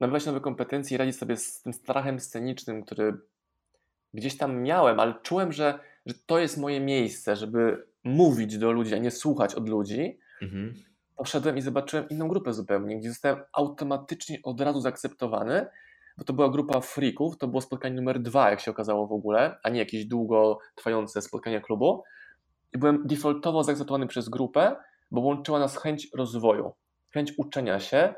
nabywać 0.00 0.26
nowe 0.26 0.40
kompetencje 0.40 0.94
i 0.94 0.98
radzić 0.98 1.16
sobie 1.16 1.36
z 1.36 1.62
tym 1.62 1.72
strachem 1.72 2.20
scenicznym, 2.20 2.82
który 2.82 3.18
gdzieś 4.14 4.36
tam 4.36 4.62
miałem, 4.62 5.00
ale 5.00 5.14
czułem, 5.22 5.52
że, 5.52 5.78
że 6.06 6.14
to 6.26 6.38
jest 6.38 6.58
moje 6.58 6.80
miejsce, 6.80 7.36
żeby 7.36 7.86
mówić 8.04 8.58
do 8.58 8.72
ludzi, 8.72 8.94
a 8.94 8.98
nie 8.98 9.10
słuchać 9.10 9.54
od 9.54 9.68
ludzi. 9.68 10.18
Mhm. 10.42 10.74
Poszedłem 11.16 11.58
i 11.58 11.62
zobaczyłem 11.62 12.08
inną 12.08 12.28
grupę 12.28 12.52
zupełnie, 12.52 12.98
gdzie 12.98 13.08
zostałem 13.08 13.38
automatycznie 13.52 14.38
od 14.42 14.60
razu 14.60 14.80
zaakceptowany, 14.80 15.66
bo 16.18 16.24
to 16.24 16.32
była 16.32 16.50
grupa 16.50 16.80
freaków, 16.80 17.38
to 17.38 17.48
było 17.48 17.60
spotkanie 17.60 17.94
numer 17.94 18.22
dwa, 18.22 18.50
jak 18.50 18.60
się 18.60 18.70
okazało 18.70 19.06
w 19.06 19.12
ogóle, 19.12 19.58
a 19.62 19.68
nie 19.68 19.78
jakieś 19.78 20.06
długo 20.06 20.58
trwające 20.74 21.22
spotkania 21.22 21.60
klubu. 21.60 22.02
I 22.74 22.78
byłem 22.78 23.06
defaultowo 23.06 23.64
zaakceptowany 23.64 24.06
przez 24.06 24.28
grupę, 24.28 24.76
bo 25.10 25.20
łączyła 25.20 25.58
nas 25.58 25.76
chęć 25.76 26.08
rozwoju, 26.14 26.72
chęć 27.10 27.32
uczenia 27.38 27.80
się, 27.80 28.14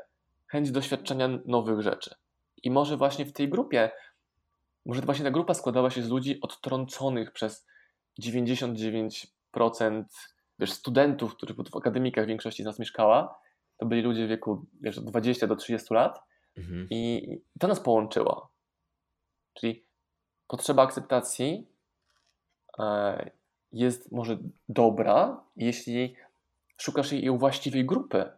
chęć 0.47 0.71
doświadczenia 0.71 1.29
nowych 1.45 1.81
rzeczy. 1.81 2.15
I 2.63 2.71
może 2.71 2.97
właśnie 2.97 3.25
w 3.25 3.33
tej 3.33 3.49
grupie, 3.49 3.91
może 4.85 5.01
właśnie 5.01 5.25
ta 5.25 5.31
grupa 5.31 5.53
składała 5.53 5.89
się 5.89 6.03
z 6.03 6.09
ludzi 6.09 6.41
odtrąconych 6.41 7.31
przez 7.31 7.67
99% 8.21 10.03
wiesz, 10.59 10.71
studentów, 10.71 11.35
których 11.35 11.57
w 11.57 11.77
akademikach 11.77 12.27
większości 12.27 12.63
z 12.63 12.65
nas 12.65 12.79
mieszkała. 12.79 13.39
To 13.77 13.85
byli 13.85 14.01
ludzie 14.01 14.25
w 14.25 14.29
wieku 14.29 14.65
wiesz, 14.81 14.97
od 14.97 15.05
20 15.05 15.47
do 15.47 15.55
30 15.55 15.93
lat. 15.93 16.30
Mhm. 16.57 16.87
I 16.89 17.27
to 17.59 17.67
nas 17.67 17.79
połączyło. 17.79 18.51
Czyli 19.53 19.85
potrzeba 20.47 20.83
akceptacji 20.83 21.67
e, 22.79 23.31
jest 23.71 24.11
może 24.11 24.37
dobra, 24.69 25.43
jeśli 25.55 26.15
szukasz 26.77 27.11
jej 27.11 27.29
u 27.29 27.37
właściwej 27.37 27.85
grupy, 27.85 28.31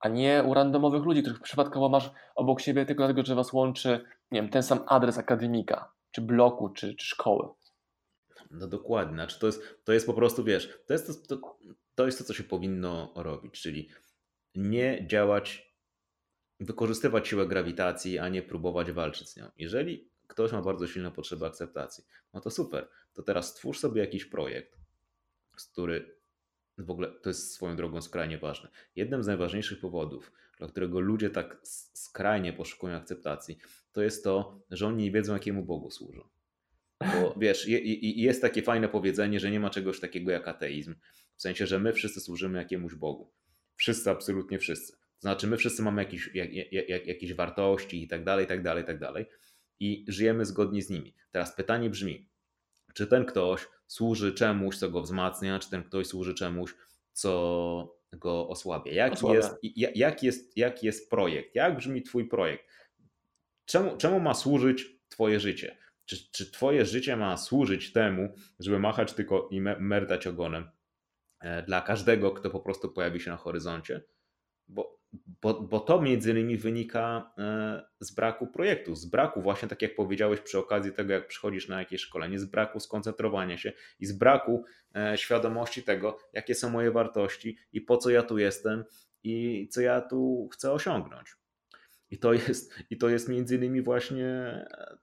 a 0.00 0.08
nie 0.08 0.44
u 0.46 0.54
randomowych 0.54 1.04
ludzi, 1.04 1.22
których 1.22 1.40
przypadkowo 1.40 1.88
masz 1.88 2.10
obok 2.34 2.60
siebie 2.60 2.86
tylko 2.86 3.02
dlatego, 3.02 3.26
że 3.26 3.34
was 3.34 3.52
łączy 3.52 4.04
nie 4.30 4.42
wiem, 4.42 4.50
ten 4.50 4.62
sam 4.62 4.80
adres 4.86 5.18
akademika, 5.18 5.92
czy 6.10 6.20
bloku, 6.20 6.68
czy, 6.68 6.94
czy 6.94 7.06
szkoły. 7.06 7.48
No 8.50 8.66
dokładnie, 8.66 9.14
znaczy 9.14 9.40
to 9.40 9.46
jest, 9.46 9.84
to 9.84 9.92
jest 9.92 10.06
po 10.06 10.14
prostu, 10.14 10.44
wiesz, 10.44 10.78
to 10.86 10.92
jest 10.92 11.28
to, 11.28 11.36
to, 11.36 11.56
to 11.94 12.06
jest 12.06 12.18
to, 12.18 12.24
co 12.24 12.34
się 12.34 12.44
powinno 12.44 13.12
robić, 13.16 13.62
czyli 13.62 13.88
nie 14.54 15.06
działać, 15.06 15.65
wykorzystywać 16.60 17.28
siłę 17.28 17.46
grawitacji, 17.46 18.18
a 18.18 18.28
nie 18.28 18.42
próbować 18.42 18.92
walczyć 18.92 19.28
z 19.28 19.36
nią. 19.36 19.50
Jeżeli 19.58 20.10
ktoś 20.26 20.52
ma 20.52 20.62
bardzo 20.62 20.86
silną 20.86 21.10
potrzebę 21.10 21.46
akceptacji, 21.46 22.04
no 22.34 22.40
to 22.40 22.50
super, 22.50 22.88
to 23.12 23.22
teraz 23.22 23.48
stwórz 23.48 23.78
sobie 23.78 24.00
jakiś 24.00 24.24
projekt, 24.24 24.76
który 25.56 26.16
w 26.78 26.90
ogóle 26.90 27.08
to 27.08 27.30
jest 27.30 27.52
swoją 27.52 27.76
drogą 27.76 28.02
skrajnie 28.02 28.38
ważne. 28.38 28.68
Jednym 28.96 29.22
z 29.22 29.26
najważniejszych 29.26 29.80
powodów, 29.80 30.32
dla 30.58 30.68
którego 30.68 31.00
ludzie 31.00 31.30
tak 31.30 31.60
skrajnie 31.92 32.52
poszukują 32.52 32.96
akceptacji, 32.96 33.58
to 33.92 34.02
jest 34.02 34.24
to, 34.24 34.60
że 34.70 34.86
oni 34.86 35.04
nie 35.04 35.10
wiedzą, 35.10 35.32
jakiemu 35.32 35.64
Bogu 35.64 35.90
służą. 35.90 36.28
Bo 37.00 37.34
wiesz, 37.40 37.68
je, 37.68 37.78
je, 37.78 38.10
jest 38.12 38.42
takie 38.42 38.62
fajne 38.62 38.88
powiedzenie, 38.88 39.40
że 39.40 39.50
nie 39.50 39.60
ma 39.60 39.70
czegoś 39.70 40.00
takiego 40.00 40.30
jak 40.30 40.48
ateizm. 40.48 40.94
W 41.36 41.42
sensie, 41.42 41.66
że 41.66 41.78
my 41.78 41.92
wszyscy 41.92 42.20
służymy 42.20 42.58
jakiemuś 42.58 42.94
Bogu. 42.94 43.32
Wszyscy, 43.76 44.10
absolutnie 44.10 44.58
wszyscy. 44.58 44.96
To 45.16 45.20
znaczy, 45.20 45.46
my 45.46 45.56
wszyscy 45.56 45.82
mamy 45.82 46.02
jakieś, 46.02 46.30
jak, 46.34 46.52
jak, 46.52 46.88
jak, 46.88 47.06
jakieś 47.06 47.34
wartości 47.34 48.02
i 48.02 48.08
tak 48.08 48.24
dalej, 48.24 48.44
i 48.44 48.48
tak 48.48 48.62
dalej, 48.62 48.84
i 48.84 48.86
tak 48.86 48.98
dalej. 48.98 49.26
I 49.80 50.04
żyjemy 50.08 50.44
zgodnie 50.44 50.82
z 50.82 50.90
nimi. 50.90 51.14
Teraz 51.30 51.56
pytanie 51.56 51.90
brzmi, 51.90 52.28
czy 52.94 53.06
ten 53.06 53.24
ktoś 53.24 53.66
służy 53.86 54.32
czemuś, 54.32 54.76
co 54.76 54.90
go 54.90 55.02
wzmacnia, 55.02 55.58
czy 55.58 55.70
ten 55.70 55.82
ktoś 55.82 56.06
służy 56.06 56.34
czemuś, 56.34 56.74
co 57.12 57.96
go 58.12 58.48
osłabia? 58.48 58.92
Jaki, 58.92 59.14
Osłabia. 59.14 59.36
jest, 59.36 59.54
ja- 59.62 59.90
jaki, 59.94 60.26
jest, 60.26 60.56
jaki 60.56 60.86
jest 60.86 61.10
projekt? 61.10 61.54
Jak 61.54 61.76
brzmi 61.76 62.02
Twój 62.02 62.28
projekt? 62.28 62.64
Czemu, 63.64 63.96
czemu 63.96 64.20
ma 64.20 64.34
służyć 64.34 64.86
Twoje 65.08 65.40
życie? 65.40 65.76
Czy, 66.04 66.30
czy 66.30 66.50
Twoje 66.50 66.84
życie 66.84 67.16
ma 67.16 67.36
służyć 67.36 67.92
temu, 67.92 68.34
żeby 68.58 68.78
machać 68.78 69.12
tylko 69.12 69.48
i 69.50 69.60
me- 69.60 69.80
merdać 69.80 70.26
ogonem 70.26 70.70
e, 71.40 71.62
dla 71.62 71.80
każdego, 71.80 72.30
kto 72.30 72.50
po 72.50 72.60
prostu 72.60 72.88
pojawi 72.88 73.20
się 73.20 73.30
na 73.30 73.36
horyzoncie? 73.36 74.02
Bo, 74.68 74.95
bo, 75.42 75.60
bo 75.60 75.80
to 75.80 76.00
między 76.00 76.30
innymi 76.30 76.56
wynika 76.56 77.32
e, 77.38 77.82
z 78.00 78.14
braku 78.14 78.46
projektu, 78.46 78.94
z 78.94 79.06
braku 79.06 79.42
właśnie, 79.42 79.68
tak 79.68 79.82
jak 79.82 79.94
powiedziałeś 79.94 80.40
przy 80.40 80.58
okazji 80.58 80.92
tego, 80.92 81.12
jak 81.12 81.28
przychodzisz 81.28 81.68
na 81.68 81.78
jakieś 81.78 82.00
szkolenie, 82.00 82.38
z 82.38 82.44
braku 82.44 82.80
skoncentrowania 82.80 83.58
się 83.58 83.72
i 84.00 84.06
z 84.06 84.12
braku 84.12 84.64
e, 84.96 85.18
świadomości 85.18 85.82
tego, 85.82 86.18
jakie 86.32 86.54
są 86.54 86.70
moje 86.70 86.90
wartości 86.90 87.56
i 87.72 87.80
po 87.80 87.96
co 87.96 88.10
ja 88.10 88.22
tu 88.22 88.38
jestem 88.38 88.84
i 89.22 89.68
co 89.70 89.80
ja 89.80 90.00
tu 90.00 90.48
chcę 90.52 90.72
osiągnąć. 90.72 91.36
I 92.10 92.18
to 92.18 92.32
jest, 92.32 92.74
i 92.90 92.96
to 92.96 93.08
jest 93.08 93.28
między 93.28 93.56
innymi 93.56 93.82
właśnie 93.82 94.26
e, 94.26 94.96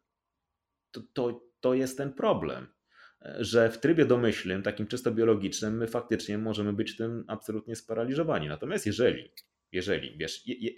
to, 0.91 1.01
to, 1.13 1.41
to 1.59 1.73
jest 1.73 1.97
ten 1.97 2.13
problem, 2.13 2.67
że 3.39 3.69
w 3.69 3.77
trybie 3.77 4.05
domyślnym, 4.05 4.63
takim 4.63 4.87
czysto 4.87 5.11
biologicznym, 5.11 5.77
my 5.77 5.87
faktycznie 5.87 6.37
możemy 6.37 6.73
być 6.73 6.97
tym 6.97 7.25
absolutnie 7.27 7.75
sparaliżowani. 7.75 8.47
Natomiast 8.47 8.85
jeżeli, 8.85 9.31
jeżeli, 9.73 10.17
wiesz, 10.17 10.47
je, 10.47 10.55
je, 10.55 10.71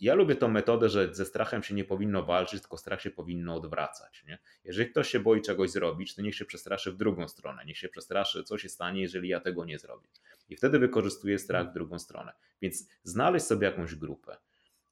ja 0.00 0.14
lubię 0.14 0.36
tą 0.36 0.48
metodę, 0.48 0.88
że 0.88 1.14
ze 1.14 1.24
strachem 1.24 1.62
się 1.62 1.74
nie 1.74 1.84
powinno 1.84 2.22
walczyć, 2.22 2.60
tylko 2.60 2.76
strach 2.76 3.00
się 3.00 3.10
powinno 3.10 3.54
odwracać. 3.54 4.24
Nie? 4.26 4.38
Jeżeli 4.64 4.90
ktoś 4.90 5.10
się 5.10 5.20
boi 5.20 5.42
czegoś 5.42 5.70
zrobić, 5.70 6.14
to 6.14 6.22
niech 6.22 6.34
się 6.34 6.44
przestraszy 6.44 6.92
w 6.92 6.96
drugą 6.96 7.28
stronę, 7.28 7.64
niech 7.64 7.78
się 7.78 7.88
przestraszy, 7.88 8.44
co 8.44 8.58
się 8.58 8.68
stanie, 8.68 9.00
jeżeli 9.02 9.28
ja 9.28 9.40
tego 9.40 9.64
nie 9.64 9.78
zrobię. 9.78 10.08
I 10.48 10.56
wtedy 10.56 10.78
wykorzystuje 10.78 11.38
strach 11.38 11.70
w 11.70 11.72
drugą 11.72 11.98
stronę. 11.98 12.32
Więc 12.62 12.88
znaleźć 13.04 13.46
sobie 13.46 13.66
jakąś 13.66 13.94
grupę, 13.94 14.36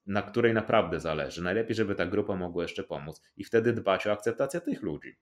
na 0.06 0.22
której 0.22 0.54
naprawdę 0.54 1.00
zależy. 1.00 1.42
Najlepiej, 1.42 1.74
żeby 1.74 1.94
ta 1.94 2.06
grupa 2.06 2.36
mogła 2.36 2.62
jeszcze 2.62 2.84
pomóc 2.84 3.22
i 3.36 3.44
wtedy 3.44 3.72
dbać 3.72 4.06
o 4.06 4.12
akceptację 4.12 4.60
tych 4.60 4.82
ludzi. 4.82 5.16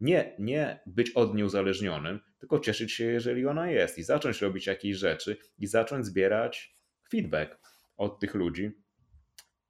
Nie, 0.00 0.36
nie 0.38 0.80
być 0.86 1.10
od 1.10 1.34
niej 1.34 1.44
uzależnionym, 1.44 2.20
tylko 2.38 2.58
cieszyć 2.58 2.92
się, 2.92 3.04
jeżeli 3.04 3.46
ona 3.46 3.70
jest 3.70 3.98
i 3.98 4.02
zacząć 4.02 4.42
robić 4.42 4.66
jakieś 4.66 4.96
rzeczy 4.96 5.36
i 5.58 5.66
zacząć 5.66 6.06
zbierać 6.06 6.79
feedback 7.10 7.58
od 7.96 8.20
tych 8.20 8.34
ludzi. 8.34 8.70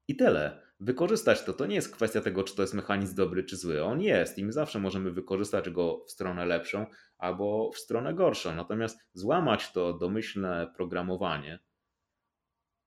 I 0.07 0.15
tyle. 0.15 0.61
Wykorzystać 0.79 1.43
to. 1.43 1.53
To 1.53 1.65
nie 1.65 1.75
jest 1.75 1.95
kwestia 1.95 2.21
tego, 2.21 2.43
czy 2.43 2.55
to 2.55 2.61
jest 2.61 2.73
mechanizm 2.73 3.15
dobry 3.15 3.43
czy 3.43 3.57
zły. 3.57 3.83
On 3.83 4.01
jest 4.01 4.37
i 4.37 4.45
my 4.45 4.51
zawsze 4.51 4.79
możemy 4.79 5.11
wykorzystać 5.11 5.69
go 5.69 6.05
w 6.07 6.11
stronę 6.11 6.45
lepszą 6.45 6.85
albo 7.17 7.71
w 7.71 7.77
stronę 7.77 8.13
gorszą. 8.13 8.55
Natomiast 8.55 8.99
złamać 9.13 9.71
to 9.71 9.93
domyślne 9.93 10.71
programowanie, 10.75 11.59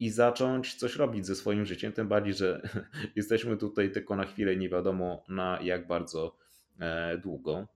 i 0.00 0.10
zacząć 0.10 0.74
coś 0.74 0.96
robić 0.96 1.26
ze 1.26 1.34
swoim 1.34 1.66
życiem, 1.66 1.92
tym 1.92 2.08
bardziej, 2.08 2.34
że 2.34 2.62
jesteśmy 3.16 3.56
tutaj 3.56 3.92
tylko 3.92 4.16
na 4.16 4.24
chwilę, 4.24 4.56
nie 4.56 4.68
wiadomo 4.68 5.24
na 5.28 5.58
jak 5.62 5.86
bardzo 5.86 6.36
e, 6.80 7.18
długo. 7.18 7.68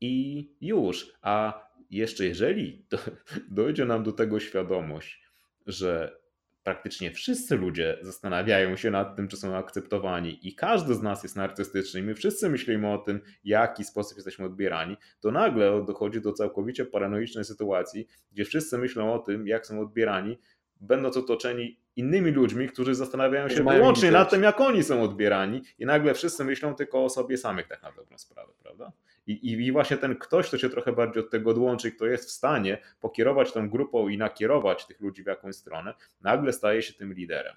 I 0.00 0.48
już. 0.60 1.12
A 1.22 1.66
jeszcze 1.90 2.24
jeżeli 2.24 2.86
do, 2.90 2.98
dojdzie 3.62 3.84
nam 3.84 4.02
do 4.02 4.12
tego 4.12 4.40
świadomość, 4.40 5.25
że 5.66 6.18
praktycznie 6.66 7.10
wszyscy 7.10 7.56
ludzie 7.56 7.98
zastanawiają 8.02 8.76
się 8.76 8.90
nad 8.90 9.16
tym, 9.16 9.28
czy 9.28 9.36
są 9.36 9.56
akceptowani 9.56 10.48
i 10.48 10.54
każdy 10.54 10.94
z 10.94 11.02
nas 11.02 11.22
jest 11.22 11.36
narcystyczny 11.36 12.00
i 12.00 12.02
my 12.02 12.14
wszyscy 12.14 12.48
myślimy 12.48 12.92
o 12.92 12.98
tym, 12.98 13.20
w 13.44 13.46
jaki 13.46 13.84
sposób 13.84 14.16
jesteśmy 14.16 14.44
odbierani, 14.44 14.96
to 15.20 15.30
nagle 15.30 15.84
dochodzi 15.84 16.20
do 16.20 16.32
całkowicie 16.32 16.84
paranoicznej 16.84 17.44
sytuacji, 17.44 18.06
gdzie 18.32 18.44
wszyscy 18.44 18.78
myślą 18.78 19.14
o 19.14 19.18
tym, 19.18 19.46
jak 19.46 19.66
są 19.66 19.80
odbierani, 19.80 20.38
będąc 20.80 21.16
otoczeni 21.16 21.80
innymi 21.96 22.30
ludźmi, 22.30 22.68
którzy 22.68 22.94
zastanawiają 22.94 23.48
się 23.48 23.64
wyłącznie 23.64 24.10
nad 24.10 24.30
tym, 24.30 24.42
jak 24.42 24.60
oni 24.60 24.82
są 24.82 25.02
odbierani 25.02 25.62
i 25.78 25.86
nagle 25.86 26.14
wszyscy 26.14 26.44
myślą 26.44 26.74
tylko 26.74 27.04
o 27.04 27.08
sobie 27.08 27.38
samych 27.38 27.68
tak 27.68 27.82
na 27.82 27.92
dobrą 27.92 28.18
sprawę, 28.18 28.52
prawda? 28.62 28.92
I, 29.26 29.66
i, 29.66 29.72
właśnie 29.72 29.96
ten 29.96 30.16
ktoś, 30.16 30.48
kto 30.48 30.58
się 30.58 30.70
trochę 30.70 30.92
bardziej 30.92 31.22
od 31.22 31.30
tego 31.30 31.50
odłączy, 31.50 31.92
kto 31.92 32.06
jest 32.06 32.28
w 32.28 32.32
stanie 32.32 32.78
pokierować 33.00 33.52
tą 33.52 33.70
grupą 33.70 34.08
i 34.08 34.18
nakierować 34.18 34.86
tych 34.86 35.00
ludzi 35.00 35.22
w 35.22 35.26
jakąś 35.26 35.56
stronę, 35.56 35.94
nagle 36.20 36.52
staje 36.52 36.82
się 36.82 36.92
tym 36.92 37.12
liderem. 37.12 37.56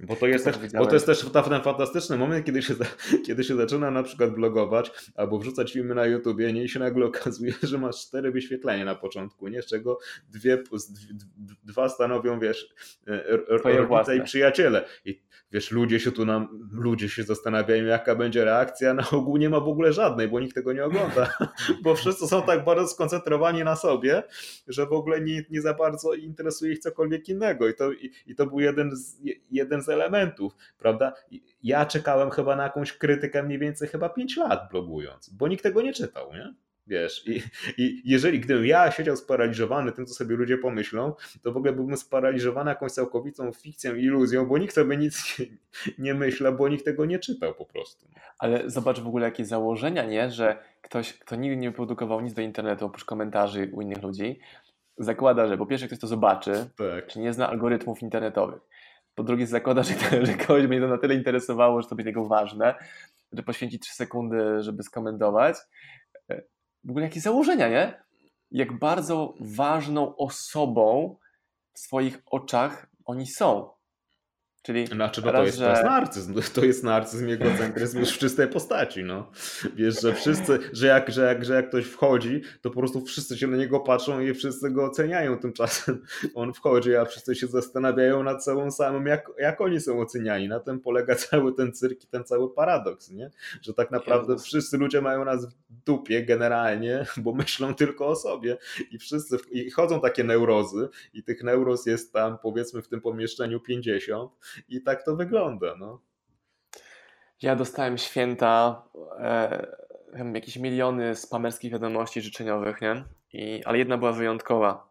Bo 0.00 0.16
to, 0.16 0.26
jest 0.26 0.44
też, 0.44 0.56
bo 0.78 0.86
to 0.86 0.94
jest 0.94 1.06
też 1.06 1.26
ten 1.32 1.62
fantastyczny 1.62 2.16
moment, 2.16 2.46
kiedy 2.46 2.62
się, 2.62 2.74
kiedy 3.26 3.44
się 3.44 3.56
zaczyna 3.56 3.90
na 3.90 4.02
przykład 4.02 4.30
blogować 4.30 4.90
albo 5.14 5.38
wrzucać 5.38 5.72
filmy 5.72 5.94
na 5.94 6.06
YouTubie, 6.06 6.52
nie? 6.52 6.64
I 6.64 6.68
się 6.68 6.78
nagle 6.80 7.06
okazuje, 7.06 7.52
że 7.62 7.78
masz 7.78 8.06
cztery 8.06 8.30
wyświetlenia 8.30 8.84
na 8.84 8.94
początku, 8.94 9.48
nie? 9.48 9.62
Z 9.62 9.66
czego 9.66 9.98
dwie, 10.30 10.62
dwa 11.64 11.88
stanowią, 11.88 12.40
wiesz, 12.40 12.68
e, 13.06 13.22
rodzice 13.48 14.16
i 14.16 14.22
przyjaciele. 14.22 14.84
I 15.04 15.22
wiesz, 15.52 15.70
ludzie 15.70 16.00
się 16.00 16.12
tu 16.12 16.24
nam, 16.26 16.68
ludzie 16.72 17.08
się 17.08 17.22
zastanawiają, 17.22 17.84
jaka 17.84 18.14
będzie 18.14 18.44
reakcja. 18.44 18.94
Na 18.94 19.10
ogół 19.10 19.36
nie 19.36 19.50
ma 19.50 19.60
w 19.60 19.68
ogóle 19.68 19.92
żadnej, 19.92 20.28
bo 20.28 20.40
nikt 20.40 20.54
tego 20.54 20.72
nie 20.72 20.84
ogląda, 20.84 21.32
bo 21.82 21.94
wszyscy 21.94 22.26
są 22.26 22.42
tak 22.42 22.64
bardzo 22.64 22.88
skoncentrowani 22.88 23.64
na 23.64 23.76
sobie, 23.76 24.22
że 24.68 24.86
w 24.86 24.92
ogóle 24.92 25.20
nie, 25.20 25.44
nie 25.50 25.62
za 25.62 25.74
bardzo 25.74 26.14
interesuje 26.14 26.72
ich 26.72 26.78
cokolwiek 26.78 27.28
innego. 27.28 27.68
I 27.68 27.74
to, 27.74 27.92
i, 27.92 28.10
i 28.26 28.34
to 28.34 28.46
był 28.46 28.60
jeden 28.60 28.96
z, 28.96 29.18
je- 29.20 29.34
jeden 29.50 29.82
z 29.82 29.87
elementów, 29.88 30.56
prawda? 30.78 31.12
Ja 31.62 31.86
czekałem 31.86 32.30
chyba 32.30 32.56
na 32.56 32.62
jakąś 32.62 32.92
krytykę 32.92 33.42
mniej 33.42 33.58
więcej 33.58 33.88
chyba 33.88 34.08
5 34.08 34.36
lat 34.36 34.68
blogując, 34.70 35.28
bo 35.28 35.48
nikt 35.48 35.62
tego 35.62 35.82
nie 35.82 35.92
czytał, 35.92 36.32
nie? 36.32 36.54
Wiesz, 36.86 37.26
i, 37.28 37.42
i 37.78 38.02
jeżeli 38.04 38.40
gdybym 38.40 38.66
ja 38.66 38.90
siedział 38.90 39.16
sparaliżowany 39.16 39.92
tym, 39.92 40.06
co 40.06 40.14
sobie 40.14 40.36
ludzie 40.36 40.58
pomyślą, 40.58 41.14
to 41.42 41.52
w 41.52 41.56
ogóle 41.56 41.72
byłbym 41.72 41.96
sparaliżowany 41.96 42.70
jakąś 42.70 42.92
całkowitą 42.92 43.52
fikcją, 43.52 43.94
iluzją, 43.94 44.46
bo 44.46 44.58
nikt 44.58 44.74
sobie 44.74 44.96
nic 44.96 45.38
nie, 45.38 45.46
nie 45.98 46.14
myślał, 46.14 46.52
bo 46.56 46.68
nikt 46.68 46.84
tego 46.84 47.04
nie 47.04 47.18
czytał 47.18 47.54
po 47.54 47.64
prostu. 47.66 48.06
Ale 48.38 48.70
zobacz 48.70 49.00
w 49.00 49.06
ogóle 49.06 49.24
jakie 49.24 49.44
założenia, 49.44 50.04
nie? 50.04 50.30
Że 50.30 50.56
ktoś, 50.82 51.12
kto 51.12 51.36
nigdy 51.36 51.56
nie 51.56 51.72
produkował 51.72 52.20
nic 52.20 52.34
do 52.34 52.42
internetu 52.42 52.86
oprócz 52.86 53.04
komentarzy 53.04 53.70
u 53.72 53.82
innych 53.82 54.02
ludzi, 54.02 54.40
zakłada, 54.98 55.46
że 55.48 55.58
po 55.58 55.66
pierwsze 55.66 55.86
ktoś 55.86 55.98
to 55.98 56.06
zobaczy, 56.06 56.52
Tak. 56.76 57.06
czy 57.06 57.18
nie 57.20 57.32
zna 57.32 57.48
algorytmów 57.48 58.02
internetowych. 58.02 58.60
Po 59.18 59.24
drugie 59.24 59.46
zakłada, 59.46 59.82
że, 59.82 59.94
że 60.26 60.34
kogoś 60.34 60.66
będzie 60.66 60.80
to 60.80 60.88
na 60.88 60.98
tyle 60.98 61.14
interesowało, 61.14 61.82
że 61.82 61.88
to 61.88 61.94
będzie 61.94 62.10
niego 62.10 62.24
ważne, 62.24 62.74
że 63.32 63.42
poświęci 63.42 63.78
3 63.78 63.94
sekundy, 63.94 64.62
żeby 64.62 64.82
skomentować. 64.82 65.56
E, 66.30 66.42
W 66.84 66.90
ogóle 66.90 67.04
jakie 67.04 67.20
założenia, 67.20 67.68
nie? 67.68 68.02
Jak 68.50 68.78
bardzo 68.78 69.34
ważną 69.40 70.16
osobą 70.16 71.16
w 71.72 71.78
swoich 71.78 72.18
oczach 72.26 72.86
oni 73.04 73.26
są. 73.26 73.70
Czyli 74.62 74.86
Znaczy, 74.86 75.20
no 75.20 75.26
to 75.26 75.32
raz, 75.32 75.46
jest, 75.46 75.58
że- 75.58 75.64
to 75.64 75.70
jest 75.70 75.84
narcyzm, 75.84 76.34
to 76.54 76.64
jest 76.64 76.84
narcyzm 76.84 77.28
i 77.28 77.32
egocentryzm 77.32 77.98
już 77.98 78.10
w 78.10 78.18
czystej 78.18 78.48
postaci, 78.48 79.04
no. 79.04 79.30
Wiesz, 79.74 80.00
że 80.00 80.14
wszyscy, 80.14 80.58
że 80.72 80.86
jak, 80.86 81.10
że, 81.12 81.22
jak, 81.22 81.44
że 81.44 81.54
jak 81.54 81.68
ktoś 81.68 81.84
wchodzi, 81.84 82.42
to 82.60 82.70
po 82.70 82.80
prostu 82.80 83.04
wszyscy 83.04 83.38
się 83.38 83.46
na 83.46 83.56
niego 83.56 83.80
patrzą 83.80 84.20
i 84.20 84.34
wszyscy 84.34 84.70
go 84.70 84.84
oceniają, 84.84 85.38
tymczasem 85.38 86.02
on 86.34 86.52
wchodzi, 86.52 86.96
a 86.96 87.04
wszyscy 87.04 87.34
się 87.34 87.46
zastanawiają 87.46 88.22
nad 88.22 88.44
sobą 88.44 88.70
samym, 88.70 89.06
jak, 89.06 89.30
jak 89.38 89.60
oni 89.60 89.80
są 89.80 90.00
oceniani. 90.00 90.48
Na 90.48 90.60
tym 90.60 90.80
polega 90.80 91.14
cały 91.30 91.54
ten 91.54 91.72
cyrk 91.72 92.04
i 92.04 92.06
ten 92.06 92.24
cały 92.24 92.54
paradoks, 92.54 93.10
nie? 93.10 93.30
Że 93.62 93.74
tak 93.74 93.90
naprawdę 93.90 94.38
wszyscy 94.38 94.78
ludzie 94.78 95.00
mają 95.00 95.24
nas 95.24 95.46
w 95.46 95.54
dupie 95.86 96.24
generalnie, 96.24 97.06
bo 97.16 97.34
myślą 97.34 97.74
tylko 97.74 98.06
o 98.06 98.16
sobie 98.16 98.56
i 98.90 98.98
wszyscy, 98.98 99.36
i 99.50 99.70
chodzą 99.70 100.00
takie 100.00 100.24
neurozy 100.24 100.88
i 101.14 101.22
tych 101.22 101.42
neuroz 101.42 101.86
jest 101.86 102.12
tam 102.12 102.38
powiedzmy 102.42 102.82
w 102.82 102.88
tym 102.88 103.00
pomieszczeniu 103.00 103.60
50 103.60 104.32
i 104.68 104.82
tak 104.82 105.04
to 105.04 105.16
wygląda, 105.16 105.74
no. 105.78 106.00
Ja 107.42 107.56
dostałem 107.56 107.98
święta, 107.98 108.82
e, 109.18 109.66
jakieś 110.34 110.56
miliony 110.56 111.16
spamerskich 111.16 111.72
wiadomości 111.72 112.20
życzeniowych, 112.20 112.80
nie? 112.80 113.04
I, 113.32 113.64
ale 113.64 113.78
jedna 113.78 113.98
była 113.98 114.12
wyjątkowa. 114.12 114.88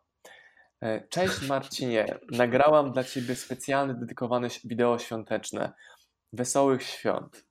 E, 0.82 1.08
Cześć 1.08 1.48
Marcinie, 1.48 2.06
nagrałam 2.32 2.92
dla 2.92 3.04
Ciebie 3.04 3.36
specjalne, 3.36 3.94
dedykowane 3.94 4.48
wideo 4.64 4.98
świąteczne. 5.00 5.74
Wesołych 6.34 6.84
świąt. 6.84 7.46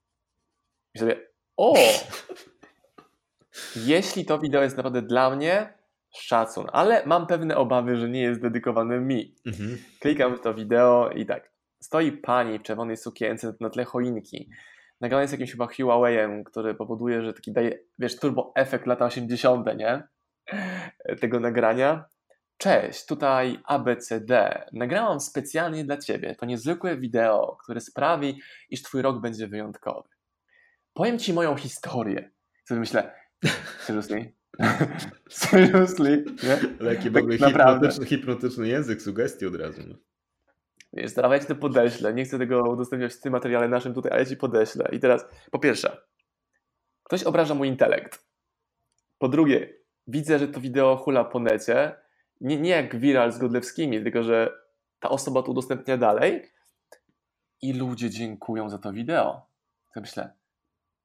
I 0.95 0.99
sobie, 0.99 1.17
o! 1.57 1.75
Jeśli 3.77 4.25
to 4.25 4.39
wideo 4.39 4.63
jest 4.63 4.77
naprawdę 4.77 5.03
dla 5.03 5.31
mnie, 5.31 5.73
szacun, 6.15 6.67
ale 6.73 7.07
mam 7.07 7.27
pewne 7.27 7.57
obawy, 7.57 7.97
że 7.97 8.09
nie 8.09 8.23
jest 8.23 8.41
dedykowane 8.41 9.01
mi. 9.01 9.35
Klikam 10.01 10.37
w 10.37 10.41
to 10.41 10.55
wideo 10.55 11.11
i 11.11 11.27
tak. 11.27 11.56
Stoi 11.87 12.13
pani 12.13 12.59
w 12.59 12.63
czerwonej 12.63 12.97
sukience 12.97 13.55
na 13.61 13.71
tle 13.71 13.85
choinki. 13.85 14.51
Nagrane 15.01 15.23
jest 15.23 15.33
jakimś 15.33 15.51
chyba 15.51 15.67
Huawei'em, 15.67 16.43
który 16.45 16.75
powoduje, 16.75 17.23
że 17.23 17.33
taki 17.33 17.53
daje, 17.53 17.79
wiesz, 17.99 18.19
turbo 18.19 18.53
efekt 18.55 18.87
lata 18.87 19.05
80., 19.05 19.67
nie? 19.77 20.03
Tego 21.21 21.41
nagrania. 21.41 22.05
Cześć, 22.57 23.07
tutaj 23.07 23.59
ABCD. 23.65 24.65
Nagrałam 24.73 25.21
specjalnie 25.21 25.85
dla 25.85 25.97
Ciebie 25.97 26.35
to 26.35 26.47
niezwykłe 26.47 26.97
wideo, 26.97 27.57
które 27.63 27.81
sprawi, 27.81 28.41
iż 28.71 28.83
Twój 28.83 29.03
rok 29.03 29.21
będzie 29.21 29.47
wyjątkowy. 29.49 30.09
Powiem 30.95 31.19
Ci 31.19 31.33
moją 31.33 31.57
historię. 31.57 32.31
Sobie 32.65 32.81
myślę, 32.81 33.15
seriously? 33.81 34.33
seriously? 35.29 36.25
Nie? 36.43 36.59
Ale 36.81 36.95
jaki 36.95 37.11
w 37.11 37.15
Tak 37.15 37.23
ogóle 37.23 37.39
naprawdę. 37.39 37.89
hipnotyczny, 37.89 38.07
hipnotyczny 38.07 38.69
język, 38.69 39.03
sugestii 39.03 39.47
od 39.47 39.55
razu. 39.55 39.83
Wiesz, 40.97 41.11
Stara, 41.11 41.35
ja 41.35 41.41
ci 41.41 41.47
to 41.47 41.55
podeślę. 41.55 42.15
Nie 42.15 42.25
chcę 42.25 42.39
tego 42.39 42.63
udostępniać 42.63 43.15
w 43.15 43.21
tym 43.21 43.33
materiale 43.33 43.69
naszym 43.69 43.95
tutaj, 43.95 44.13
ale 44.13 44.21
ja 44.21 44.27
ci 44.27 44.37
podeślę. 44.37 44.89
I 44.93 45.01
teraz, 45.01 45.27
po 45.51 45.59
pierwsze, 45.59 45.97
ktoś 47.03 47.25
obraża 47.25 47.55
mój 47.55 47.69
intelekt. 47.69 48.27
Po 49.19 49.29
drugie, 49.29 49.75
widzę, 50.07 50.39
że 50.39 50.49
to 50.49 50.61
wideo 50.61 50.97
hula 50.97 51.25
po 51.25 51.41
necie. 51.41 51.95
Nie, 52.41 52.61
nie 52.61 52.71
jak 52.71 52.97
viral 52.97 53.33
z 53.33 53.39
Godlewskimi, 53.39 54.03
tylko 54.03 54.23
że 54.23 54.53
ta 55.01 55.09
osoba 55.09 55.43
to 55.43 55.51
udostępnia 55.51 55.97
dalej 55.97 56.53
i 57.63 57.73
ludzie 57.73 58.11
dziękują 58.11 58.71
za 58.71 58.79
to 58.79 58.93
wideo. 58.93 59.47
To 59.95 60.01
myślę, 60.01 60.35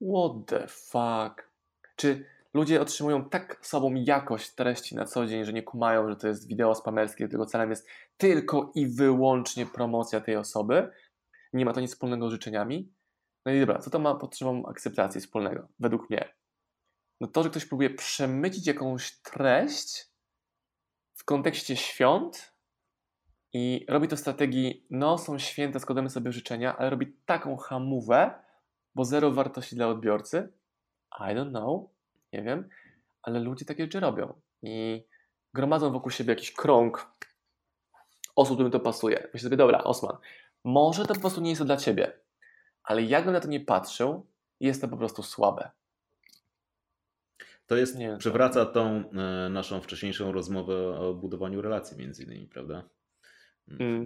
what 0.02 0.32
the 0.48 0.68
fuck? 0.68 1.52
Czy 1.96 2.26
ludzie 2.54 2.82
otrzymują 2.82 3.30
tak 3.30 3.60
słabą 3.62 3.94
jakość 3.94 4.56
treści 4.56 4.96
na 4.96 5.06
co 5.06 5.26
dzień, 5.26 5.46
że 5.46 5.54
nie 5.54 5.64
kumają, 5.64 6.10
że 6.10 6.16
to 6.16 6.28
jest 6.28 6.48
wideo 6.48 6.76
spamerskie, 6.76 7.28
tylko 7.28 7.46
celem 7.46 7.70
jest 7.70 7.88
tylko 8.18 8.72
i 8.76 8.88
wyłącznie 8.88 9.66
promocja 9.66 10.22
tej 10.22 10.36
osoby? 10.36 10.92
Nie 11.54 11.66
ma 11.66 11.74
to 11.74 11.82
nic 11.82 11.92
wspólnego 11.92 12.30
z 12.30 12.32
życzeniami? 12.32 12.94
No 13.46 13.52
i 13.52 13.60
dobra, 13.60 13.80
co 13.80 13.90
to 13.90 14.00
ma 14.00 14.16
potrzebą 14.16 14.66
akceptacji 14.66 15.22
wspólnego, 15.22 15.68
według 15.80 16.10
mnie? 16.10 16.34
No 17.22 17.28
to, 17.28 17.44
że 17.44 17.50
ktoś 17.50 17.66
próbuje 17.66 17.90
przemycić 17.90 18.68
jakąś 18.68 19.22
treść 19.22 20.12
w 21.14 21.26
kontekście 21.26 21.76
świąt 21.76 22.54
i 23.54 23.86
robi 23.90 24.08
to 24.08 24.18
strategii, 24.18 24.88
no 24.90 25.18
są 25.18 25.40
święta, 25.40 25.80
składamy 25.80 26.10
sobie 26.10 26.32
życzenia, 26.32 26.78
ale 26.78 26.90
robi 26.90 27.14
taką 27.26 27.58
hamówę, 27.58 28.44
bo 28.96 29.06
zero 29.06 29.32
wartości 29.32 29.76
dla 29.76 29.88
odbiorcy. 29.88 30.54
I 31.20 31.36
don't 31.36 31.50
know, 31.50 31.91
nie 32.34 32.42
wiem, 32.44 32.70
ale 33.22 33.40
ludzie 33.40 33.66
takie 33.66 33.84
rzeczy 33.84 34.00
robią 34.00 34.42
i 34.62 35.04
gromadzą 35.54 35.92
wokół 35.92 36.12
siebie 36.12 36.34
jakiś 36.34 36.52
krąg 36.52 37.12
osób, 38.36 38.56
którym 38.56 38.72
to 38.72 38.80
pasuje. 38.80 39.28
Myślę 39.34 39.40
sobie, 39.40 39.58
dobra, 39.58 39.84
Osman, 39.84 40.18
może 40.64 41.06
to 41.06 41.14
po 41.14 41.20
prostu 41.20 41.42
nie 41.42 41.50
jest 41.50 41.60
to 41.60 41.66
dla 41.66 41.78
ciebie, 41.78 42.14
ale 42.84 43.04
jakbym 43.04 43.34
na 43.34 43.40
to 43.40 43.48
nie 43.48 43.60
patrzył, 43.60 44.26
jest 44.60 44.82
to 44.82 44.88
po 44.88 44.98
prostu 44.98 45.24
słabe. 45.24 45.72
To 47.68 47.76
jest, 47.76 47.96
Nie 47.96 48.18
przywraca 48.18 48.66
tą 48.66 49.04
e, 49.10 49.50
naszą 49.50 49.82
wcześniejszą 49.82 50.32
rozmowę 50.32 51.00
o 51.00 51.14
budowaniu 51.14 51.62
relacji 51.62 51.98
między 51.98 52.24
innymi, 52.24 52.48
prawda? 52.48 52.90
Mm. 53.68 54.06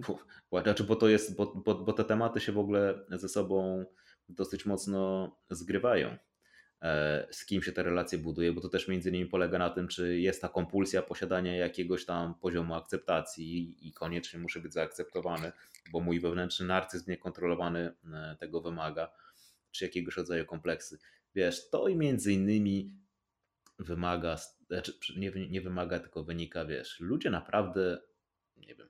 Znaczy, 0.62 0.84
bo 0.84 0.96
to 0.96 1.08
jest, 1.08 1.36
bo, 1.36 1.46
bo, 1.46 1.74
bo 1.74 1.92
te 1.92 2.04
tematy 2.04 2.40
się 2.40 2.52
w 2.52 2.58
ogóle 2.58 3.04
ze 3.10 3.28
sobą 3.28 3.84
dosyć 4.28 4.66
mocno 4.66 5.30
zgrywają. 5.50 6.16
E, 6.82 7.26
Z 7.30 7.46
kim 7.46 7.62
się 7.62 7.72
te 7.72 7.82
relacje 7.82 8.18
buduje, 8.18 8.52
bo 8.52 8.60
to 8.60 8.68
też 8.68 8.88
między 8.88 9.08
innymi 9.08 9.26
polega 9.26 9.58
na 9.58 9.70
tym, 9.70 9.88
czy 9.88 10.20
jest 10.20 10.42
ta 10.42 10.48
kompulsja 10.48 11.02
posiadania 11.02 11.56
jakiegoś 11.56 12.04
tam 12.04 12.34
poziomu 12.34 12.74
akceptacji 12.74 13.76
i 13.88 13.92
koniecznie 13.92 14.38
muszę 14.38 14.60
być 14.60 14.72
zaakceptowany, 14.72 15.52
bo 15.92 16.00
mój 16.00 16.20
wewnętrzny 16.20 16.66
narcyzm 16.66 17.10
niekontrolowany 17.10 17.92
e, 18.12 18.36
tego 18.40 18.60
wymaga, 18.60 19.12
czy 19.70 19.84
jakiegoś 19.84 20.16
rodzaju 20.16 20.46
kompleksy. 20.46 20.98
Wiesz, 21.34 21.70
to 21.70 21.88
i 21.88 21.96
między 21.96 22.32
innymi 22.32 22.92
wymaga, 23.78 24.36
znaczy 24.70 24.92
nie, 25.16 25.30
nie 25.48 25.60
wymaga, 25.60 25.98
tylko 25.98 26.24
wynika, 26.24 26.64
wiesz, 26.64 27.00
ludzie 27.00 27.30
naprawdę, 27.30 27.98
nie 28.56 28.74
wiem, 28.74 28.88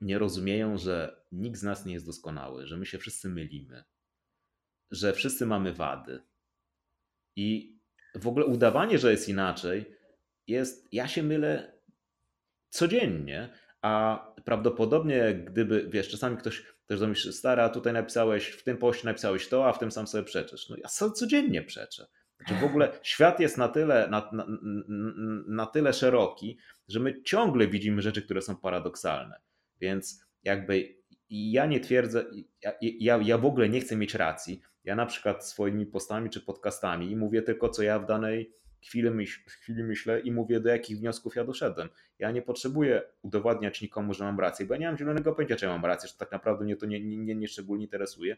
nie 0.00 0.18
rozumieją, 0.18 0.78
że 0.78 1.22
nikt 1.32 1.58
z 1.58 1.62
nas 1.62 1.86
nie 1.86 1.92
jest 1.92 2.06
doskonały, 2.06 2.66
że 2.66 2.76
my 2.76 2.86
się 2.86 2.98
wszyscy 2.98 3.28
mylimy, 3.28 3.84
że 4.90 5.12
wszyscy 5.12 5.46
mamy 5.46 5.72
wady. 5.72 6.22
I 7.40 7.78
w 8.14 8.28
ogóle 8.28 8.44
udawanie, 8.46 8.98
że 8.98 9.10
jest 9.10 9.28
inaczej, 9.28 9.96
jest, 10.46 10.88
ja 10.92 11.08
się 11.08 11.22
mylę 11.22 11.72
codziennie, 12.70 13.48
a 13.82 14.24
prawdopodobnie 14.44 15.34
gdyby, 15.34 15.88
wiesz, 15.88 16.08
czasami 16.08 16.36
ktoś 16.36 16.64
też 16.86 17.00
do 17.00 17.06
mnie 17.06 17.16
stara, 17.16 17.68
tutaj 17.68 17.92
napisałeś, 17.92 18.48
w 18.48 18.64
tym 18.64 18.76
poście 18.76 19.06
napisałeś 19.06 19.48
to, 19.48 19.68
a 19.68 19.72
w 19.72 19.78
tym 19.78 19.90
sam 19.90 20.06
sobie 20.06 20.24
przeczesz. 20.24 20.68
No 20.68 20.76
ja 20.76 20.88
co 20.88 21.10
codziennie 21.10 21.62
przeczę. 21.62 22.06
Znaczy 22.36 22.54
w 22.54 22.64
ogóle 22.64 22.92
świat 23.02 23.40
jest 23.40 23.58
na 23.58 23.68
tyle, 23.68 24.08
na, 24.10 24.30
na, 24.32 24.46
na 25.46 25.66
tyle 25.66 25.92
szeroki, 25.92 26.58
że 26.88 27.00
my 27.00 27.22
ciągle 27.22 27.68
widzimy 27.68 28.02
rzeczy, 28.02 28.22
które 28.22 28.42
są 28.42 28.56
paradoksalne. 28.56 29.40
Więc 29.80 30.24
jakby 30.42 30.94
ja 31.30 31.66
nie 31.66 31.80
twierdzę, 31.80 32.24
ja, 32.62 32.72
ja, 32.80 33.20
ja 33.22 33.38
w 33.38 33.44
ogóle 33.44 33.68
nie 33.68 33.80
chcę 33.80 33.96
mieć 33.96 34.14
racji. 34.14 34.62
Ja 34.84 34.96
na 34.96 35.06
przykład 35.06 35.46
swoimi 35.46 35.86
postami 35.86 36.30
czy 36.30 36.40
podcastami 36.40 37.16
mówię 37.16 37.42
tylko, 37.42 37.68
co 37.68 37.82
ja 37.82 37.98
w 37.98 38.06
danej 38.06 38.60
chwili, 38.82 39.10
myśl, 39.10 39.40
chwili 39.46 39.84
myślę 39.84 40.20
i 40.20 40.32
mówię, 40.32 40.60
do 40.60 40.68
jakich 40.68 40.98
wniosków 40.98 41.36
ja 41.36 41.44
doszedłem. 41.44 41.88
Ja 42.18 42.30
nie 42.30 42.42
potrzebuję 42.42 43.02
udowadniać 43.22 43.82
nikomu, 43.82 44.14
że 44.14 44.24
mam 44.24 44.40
rację, 44.40 44.66
bo 44.66 44.74
ja 44.74 44.80
nie 44.80 44.86
mam 44.86 44.98
zielonego 44.98 45.32
pojęcia, 45.32 45.56
czy 45.56 45.66
ja 45.66 45.72
mam 45.72 45.84
rację, 45.84 46.08
że 46.08 46.14
tak 46.14 46.32
naprawdę 46.32 46.64
mnie 46.64 46.76
to 46.76 46.86
nie, 46.86 47.00
nie, 47.00 47.34
nie 47.34 47.48
szczególnie 47.48 47.84
interesuje. 47.84 48.36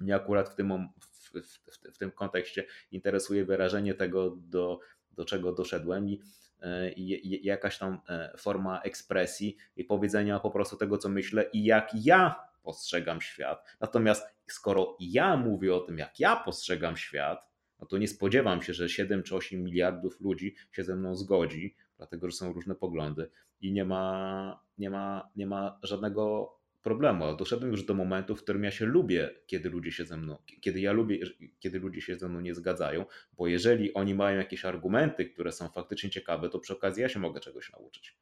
Mnie 0.00 0.14
akurat 0.14 0.48
w 0.48 0.54
tym, 0.54 0.88
w, 1.00 1.40
w, 1.40 1.94
w 1.94 1.98
tym 1.98 2.10
kontekście 2.10 2.64
interesuje 2.92 3.44
wyrażenie 3.44 3.94
tego, 3.94 4.30
do, 4.30 4.80
do 5.12 5.24
czego 5.24 5.52
doszedłem 5.52 6.08
i, 6.08 6.20
e, 6.60 6.92
i, 6.92 7.46
jakaś 7.46 7.78
tam 7.78 8.00
e, 8.08 8.34
forma 8.38 8.80
ekspresji 8.80 9.56
i 9.76 9.84
powiedzenia 9.84 10.40
po 10.40 10.50
prostu 10.50 10.76
tego, 10.76 10.98
co 10.98 11.08
myślę 11.08 11.50
i 11.52 11.64
jak 11.64 11.90
ja 11.94 12.34
postrzegam 12.64 13.20
świat. 13.20 13.64
Natomiast 13.80 14.26
skoro 14.46 14.96
ja 15.00 15.36
mówię 15.36 15.74
o 15.74 15.80
tym, 15.80 15.98
jak 15.98 16.20
ja 16.20 16.36
postrzegam 16.36 16.96
świat, 16.96 17.50
no 17.80 17.86
to 17.86 17.98
nie 17.98 18.08
spodziewam 18.08 18.62
się, 18.62 18.74
że 18.74 18.88
7 18.88 19.22
czy 19.22 19.36
8 19.36 19.64
miliardów 19.64 20.20
ludzi 20.20 20.54
się 20.72 20.84
ze 20.84 20.96
mną 20.96 21.16
zgodzi, 21.16 21.76
dlatego 21.96 22.30
że 22.30 22.36
są 22.36 22.52
różne 22.52 22.74
poglądy 22.74 23.30
i 23.60 23.72
nie 23.72 23.84
ma, 23.84 24.60
nie 24.78 24.90
ma, 24.90 25.30
nie 25.36 25.46
ma 25.46 25.78
żadnego 25.82 26.54
problemu. 26.82 27.36
Doszedłem 27.36 27.70
już 27.70 27.84
do 27.84 27.94
momentu, 27.94 28.36
w 28.36 28.42
którym 28.42 28.64
ja 28.64 28.70
się 28.70 28.86
lubię, 28.86 29.30
kiedy 29.46 29.70
ludzie 29.70 29.92
się 29.92 30.04
ze 30.04 30.16
mną, 30.16 30.36
kiedy 30.60 30.80
ja 30.80 30.92
lubię, 30.92 31.18
kiedy 31.58 31.78
ludzie 31.78 32.00
się 32.00 32.16
ze 32.16 32.28
mną 32.28 32.40
nie 32.40 32.54
zgadzają, 32.54 33.04
bo 33.32 33.46
jeżeli 33.46 33.94
oni 33.94 34.14
mają 34.14 34.38
jakieś 34.38 34.64
argumenty, 34.64 35.24
które 35.24 35.52
są 35.52 35.68
faktycznie 35.68 36.10
ciekawe, 36.10 36.48
to 36.48 36.58
przy 36.58 36.72
okazji 36.72 37.02
ja 37.02 37.08
się 37.08 37.20
mogę 37.20 37.40
czegoś 37.40 37.72
nauczyć. 37.72 38.16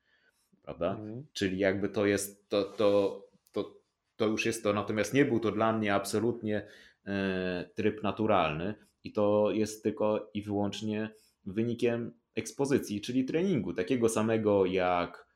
Prawda? 0.62 0.90
Mhm. 0.90 1.26
Czyli 1.32 1.58
jakby 1.58 1.88
to 1.88 2.06
jest, 2.06 2.48
to, 2.48 2.64
to, 2.64 3.31
to, 4.22 4.28
już 4.28 4.46
jest 4.46 4.62
to, 4.62 4.72
natomiast 4.72 5.14
nie 5.14 5.24
był 5.24 5.40
to 5.40 5.52
dla 5.52 5.72
mnie 5.72 5.94
absolutnie 5.94 6.66
e, 7.06 7.70
tryb 7.74 8.02
naturalny 8.02 8.74
i 9.04 9.12
to 9.12 9.50
jest 9.50 9.82
tylko 9.82 10.30
i 10.34 10.42
wyłącznie 10.42 11.10
wynikiem 11.46 12.12
ekspozycji, 12.34 13.00
czyli 13.00 13.24
treningu, 13.24 13.74
takiego 13.74 14.08
samego 14.08 14.66
jak 14.66 15.26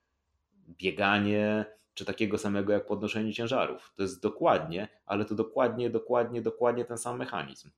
bieganie, 0.68 1.64
czy 1.94 2.04
takiego 2.04 2.38
samego 2.38 2.72
jak 2.72 2.86
podnoszenie 2.86 3.32
ciężarów. 3.32 3.92
To 3.96 4.02
jest 4.02 4.22
dokładnie, 4.22 4.88
ale 5.06 5.24
to 5.24 5.34
dokładnie, 5.34 5.90
dokładnie, 5.90 6.42
dokładnie 6.42 6.84
ten 6.84 6.98
sam 6.98 7.18
mechanizm. 7.18 7.70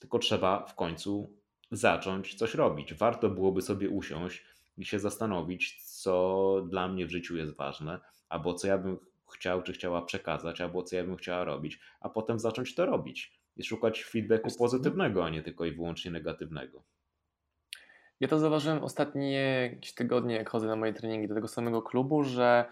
Tylko 0.00 0.18
trzeba 0.18 0.66
w 0.66 0.74
końcu 0.74 1.32
zacząć 1.70 2.34
coś 2.34 2.54
robić. 2.54 2.94
Warto 2.94 3.30
byłoby 3.30 3.62
sobie 3.62 3.90
usiąść 3.90 4.44
i 4.78 4.84
się 4.84 4.98
zastanowić, 4.98 5.84
co 5.84 6.66
dla 6.68 6.88
mnie 6.88 7.06
w 7.06 7.10
życiu 7.10 7.36
jest 7.36 7.56
ważne, 7.56 8.00
albo 8.28 8.54
co 8.54 8.66
ja 8.66 8.78
bym 8.78 8.98
chciał 9.32 9.62
czy 9.62 9.72
chciała 9.72 10.02
przekazać, 10.02 10.60
albo 10.60 10.82
co 10.82 10.96
ja 10.96 11.04
bym 11.04 11.16
chciała 11.16 11.44
robić, 11.44 11.80
a 12.00 12.08
potem 12.08 12.38
zacząć 12.38 12.74
to 12.74 12.86
robić 12.86 13.40
i 13.56 13.64
szukać 13.64 14.04
feedbacku 14.04 14.50
pozytywnego, 14.58 15.24
a 15.24 15.30
nie 15.30 15.42
tylko 15.42 15.64
i 15.64 15.72
wyłącznie 15.72 16.10
negatywnego. 16.10 16.82
Ja 18.20 18.28
to 18.28 18.38
zauważyłem 18.38 18.84
ostatnie 18.84 19.32
jakieś 19.72 19.94
tygodnie, 19.94 20.34
jak 20.34 20.50
chodzę 20.50 20.66
na 20.66 20.76
moje 20.76 20.92
treningi 20.92 21.28
do 21.28 21.34
tego 21.34 21.48
samego 21.48 21.82
klubu, 21.82 22.22
że 22.22 22.64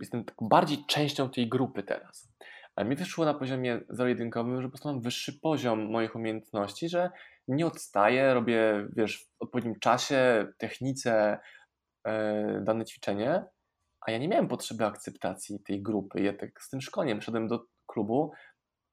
jestem 0.00 0.24
tak 0.24 0.36
bardziej 0.40 0.84
częścią 0.86 1.30
tej 1.30 1.48
grupy 1.48 1.82
teraz. 1.82 2.28
Ale 2.76 2.88
mi 2.88 2.96
wyszło 2.96 3.24
na 3.24 3.34
poziomie 3.34 3.80
zero-jedynkowym, 3.88 4.62
że 4.62 4.68
po 4.68 4.70
prostu 4.70 4.88
mam 4.88 5.00
wyższy 5.00 5.40
poziom 5.40 5.90
moich 5.90 6.16
umiejętności, 6.16 6.88
że 6.88 7.10
nie 7.48 7.66
odstaję, 7.66 8.34
robię 8.34 8.88
wiesz, 8.96 9.24
w 9.24 9.42
odpowiednim 9.42 9.78
czasie, 9.80 10.46
technice 10.58 11.38
yy, 12.06 12.12
dane 12.60 12.84
ćwiczenie, 12.84 13.44
a 14.06 14.10
ja 14.10 14.18
nie 14.18 14.28
miałem 14.28 14.48
potrzeby 14.48 14.84
akceptacji 14.84 15.60
tej 15.60 15.82
grupy. 15.82 16.22
Ja 16.22 16.32
tak 16.32 16.62
z 16.62 16.70
tym 16.70 16.80
szkoleniem 16.80 17.22
szedłem 17.22 17.48
do 17.48 17.66
klubu, 17.86 18.32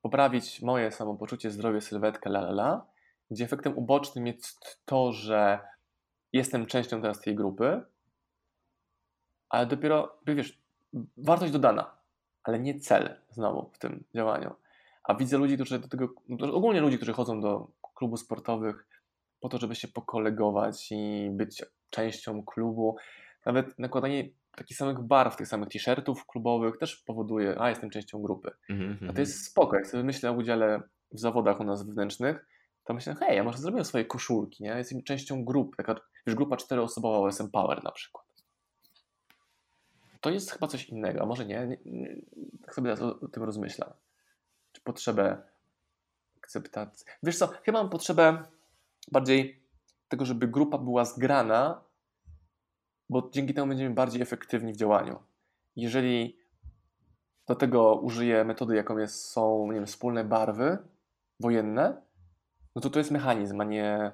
poprawić 0.02 0.62
moje 0.62 0.92
samopoczucie, 0.92 1.52
zdrowie, 1.52 1.82
sylwetkę, 1.82 2.30
la, 2.30 2.40
la, 2.40 2.52
la, 2.52 2.86
gdzie 3.32 3.46
efektem 3.46 3.78
ubocznym 3.78 4.28
jest 4.28 4.82
to, 4.86 5.12
że 5.12 5.60
jestem 6.34 6.66
częścią 6.66 7.02
teraz 7.02 7.22
tej 7.22 7.36
grupy, 7.36 7.82
ale 9.50 9.66
dopiero, 9.66 10.20
wiesz, 10.28 10.62
wartość 11.18 11.54
dodana, 11.54 11.98
ale 12.44 12.60
nie 12.60 12.80
cel 12.80 13.16
znowu 13.30 13.70
w 13.74 13.78
tym 13.78 14.04
działaniu. 14.16 14.56
A 15.04 15.16
widzę 15.16 15.38
ludzi, 15.38 15.56
którzy 15.56 15.80
do 15.80 15.88
tego, 15.88 16.14
ogólnie 16.54 16.82
ludzi, 16.82 16.98
którzy 16.98 17.14
chodzą 17.14 17.42
do 17.42 17.68
klubów 17.96 18.20
sportowych 18.20 18.88
po 19.40 19.50
to, 19.50 19.58
żeby 19.58 19.76
się 19.76 19.88
pokolegować 19.88 20.92
i 20.92 21.30
być 21.32 21.66
częścią 21.90 22.44
klubu. 22.44 22.96
Nawet 23.46 23.80
nakładanie 23.80 24.30
takich 24.56 24.78
samych 24.78 25.00
barw, 25.00 25.36
tych 25.36 25.48
samych 25.48 25.70
t-shirtów 25.70 26.26
klubowych 26.26 26.78
też 26.78 26.96
powoduje, 26.96 27.62
a 27.62 27.70
jestem 27.70 27.90
częścią 27.90 28.22
grupy. 28.22 28.52
Mm 28.70 28.98
-hmm. 28.98 29.10
A 29.10 29.14
to 29.14 29.20
jest 29.20 29.46
spoko. 29.46 29.76
Jak 29.76 29.88
sobie 29.88 30.04
myślę 30.04 30.32
o 30.32 30.34
udziale 30.34 30.82
w 31.12 31.20
zawodach 31.20 31.60
u 31.60 31.64
nas 31.64 31.84
wewnętrznych, 31.84 32.46
to 32.84 32.94
myślę, 32.94 33.16
hej, 33.16 33.38
ja 33.38 33.44
może 33.44 33.58
zrobię 33.58 33.86
swoje 33.86 34.06
koszulki, 34.06 34.64
nie? 34.64 34.70
Jestem 34.70 35.04
częścią 35.04 35.46
grupy, 35.46 35.78
taka, 35.78 35.96
wiesz, 36.28 36.36
grupa 36.36 36.58
czteroosobowa 36.58 37.18
OSM 37.18 37.52
Power 37.52 37.84
na 37.84 37.92
przykład. 37.92 38.26
To 40.22 40.30
jest 40.30 40.52
chyba 40.52 40.68
coś 40.68 40.90
innego, 40.90 41.22
a 41.22 41.26
może 41.26 41.46
nie, 41.46 41.68
nie, 41.68 41.78
nie 41.86 42.16
tak 42.62 42.76
sobie 42.76 42.96
teraz 42.96 43.02
o, 43.02 43.20
o 43.20 43.28
tym 43.28 43.44
rozmyślam. 43.44 43.90
Czy 44.72 44.82
potrzebę 44.82 45.42
akceptacji. 46.38 47.06
Wiesz 47.24 47.38
co, 47.38 47.48
chyba 47.48 47.80
mam 47.80 47.90
potrzebę 47.90 48.44
bardziej 49.12 49.64
tego, 50.08 50.26
żeby 50.26 50.48
grupa 50.48 50.78
była 50.78 51.06
zgrana 51.06 51.84
bo 53.12 53.30
dzięki 53.32 53.54
temu 53.54 53.68
będziemy 53.68 53.96
bardziej 53.96 54.22
efektywni 54.22 54.74
w 54.74 54.78
działaniu. 54.78 55.20
Jeżeli 55.76 56.38
do 57.48 57.56
tego 57.56 57.96
użyję 57.96 58.44
metody, 58.44 58.76
jaką 58.76 58.98
jest, 58.98 59.26
są 59.26 59.68
nie 59.68 59.74
wiem, 59.74 59.86
wspólne 59.86 60.24
barwy 60.24 60.78
wojenne, 61.40 62.02
no 62.76 62.82
to 62.82 62.90
to 62.90 63.00
jest 63.00 63.12
mechanizm, 63.12 63.62
a 63.62 63.64
nie 63.64 64.12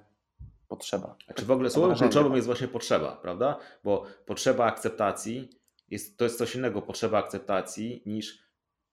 potrzeba. 0.67 1.15
A 1.27 1.33
czy 1.33 1.45
w 1.45 1.51
ogóle 1.51 1.69
słowem 1.69 1.97
kluczowym 1.97 2.35
jest 2.35 2.45
właśnie 2.45 2.67
potrzeba, 2.67 3.15
prawda? 3.15 3.59
Bo 3.83 4.05
potrzeba 4.25 4.65
akceptacji 4.65 5.49
jest, 5.89 6.17
to 6.17 6.23
jest 6.23 6.37
coś 6.37 6.55
innego, 6.55 6.81
potrzeba 6.81 7.17
akceptacji 7.17 8.03
niż 8.05 8.43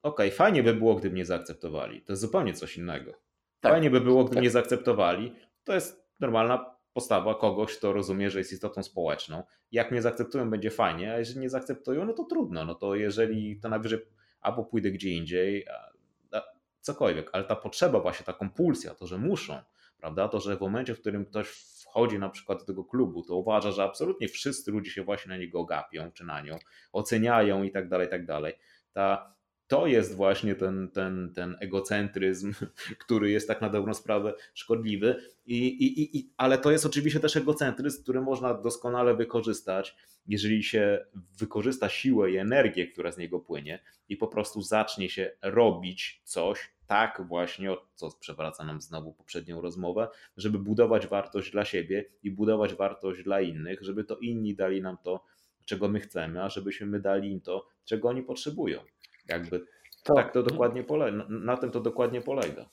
okej, 0.02 0.28
okay, 0.28 0.36
fajnie 0.36 0.62
by 0.62 0.74
było, 0.74 0.94
gdyby 0.94 1.14
mnie 1.14 1.26
zaakceptowali. 1.26 2.02
To 2.02 2.12
jest 2.12 2.22
zupełnie 2.22 2.54
coś 2.54 2.76
innego. 2.76 3.12
Tak. 3.60 3.72
Fajnie 3.72 3.90
by 3.90 4.00
było, 4.00 4.24
gdyby 4.24 4.34
tak. 4.34 4.42
mnie 4.42 4.50
zaakceptowali. 4.50 5.34
To 5.64 5.74
jest 5.74 6.04
normalna 6.20 6.73
postawa 6.94 7.34
kogoś, 7.34 7.76
kto 7.76 7.92
rozumie, 7.92 8.30
że 8.30 8.38
jest 8.38 8.52
istotą 8.52 8.82
społeczną. 8.82 9.42
Jak 9.72 9.90
mnie 9.90 10.02
zaakceptują, 10.02 10.50
będzie 10.50 10.70
fajnie, 10.70 11.12
a 11.12 11.18
jeżeli 11.18 11.40
nie 11.40 11.50
zaakceptują, 11.50 12.04
no 12.04 12.12
to 12.12 12.24
trudno. 12.24 12.64
No 12.64 12.74
to 12.74 12.94
jeżeli 12.94 13.60
to 13.60 13.68
najwyżej 13.68 13.98
albo 14.40 14.64
pójdę 14.64 14.90
gdzie 14.90 15.10
indziej, 15.10 15.68
a, 15.68 15.90
a, 16.36 16.42
cokolwiek, 16.80 17.30
ale 17.32 17.44
ta 17.44 17.56
potrzeba, 17.56 18.00
właśnie 18.00 18.26
ta 18.26 18.32
kompulsja, 18.32 18.94
to, 18.94 19.06
że 19.06 19.18
muszą, 19.18 19.58
prawda, 19.98 20.28
to, 20.28 20.40
że 20.40 20.56
w 20.56 20.60
momencie, 20.60 20.94
w 20.94 21.00
którym 21.00 21.24
ktoś 21.26 21.48
wchodzi 21.48 22.18
na 22.18 22.28
przykład 22.28 22.58
do 22.58 22.64
tego 22.64 22.84
klubu, 22.84 23.22
to 23.22 23.36
uważa, 23.36 23.70
że 23.70 23.82
absolutnie 23.82 24.28
wszyscy 24.28 24.70
ludzie 24.70 24.90
się 24.90 25.04
właśnie 25.04 25.28
na 25.28 25.36
niego 25.36 25.64
gapią, 25.64 26.12
czy 26.12 26.24
na 26.24 26.40
nią, 26.40 26.58
oceniają 26.92 27.62
i 27.62 27.70
tak 27.70 27.88
dalej, 27.88 28.06
i 28.06 28.10
tak 28.10 28.26
dalej. 28.26 28.54
Ta 28.92 29.34
to 29.74 29.86
jest 29.86 30.16
właśnie 30.16 30.54
ten, 30.54 30.90
ten, 30.90 31.32
ten 31.34 31.56
egocentryzm, 31.60 32.52
który 33.04 33.30
jest 33.30 33.48
tak 33.48 33.60
na 33.60 33.68
dobrą 33.68 33.94
sprawę 33.94 34.34
szkodliwy. 34.54 35.16
I, 35.46 35.66
i, 35.66 36.18
i, 36.18 36.30
ale 36.36 36.58
to 36.58 36.70
jest 36.70 36.86
oczywiście 36.86 37.20
też 37.20 37.36
egocentryzm, 37.36 38.02
który 38.02 38.20
można 38.20 38.54
doskonale 38.54 39.14
wykorzystać, 39.14 39.96
jeżeli 40.26 40.62
się 40.62 41.06
wykorzysta 41.38 41.88
siłę 41.88 42.30
i 42.30 42.36
energię, 42.36 42.86
która 42.86 43.12
z 43.12 43.18
niego 43.18 43.40
płynie 43.40 43.82
i 44.08 44.16
po 44.16 44.28
prostu 44.28 44.62
zacznie 44.62 45.10
się 45.10 45.30
robić 45.42 46.22
coś, 46.24 46.70
tak 46.86 47.22
właśnie, 47.28 47.76
co 47.94 48.10
przewraca 48.20 48.64
nam 48.64 48.80
znowu 48.80 49.12
poprzednią 49.12 49.60
rozmowę, 49.60 50.08
żeby 50.36 50.58
budować 50.58 51.06
wartość 51.06 51.50
dla 51.50 51.64
siebie 51.64 52.04
i 52.22 52.30
budować 52.30 52.74
wartość 52.74 53.22
dla 53.22 53.40
innych, 53.40 53.82
żeby 53.82 54.04
to 54.04 54.16
inni 54.16 54.54
dali 54.54 54.82
nam 54.82 54.96
to, 55.02 55.24
czego 55.64 55.88
my 55.88 56.00
chcemy, 56.00 56.42
a 56.42 56.48
żebyśmy 56.48 56.86
my 56.86 57.00
dali 57.00 57.32
im 57.32 57.40
to, 57.40 57.66
czego 57.84 58.08
oni 58.08 58.22
potrzebują. 58.22 58.80
Jakby 59.28 59.66
to, 60.02 60.14
tak 60.14 60.32
to 60.32 60.42
dokładnie 60.42 60.84
polega, 60.84 61.24
na, 61.28 61.56
tym 61.56 61.70
to 61.70 61.80
dokładnie 61.80 62.20
polega. 62.20 62.68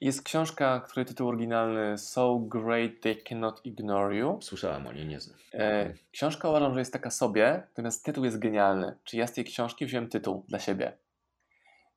Jest 0.00 0.22
książka, 0.22 0.80
której 0.80 1.06
tytuł 1.06 1.28
oryginalny 1.28 1.98
So 1.98 2.38
Great 2.38 2.90
They 3.00 3.16
Cannot 3.16 3.66
Ignore 3.66 4.16
You. 4.16 4.38
Słyszałem 4.42 4.86
o 4.86 4.92
niej, 4.92 5.06
nie 5.06 5.20
znam. 5.20 5.38
E, 5.54 5.94
książka 6.12 6.48
uważam, 6.48 6.74
że 6.74 6.80
jest 6.80 6.92
taka 6.92 7.10
sobie, 7.10 7.62
natomiast 7.68 8.04
tytuł 8.04 8.24
jest 8.24 8.38
genialny. 8.38 8.96
Czyli 9.04 9.20
ja 9.20 9.26
z 9.26 9.32
tej 9.32 9.44
książki 9.44 9.86
wziąłem 9.86 10.08
tytuł 10.08 10.44
dla 10.48 10.58
siebie. 10.58 10.92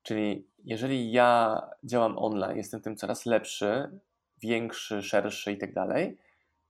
Czyli 0.04 0.48
jeżeli 0.66 1.12
ja 1.12 1.62
działam 1.84 2.18
online, 2.18 2.58
jestem 2.58 2.82
tym 2.82 2.96
coraz 2.96 3.26
lepszy, 3.26 3.90
większy, 4.42 5.04
szerszy 5.04 5.52
i 5.52 5.58
tak 5.58 5.74
dalej, 5.74 6.18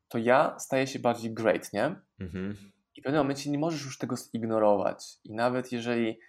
to 0.08 0.18
ja 0.18 0.56
staję 0.60 0.88
się 0.88 1.00
bardziej 1.00 1.34
great, 1.34 1.74
nie? 1.74 1.96
Mhm. 2.20 2.58
I 2.96 3.02
w 3.02 3.04
pewnym 3.04 3.22
momencie 3.22 3.52
nie 3.52 3.58
możesz 3.58 3.86
już 3.86 3.98
tego 3.98 4.16
zignorować. 4.18 5.06
I 5.24 5.34
nawet 5.34 5.72
jeżeli 5.72 6.20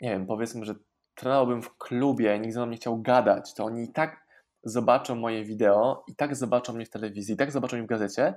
nie 0.00 0.10
wiem, 0.10 0.26
powiedzmy, 0.26 0.64
że 0.64 0.74
trenowałbym 1.14 1.62
w 1.62 1.76
klubie 1.76 2.38
nikt 2.38 2.54
ze 2.54 2.60
mną 2.60 2.70
nie 2.70 2.76
chciał 2.76 3.02
gadać, 3.02 3.54
to 3.54 3.64
oni 3.64 3.84
i 3.84 3.92
tak 3.92 4.26
zobaczą 4.62 5.14
moje 5.14 5.44
wideo, 5.44 6.04
i 6.08 6.16
tak 6.16 6.36
zobaczą 6.36 6.72
mnie 6.72 6.86
w 6.86 6.90
telewizji, 6.90 7.34
i 7.34 7.36
tak 7.36 7.52
zobaczą 7.52 7.76
mnie 7.76 7.86
w 7.86 7.88
gazecie, 7.88 8.34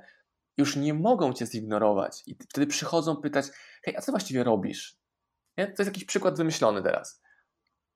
już 0.58 0.76
nie 0.76 0.94
mogą 0.94 1.34
cię 1.34 1.46
zignorować. 1.46 2.24
I 2.28 2.36
wtedy 2.50 2.68
przychodzą 2.68 3.16
pytać, 3.16 3.46
hej, 3.84 3.98
a 3.98 4.02
co 4.02 4.12
właściwie 4.12 4.44
robisz? 4.44 4.98
Nie? 5.58 5.66
To 5.66 5.72
jest 5.72 5.90
jakiś 5.90 6.06
przykład 6.06 6.38
wymyślony 6.38 6.84
teraz. 6.84 7.22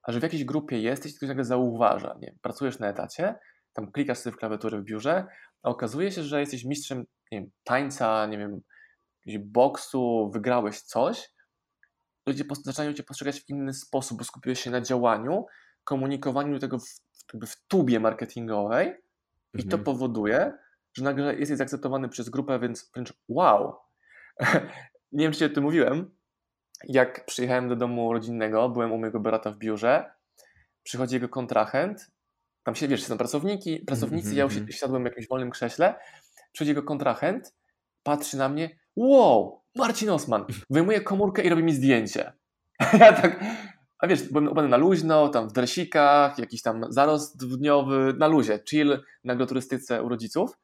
A 0.03 0.11
że 0.11 0.19
w 0.19 0.23
jakiejś 0.23 0.45
grupie 0.45 0.81
jesteś, 0.81 1.17
ktoś 1.17 1.29
nagle 1.29 1.43
zauważa, 1.43 2.17
nie? 2.19 2.35
pracujesz 2.41 2.79
na 2.79 2.87
etacie, 2.87 3.35
tam 3.73 3.91
klikasz 3.91 4.17
sobie 4.17 4.33
w 4.33 4.39
klawiaturę 4.39 4.81
w 4.81 4.83
biurze, 4.83 5.25
a 5.63 5.69
okazuje 5.69 6.11
się, 6.11 6.23
że 6.23 6.39
jesteś 6.39 6.65
mistrzem 6.65 7.05
nie 7.31 7.39
wiem, 7.41 7.51
tańca, 7.63 8.25
nie 8.25 8.37
wiem, 8.37 8.61
boksu, 9.39 10.29
wygrałeś 10.33 10.81
coś, 10.81 11.29
ludzie 12.27 12.43
zaczynają 12.63 12.93
cię 12.93 13.03
postrzegać 13.03 13.41
w 13.41 13.49
inny 13.49 13.73
sposób, 13.73 14.17
bo 14.17 14.23
skupiłeś 14.23 14.59
się 14.59 14.71
na 14.71 14.81
działaniu, 14.81 15.45
komunikowaniu 15.83 16.59
tego 16.59 16.79
w, 16.79 16.85
w 17.47 17.67
tubie 17.67 17.99
marketingowej 17.99 18.87
i 19.53 19.59
to 19.59 19.63
Mhm. 19.77 19.83
powoduje, 19.83 20.53
że 20.93 21.03
nagle 21.03 21.35
jesteś 21.35 21.57
zaakceptowany 21.57 22.09
przez 22.09 22.29
grupę, 22.29 22.59
więc 22.59 22.91
wręcz 22.93 23.13
wow. 23.27 23.75
Nie 25.11 25.23
wiem, 25.23 25.31
czy 25.31 25.45
o 25.45 25.49
tym 25.49 25.63
mówiłem. 25.63 26.15
Jak 26.83 27.25
przyjechałem 27.25 27.69
do 27.69 27.75
domu 27.75 28.13
rodzinnego, 28.13 28.69
byłem 28.69 28.91
u 28.91 28.97
mojego 28.97 29.19
brata 29.19 29.51
w 29.51 29.57
biurze, 29.57 30.11
przychodzi 30.83 31.15
jego 31.15 31.29
kontrahent, 31.29 32.07
tam 32.63 32.75
się, 32.75 32.87
wiesz, 32.87 33.03
są 33.03 33.17
pracowniki, 33.17 33.79
pracownicy, 33.79 34.35
ja 34.35 34.43
mhm. 34.43 34.65
usi- 34.65 34.73
siadłem 34.73 35.03
w 35.03 35.05
jakimś 35.05 35.27
wolnym 35.27 35.49
krześle, 35.51 35.95
przychodzi 36.51 36.69
jego 36.69 36.83
kontrahent, 36.83 37.53
patrzy 38.03 38.37
na 38.37 38.49
mnie, 38.49 38.79
wow, 38.95 39.61
Marcin 39.77 40.09
Osman, 40.09 40.45
wyjmuje 40.69 41.01
komórkę 41.01 41.43
i 41.43 41.49
robi 41.49 41.63
mi 41.63 41.73
zdjęcie. 41.73 42.33
Ja 42.99 43.13
tak, 43.13 43.43
a 43.99 44.07
wiesz, 44.07 44.23
byłem 44.23 44.47
ubrany 44.47 44.69
na 44.69 44.77
luźno, 44.77 45.29
tam 45.29 45.49
w 45.49 45.53
dresikach, 45.53 46.39
jakiś 46.39 46.61
tam 46.61 46.85
zarost 46.89 47.57
dniowy, 47.57 48.15
na 48.17 48.27
luzie, 48.27 48.59
chill, 48.69 49.03
na 49.23 49.33
agroturystyce 49.33 50.03
u 50.03 50.09
rodziców. 50.09 50.57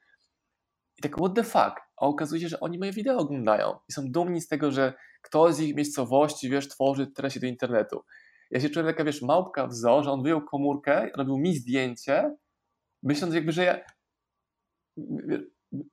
I 0.98 1.02
tak, 1.02 1.18
what 1.18 1.36
the 1.36 1.44
fuck? 1.44 1.82
A 1.98 2.06
okazuje 2.06 2.42
się, 2.42 2.48
że 2.48 2.60
oni 2.60 2.80
moje 2.80 2.92
wideo 2.92 3.18
oglądają 3.18 3.80
i 3.90 3.94
są 3.94 4.12
dumni 4.12 4.42
z 4.42 4.48
tego, 4.48 4.72
że 4.72 4.94
ktoś 5.22 5.54
z 5.54 5.60
ich 5.60 5.76
miejscowości, 5.76 6.50
wiesz, 6.50 6.68
tworzy 6.68 7.08
treści 7.08 7.40
do 7.40 7.48
internetu. 7.48 8.04
Ja 8.52 8.60
się 8.60 8.70
czułem 8.70 8.88
taka, 8.88 9.04
wiesz, 9.04 9.22
małpka 9.22 9.68
w 9.68 9.74
zoo, 9.74 10.04
że 10.04 10.12
on 10.12 10.24
wyjął 10.24 10.42
komórkę, 10.42 11.10
robił 11.16 11.38
mi 11.38 11.56
zdjęcie, 11.56 12.36
myśląc 13.04 13.34
jakby, 13.34 13.52
że 13.52 13.64
ja... 13.64 13.80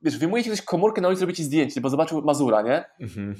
Wiesz, 0.01 0.17
wyjmuje 0.17 0.43
ci 0.43 0.49
ktoś 0.49 0.61
komórkę 0.61 1.01
na 1.01 1.07
ulicy, 1.07 1.21
robi 1.21 1.33
ci 1.33 1.43
zdjęcie, 1.43 1.81
bo 1.81 1.89
zobaczył 1.89 2.21
Mazura, 2.21 2.61
nie? 2.61 2.85
Mhm. 2.99 3.35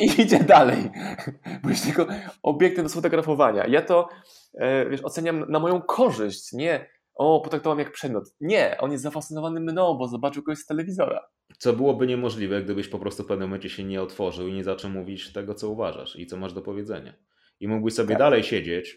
i 0.00 0.20
idzie 0.20 0.44
dalej, 0.44 0.90
bo 1.62 1.68
jest 1.68 1.84
tylko 1.84 2.06
obiektem 2.42 2.84
do 2.84 2.88
sfotografowania. 2.88 3.66
Ja 3.66 3.82
to 3.82 4.08
e, 4.54 4.90
wiesz, 4.90 5.04
oceniam 5.04 5.44
na 5.48 5.58
moją 5.58 5.82
korzyść, 5.82 6.52
nie 6.52 6.86
o, 7.14 7.40
potraktowałem 7.40 7.78
jak 7.78 7.92
przedmiot. 7.92 8.24
Nie, 8.40 8.78
on 8.78 8.92
jest 8.92 9.02
zafascynowany 9.02 9.60
mną, 9.60 9.94
bo 9.94 10.08
zobaczył 10.08 10.42
kogoś 10.42 10.58
z 10.58 10.66
telewizora. 10.66 11.28
Co 11.58 11.72
byłoby 11.72 12.06
niemożliwe, 12.06 12.62
gdybyś 12.62 12.88
po 12.88 12.98
prostu 12.98 13.22
w 13.22 13.26
pewnym 13.26 13.48
momencie 13.48 13.68
się 13.68 13.84
nie 13.84 14.02
otworzył 14.02 14.48
i 14.48 14.52
nie 14.52 14.64
zaczął 14.64 14.90
mówić 14.90 15.32
tego, 15.32 15.54
co 15.54 15.68
uważasz 15.68 16.16
i 16.16 16.26
co 16.26 16.36
masz 16.36 16.52
do 16.52 16.62
powiedzenia. 16.62 17.14
I 17.60 17.68
mógłbyś 17.68 17.94
sobie 17.94 18.08
Tak. 18.08 18.18
dalej 18.18 18.42
siedzieć 18.42 18.96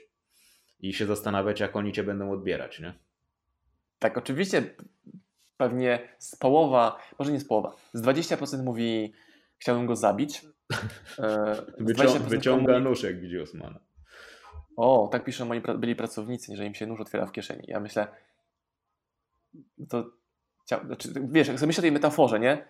i 0.80 0.94
się 0.94 1.06
zastanawiać, 1.06 1.60
jak 1.60 1.76
oni 1.76 1.92
cię 1.92 2.04
będą 2.04 2.32
odbierać, 2.32 2.80
nie? 2.80 2.94
Tak, 4.00 4.18
oczywiście 4.18 4.76
pewnie 5.62 6.00
z 6.20 6.36
połowa, 6.36 6.98
może 7.20 7.32
nie 7.32 7.40
z 7.40 7.48
połowa, 7.48 7.76
z 7.94 8.02
20% 8.02 8.64
mówi 8.64 9.14
chciałbym 9.58 9.86
go 9.86 9.96
zabić. 9.96 10.46
E, 11.20 11.56
Wycią 11.80 12.04
20% 12.04 12.20
wyciąga 12.20 12.74
mówi, 12.74 12.84
nóż, 12.84 13.04
jak 13.04 13.20
widzi 13.20 13.40
Osmana. 13.40 13.80
O, 14.78 15.10
tak 15.12 15.24
piszą 15.24 15.46
moi 15.46 15.62
pra- 15.62 15.78
byli 15.80 15.96
pracownicy, 15.96 16.56
że 16.56 16.66
im 16.66 16.74
się 16.74 16.86
nóż 16.88 17.00
otwiera 17.02 17.26
w 17.26 17.32
kieszeni. 17.32 17.64
Ja 17.68 17.80
myślę, 17.80 18.08
to 19.90 20.12
znaczy, 20.68 21.10
wiesz, 21.32 21.48
jak 21.48 21.58
sobie 21.60 21.68
myślę 21.68 21.82
o 21.82 21.88
tej 21.88 21.92
metaforze, 21.92 22.40
nie? 22.40 22.66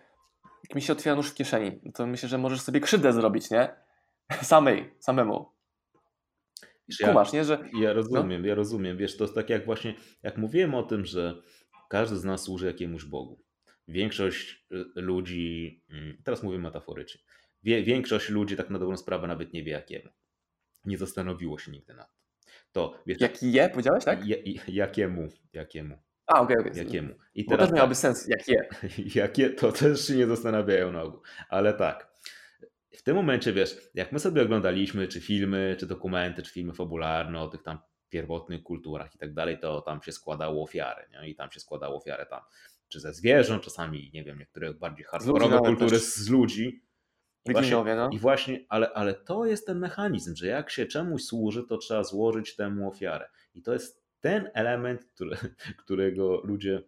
Jak 0.63 0.75
mi 0.75 0.81
się 0.81 0.93
otwiera 0.93 1.15
nóż 1.15 1.29
w 1.31 1.33
kieszeni, 1.35 1.79
no 1.83 1.91
to 1.91 2.07
myślę, 2.07 2.29
że 2.29 2.37
możesz 2.37 2.61
sobie 2.61 2.79
krzywdę 2.79 3.13
zrobić, 3.13 3.51
nie? 3.51 3.75
Samej, 4.53 4.93
samemu. 4.99 5.51
Wiesz, 6.87 6.99
ja- 6.99 7.07
Kumasz, 7.07 7.33
nie? 7.33 7.43
Że 7.43 7.59
Ja 7.79 7.93
rozumiem, 7.93 8.45
ja 8.45 8.55
rozumiem. 8.55 8.97
Wiesz, 8.97 9.17
to 9.17 9.23
jest 9.23 9.35
tak 9.35 9.49
jak 9.49 9.65
właśnie, 9.65 9.93
jak 10.23 10.37
mówiłem 10.37 10.75
o 10.75 10.83
tym, 10.83 11.05
że 11.05 11.41
każdy 11.91 12.15
z 12.17 12.23
nas 12.23 12.43
służy 12.43 12.65
jakiemuś 12.65 13.05
Bogu. 13.05 13.43
Większość 13.87 14.65
y, 14.71 15.01
ludzi, 15.01 15.83
mm, 15.89 16.21
teraz 16.23 16.43
mówię 16.43 16.57
metaforycznie, 16.59 17.21
wie, 17.63 17.83
większość 17.83 18.29
ludzi 18.29 18.55
tak 18.55 18.69
na 18.69 18.79
dobrą 18.79 18.97
sprawę 18.97 19.27
nawet 19.27 19.53
nie 19.53 19.63
wie 19.63 19.71
jakiemu. 19.71 20.09
Nie 20.85 20.97
zastanowiło 20.97 21.59
się 21.59 21.71
nigdy 21.71 21.93
nad 21.93 22.07
tym. 22.15 22.21
To 22.71 22.93
wiesz, 23.05 23.21
jaki 23.21 23.51
je, 23.51 23.69
powiedziałeś, 23.69 24.05
tak? 24.05 24.27
i- 24.27 24.59
jakiemu, 24.67 25.27
jakiemu, 25.53 25.97
A, 26.27 26.41
okej, 26.41 26.57
okej. 26.57 26.77
jakiemu. 26.77 27.15
I 27.35 27.43
Bo 27.45 27.51
teraz 27.51 27.69
też 27.69 27.75
miałoby 27.75 27.93
tak, 27.95 28.01
sens, 28.01 28.27
jak 28.27 28.47
je. 28.47 28.69
jakie, 29.21 29.49
to 29.49 29.71
też 29.71 30.07
się 30.07 30.15
nie 30.15 30.27
zastanawiają 30.27 30.91
na 30.91 31.03
ogół. 31.03 31.21
Ale 31.49 31.73
tak, 31.73 32.11
w 32.97 33.03
tym 33.03 33.15
momencie 33.15 33.53
wiesz, 33.53 33.77
jak 33.93 34.11
my 34.11 34.19
sobie 34.19 34.41
oglądaliśmy 34.41 35.07
czy 35.07 35.21
filmy, 35.21 35.75
czy 35.79 35.85
dokumenty, 35.87 36.43
czy 36.43 36.51
filmy 36.51 36.73
fabularne 36.73 37.39
o 37.39 37.47
tych 37.47 37.63
tam 37.63 37.79
pierwotnych 38.11 38.63
kulturach 38.63 39.15
i 39.15 39.17
tak 39.17 39.33
dalej, 39.33 39.59
to 39.59 39.81
tam 39.81 40.01
się 40.01 40.11
składało 40.11 40.63
ofiary, 40.63 41.07
nie? 41.11 41.29
I 41.29 41.35
tam 41.35 41.51
się 41.51 41.59
składało 41.59 41.97
ofiary 41.97 42.25
tam, 42.25 42.41
czy 42.87 42.99
ze 42.99 43.13
zwierząt, 43.13 43.63
czasami, 43.63 44.11
nie 44.13 44.23
wiem, 44.23 44.39
niektóre 44.39 44.73
bardziej 44.73 45.05
hardkorowe 45.05 45.57
kultury 45.59 45.91
też. 45.91 46.01
z 46.01 46.29
ludzi. 46.29 46.83
I 47.45 47.51
właśnie, 47.51 47.95
no. 47.95 48.09
I 48.11 48.19
właśnie, 48.19 48.65
ale, 48.69 48.93
ale 48.93 49.13
to 49.13 49.45
jest 49.45 49.67
ten 49.67 49.79
mechanizm, 49.79 50.35
że 50.35 50.47
jak 50.47 50.69
się 50.69 50.85
czemuś 50.85 51.23
służy, 51.23 51.63
to 51.63 51.77
trzeba 51.77 52.03
złożyć 52.03 52.55
temu 52.55 52.87
ofiarę. 52.87 53.29
I 53.55 53.61
to 53.61 53.73
jest 53.73 54.03
ten 54.19 54.49
element, 54.53 55.05
który, 55.05 55.37
którego 55.83 56.41
ludzie 56.43 56.83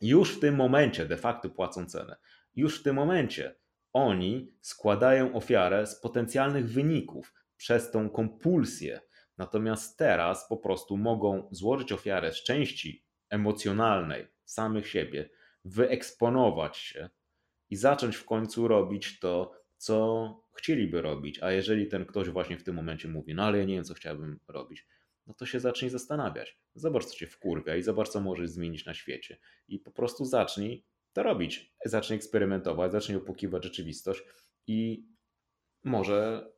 już 0.00 0.36
w 0.36 0.40
tym 0.40 0.54
momencie 0.54 1.06
de 1.06 1.16
facto 1.16 1.50
płacą 1.50 1.86
cenę. 1.86 2.16
Już 2.56 2.80
w 2.80 2.82
tym 2.82 2.96
momencie 2.96 3.54
oni 3.92 4.52
składają 4.60 5.34
ofiarę 5.34 5.86
z 5.86 6.00
potencjalnych 6.00 6.68
wyników 6.68 7.34
przez 7.56 7.90
tą 7.90 8.10
kompulsję. 8.10 9.00
Natomiast 9.40 9.98
teraz 9.98 10.48
po 10.48 10.56
prostu 10.56 10.96
mogą 10.96 11.48
złożyć 11.50 11.92
ofiarę 11.92 12.32
z 12.32 12.42
części 12.42 13.04
emocjonalnej 13.30 14.26
samych 14.44 14.88
siebie, 14.88 15.30
wyeksponować 15.64 16.76
się 16.76 17.10
i 17.70 17.76
zacząć 17.76 18.16
w 18.16 18.24
końcu 18.24 18.68
robić 18.68 19.18
to, 19.18 19.52
co 19.76 20.36
chcieliby 20.52 21.02
robić. 21.02 21.42
A 21.42 21.52
jeżeli 21.52 21.86
ten 21.86 22.06
ktoś 22.06 22.28
właśnie 22.28 22.58
w 22.58 22.64
tym 22.64 22.74
momencie 22.74 23.08
mówi, 23.08 23.34
no 23.34 23.44
ale 23.44 23.58
ja 23.58 23.64
nie 23.64 23.74
wiem, 23.74 23.84
co 23.84 23.94
chciałbym 23.94 24.40
robić, 24.48 24.86
no 25.26 25.34
to 25.34 25.46
się 25.46 25.60
zacznij 25.60 25.90
zastanawiać. 25.90 26.58
Zobacz, 26.74 27.04
co 27.04 27.16
cię 27.16 27.26
wkurwia 27.26 27.76
i 27.76 27.82
zobacz, 27.82 28.08
co 28.08 28.20
możesz 28.20 28.50
zmienić 28.50 28.86
na 28.86 28.94
świecie. 28.94 29.38
I 29.68 29.78
po 29.78 29.90
prostu 29.90 30.24
zacznij 30.24 30.84
to 31.12 31.22
robić. 31.22 31.74
Zacznij 31.84 32.16
eksperymentować, 32.16 32.92
zacznij 32.92 33.18
opłukiwać 33.18 33.64
rzeczywistość 33.64 34.22
i 34.66 35.08
może, 35.84 36.50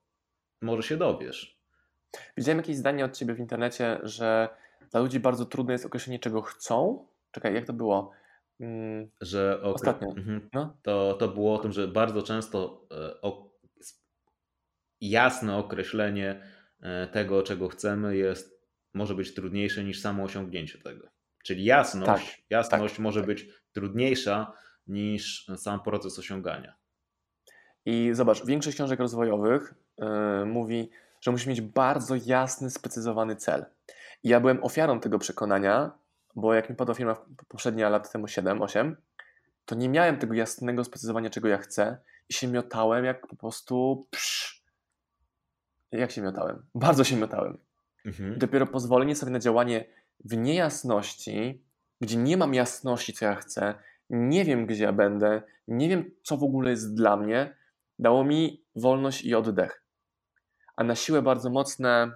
może 0.62 0.82
się 0.82 0.96
dowiesz. 0.96 1.61
Widziałem 2.36 2.58
jakieś 2.58 2.76
zdanie 2.76 3.04
od 3.04 3.16
ciebie 3.16 3.34
w 3.34 3.38
internecie, 3.40 3.98
że 4.02 4.48
dla 4.90 5.00
ludzi 5.00 5.20
bardzo 5.20 5.46
trudne 5.46 5.72
jest 5.72 5.86
określenie, 5.86 6.18
czego 6.18 6.42
chcą. 6.42 7.06
Czekaj, 7.30 7.54
jak 7.54 7.64
to 7.64 7.72
było? 7.72 8.10
Mm, 8.60 9.10
Że 9.20 9.62
Ostatnio. 9.62 10.08
Mhm. 10.08 10.48
no, 10.52 10.76
to, 10.82 11.14
to 11.14 11.28
było 11.28 11.54
o 11.54 11.58
tym, 11.58 11.72
że 11.72 11.88
bardzo 11.88 12.22
często 12.22 12.86
e, 12.90 13.20
o, 13.20 13.52
jasne 15.00 15.56
określenie 15.56 16.42
e, 16.80 17.06
tego, 17.06 17.42
czego 17.42 17.68
chcemy, 17.68 18.16
jest, 18.16 18.62
może 18.94 19.14
być 19.14 19.34
trudniejsze 19.34 19.84
niż 19.84 20.00
samo 20.00 20.22
osiągnięcie 20.24 20.78
tego. 20.78 21.08
Czyli 21.44 21.64
jasność, 21.64 22.36
Tak, 22.36 22.42
jasność 22.50 22.94
tak, 22.94 23.02
może 23.02 23.20
tak. 23.20 23.26
być 23.26 23.46
trudniejsza 23.72 24.52
niż 24.86 25.46
sam 25.56 25.82
proces 25.82 26.18
osiągania. 26.18 26.74
I 27.84 28.10
zobacz, 28.12 28.46
większość 28.46 28.76
książek 28.76 29.00
rozwojowych 29.00 29.74
yy, 29.98 30.06
mówi, 30.46 30.90
że 31.22 31.30
musisz 31.30 31.46
mieć 31.46 31.60
bardzo 31.60 32.14
jasny, 32.26 32.70
sprecyzowany 32.70 33.36
cel. 33.36 33.64
I 34.22 34.28
ja 34.28 34.40
byłem 34.40 34.64
ofiarą 34.64 35.00
tego 35.00 35.18
przekonania, 35.18 35.90
bo 36.36 36.54
jak 36.54 36.70
mi 36.70 36.76
padła 36.76 36.94
firma 36.94 37.16
poprzednia 37.48 37.88
lat 37.88 38.12
temu 38.12 38.26
7-8, 38.26 38.94
to 39.64 39.74
nie 39.74 39.88
miałem 39.88 40.18
tego 40.18 40.34
jasnego 40.34 40.84
sprecyzowania, 40.84 41.30
czego 41.30 41.48
ja 41.48 41.58
chcę 41.58 41.98
i 42.28 42.34
się 42.34 42.48
miotałem 42.48 43.04
jak 43.04 43.26
po 43.26 43.36
prostu 43.36 44.06
psz. 44.10 44.62
Jak 45.92 46.10
się 46.10 46.22
miotałem? 46.22 46.62
Bardzo 46.74 47.04
się 47.04 47.16
miotałem. 47.16 47.58
Mhm. 48.04 48.34
I 48.36 48.38
dopiero 48.38 48.66
pozwolenie 48.66 49.16
sobie 49.16 49.32
na 49.32 49.38
działanie 49.38 49.84
w 50.24 50.36
niejasności, 50.36 51.62
gdzie 52.00 52.16
nie 52.16 52.36
mam 52.36 52.54
jasności, 52.54 53.12
co 53.12 53.24
ja 53.24 53.34
chcę, 53.34 53.74
nie 54.10 54.44
wiem, 54.44 54.66
gdzie 54.66 54.84
ja 54.84 54.92
będę, 54.92 55.42
nie 55.68 55.88
wiem, 55.88 56.10
co 56.22 56.36
w 56.36 56.44
ogóle 56.44 56.70
jest 56.70 56.94
dla 56.94 57.16
mnie, 57.16 57.56
dało 57.98 58.24
mi 58.24 58.64
wolność 58.76 59.24
i 59.24 59.34
oddech. 59.34 59.81
A 60.76 60.84
na 60.84 60.94
siłę 60.94 61.22
bardzo 61.22 61.50
mocne 61.50 62.12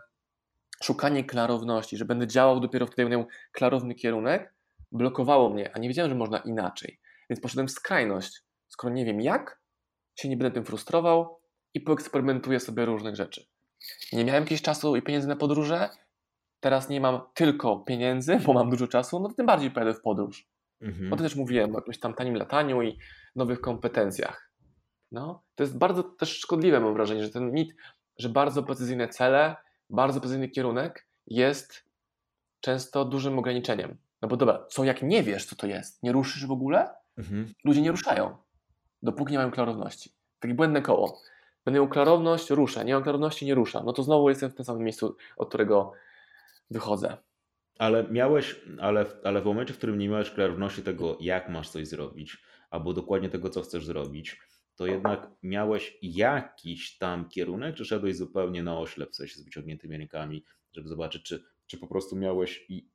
szukanie 0.82 1.24
klarowności, 1.24 1.96
że 1.96 2.04
będę 2.04 2.26
działał 2.26 2.60
dopiero 2.60 2.86
wtedy, 2.86 3.02
będę 3.02 3.16
miał 3.16 3.26
klarowny 3.52 3.94
kierunek, 3.94 4.54
blokowało 4.92 5.50
mnie, 5.50 5.70
a 5.74 5.78
nie 5.78 5.88
wiedziałem, 5.88 6.10
że 6.10 6.14
można 6.14 6.38
inaczej. 6.38 7.00
Więc 7.30 7.40
poszedłem 7.40 7.68
w 7.68 7.70
skrajność. 7.70 8.42
Skoro 8.68 8.94
nie 8.94 9.04
wiem 9.04 9.20
jak, 9.20 9.60
się 10.14 10.28
nie 10.28 10.36
będę 10.36 10.54
tym 10.54 10.64
frustrował 10.64 11.40
i 11.74 11.80
poeksperymentuję 11.80 12.60
sobie 12.60 12.84
różnych 12.84 13.16
rzeczy. 13.16 13.46
Nie 14.12 14.24
miałem 14.24 14.42
jakiegoś 14.42 14.62
czasu 14.62 14.96
i 14.96 15.02
pieniędzy 15.02 15.28
na 15.28 15.36
podróże, 15.36 15.88
teraz 16.60 16.88
nie 16.88 17.00
mam 17.00 17.20
tylko 17.34 17.78
pieniędzy, 17.78 18.38
bo 18.46 18.52
mam 18.52 18.70
dużo 18.70 18.88
czasu, 18.88 19.20
no 19.20 19.28
to 19.28 19.34
tym 19.34 19.46
bardziej 19.46 19.70
pojadę 19.70 19.94
w 19.94 20.00
podróż. 20.00 20.48
Mhm. 20.80 21.10
Bo 21.10 21.16
to 21.16 21.22
też 21.22 21.36
mówiłem 21.36 21.74
o 21.74 21.78
jakimś 21.78 22.00
tam 22.00 22.14
tanim 22.14 22.34
lataniu 22.34 22.82
i 22.82 22.98
nowych 23.36 23.60
kompetencjach. 23.60 24.52
No, 25.12 25.42
to 25.54 25.62
jest 25.62 25.78
bardzo 25.78 26.02
też 26.02 26.38
szkodliwe, 26.38 26.80
mam 26.80 26.94
wrażenie, 26.94 27.24
że 27.24 27.30
ten 27.30 27.52
mit 27.52 27.74
że 28.18 28.28
bardzo 28.28 28.62
precyzyjne 28.62 29.08
cele, 29.08 29.56
bardzo 29.90 30.20
precyzyjny 30.20 30.48
kierunek 30.48 31.06
jest 31.26 31.84
często 32.60 33.04
dużym 33.04 33.38
ograniczeniem. 33.38 33.96
No 34.22 34.28
bo 34.28 34.36
dobra, 34.36 34.66
co 34.68 34.84
jak 34.84 35.02
nie 35.02 35.22
wiesz, 35.22 35.44
co 35.44 35.56
to 35.56 35.66
jest? 35.66 36.02
Nie 36.02 36.12
ruszysz 36.12 36.46
w 36.46 36.50
ogóle? 36.50 36.90
Mhm. 37.18 37.54
Ludzie 37.64 37.82
nie 37.82 37.90
ruszają, 37.90 38.36
dopóki 39.02 39.32
nie 39.32 39.38
mają 39.38 39.50
klarowności. 39.50 40.12
Takie 40.40 40.54
błędne 40.54 40.82
koło. 40.82 41.20
Będę 41.64 41.80
miał 41.80 41.88
klarowność, 41.88 42.50
ruszę. 42.50 42.84
Nie 42.84 42.94
mam 42.94 43.02
klarowności, 43.02 43.46
nie 43.46 43.54
ruszam. 43.54 43.86
No 43.86 43.92
to 43.92 44.02
znowu 44.02 44.28
jestem 44.28 44.50
w 44.50 44.54
tym 44.54 44.64
samym 44.64 44.82
miejscu, 44.82 45.16
od 45.36 45.48
którego 45.48 45.92
wychodzę. 46.70 47.16
Ale 47.78 48.04
miałeś, 48.04 48.60
ale, 48.80 49.06
ale 49.24 49.42
w 49.42 49.44
momencie, 49.44 49.74
w 49.74 49.78
którym 49.78 49.98
nie 49.98 50.08
miałeś 50.08 50.30
klarowności 50.30 50.82
tego, 50.82 51.18
jak 51.20 51.48
masz 51.48 51.68
coś 51.68 51.88
zrobić, 51.88 52.38
albo 52.70 52.92
dokładnie 52.92 53.28
tego, 53.28 53.50
co 53.50 53.62
chcesz 53.62 53.86
zrobić, 53.86 54.40
to 54.76 54.86
jednak 54.86 55.30
miałeś 55.42 55.98
jakiś 56.02 56.98
tam 56.98 57.28
kierunek, 57.28 57.74
czy 57.76 57.84
szedłeś 57.84 58.16
zupełnie 58.16 58.62
na 58.62 58.78
oślep, 58.78 59.10
w 59.10 59.16
sensie 59.16 59.34
z 59.34 59.44
wyciągniętymi 59.44 59.96
rękami, 59.98 60.44
żeby 60.72 60.88
zobaczyć, 60.88 61.22
czy, 61.22 61.44
czy 61.66 61.78
po 61.78 61.86
prostu 61.86 62.16
miałeś 62.16 62.64
i, 62.68 62.88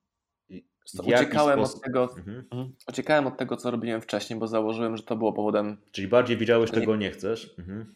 i 0.50 0.66
Uciekałem 1.04 1.60
sposób... 1.60 1.78
od 1.78 1.84
tego, 1.84 2.04
Mhm. 2.18 2.38
mhm. 2.52 2.74
uciekałem 2.90 3.28
od 3.28 3.38
tego, 3.38 3.58
co 3.58 3.72
robiłem 3.72 4.02
wcześniej, 4.02 4.40
bo 4.40 4.48
założyłem, 4.48 4.98
że 4.98 5.04
to 5.04 5.16
było 5.16 5.34
powodem. 5.34 5.78
Czyli 5.92 6.08
bardziej 6.08 6.38
wiedziałeś, 6.38 6.72
czego 6.72 6.96
nie 6.96 7.12
chcesz. 7.12 7.56
Mhm. 7.60 7.96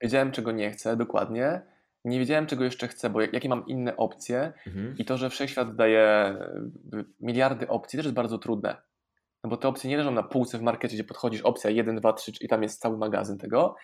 Wiedziałem, 0.00 0.32
czego 0.32 0.52
nie 0.52 0.70
chcę, 0.70 0.96
dokładnie. 0.96 1.62
Nie 2.04 2.18
wiedziałem, 2.18 2.46
czego 2.46 2.64
jeszcze 2.64 2.88
chcę, 2.88 3.10
bo 3.10 3.20
jak- 3.20 3.32
jakie 3.32 3.48
mam 3.48 3.66
inne 3.66 3.96
opcje. 3.96 4.52
Mhm. 4.66 4.94
I 4.98 5.04
to, 5.04 5.16
że 5.16 5.30
wszechświat 5.30 5.76
daje 5.76 6.36
y, 6.94 7.04
miliardy 7.20 7.68
opcji, 7.68 7.96
też 7.96 8.06
jest 8.06 8.14
bardzo 8.16 8.38
trudne. 8.38 8.76
No 9.44 9.50
bo 9.50 9.56
te 9.56 9.68
opcje 9.68 9.90
nie 9.90 9.96
leżą 9.96 10.10
na 10.10 10.22
półce 10.22 10.58
w 10.58 10.62
markecie, 10.62 10.94
gdzie 10.94 11.04
podchodzisz 11.04 11.40
opcja 11.40 11.70
1, 11.70 11.96
2, 11.96 12.12
3 12.12 12.32
i 12.40 12.48
tam 12.48 12.62
jest 12.62 12.80
cały 12.80 12.98
magazyn 12.98 13.38
tego, 13.38 13.74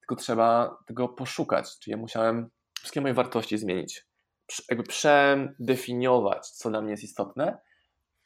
tylko 0.00 0.16
trzeba 0.16 0.78
tego 0.86 1.08
poszukać. 1.08 1.78
Czyli 1.78 1.92
ja 1.92 1.96
musiałem 1.96 2.50
wszystkie 2.78 3.00
moje 3.00 3.14
wartości 3.14 3.58
zmienić. 3.58 4.06
Jakby 4.70 4.84
przedefiniować, 4.84 6.50
co 6.50 6.70
dla 6.70 6.80
mnie 6.80 6.90
jest 6.90 7.04
istotne 7.04 7.58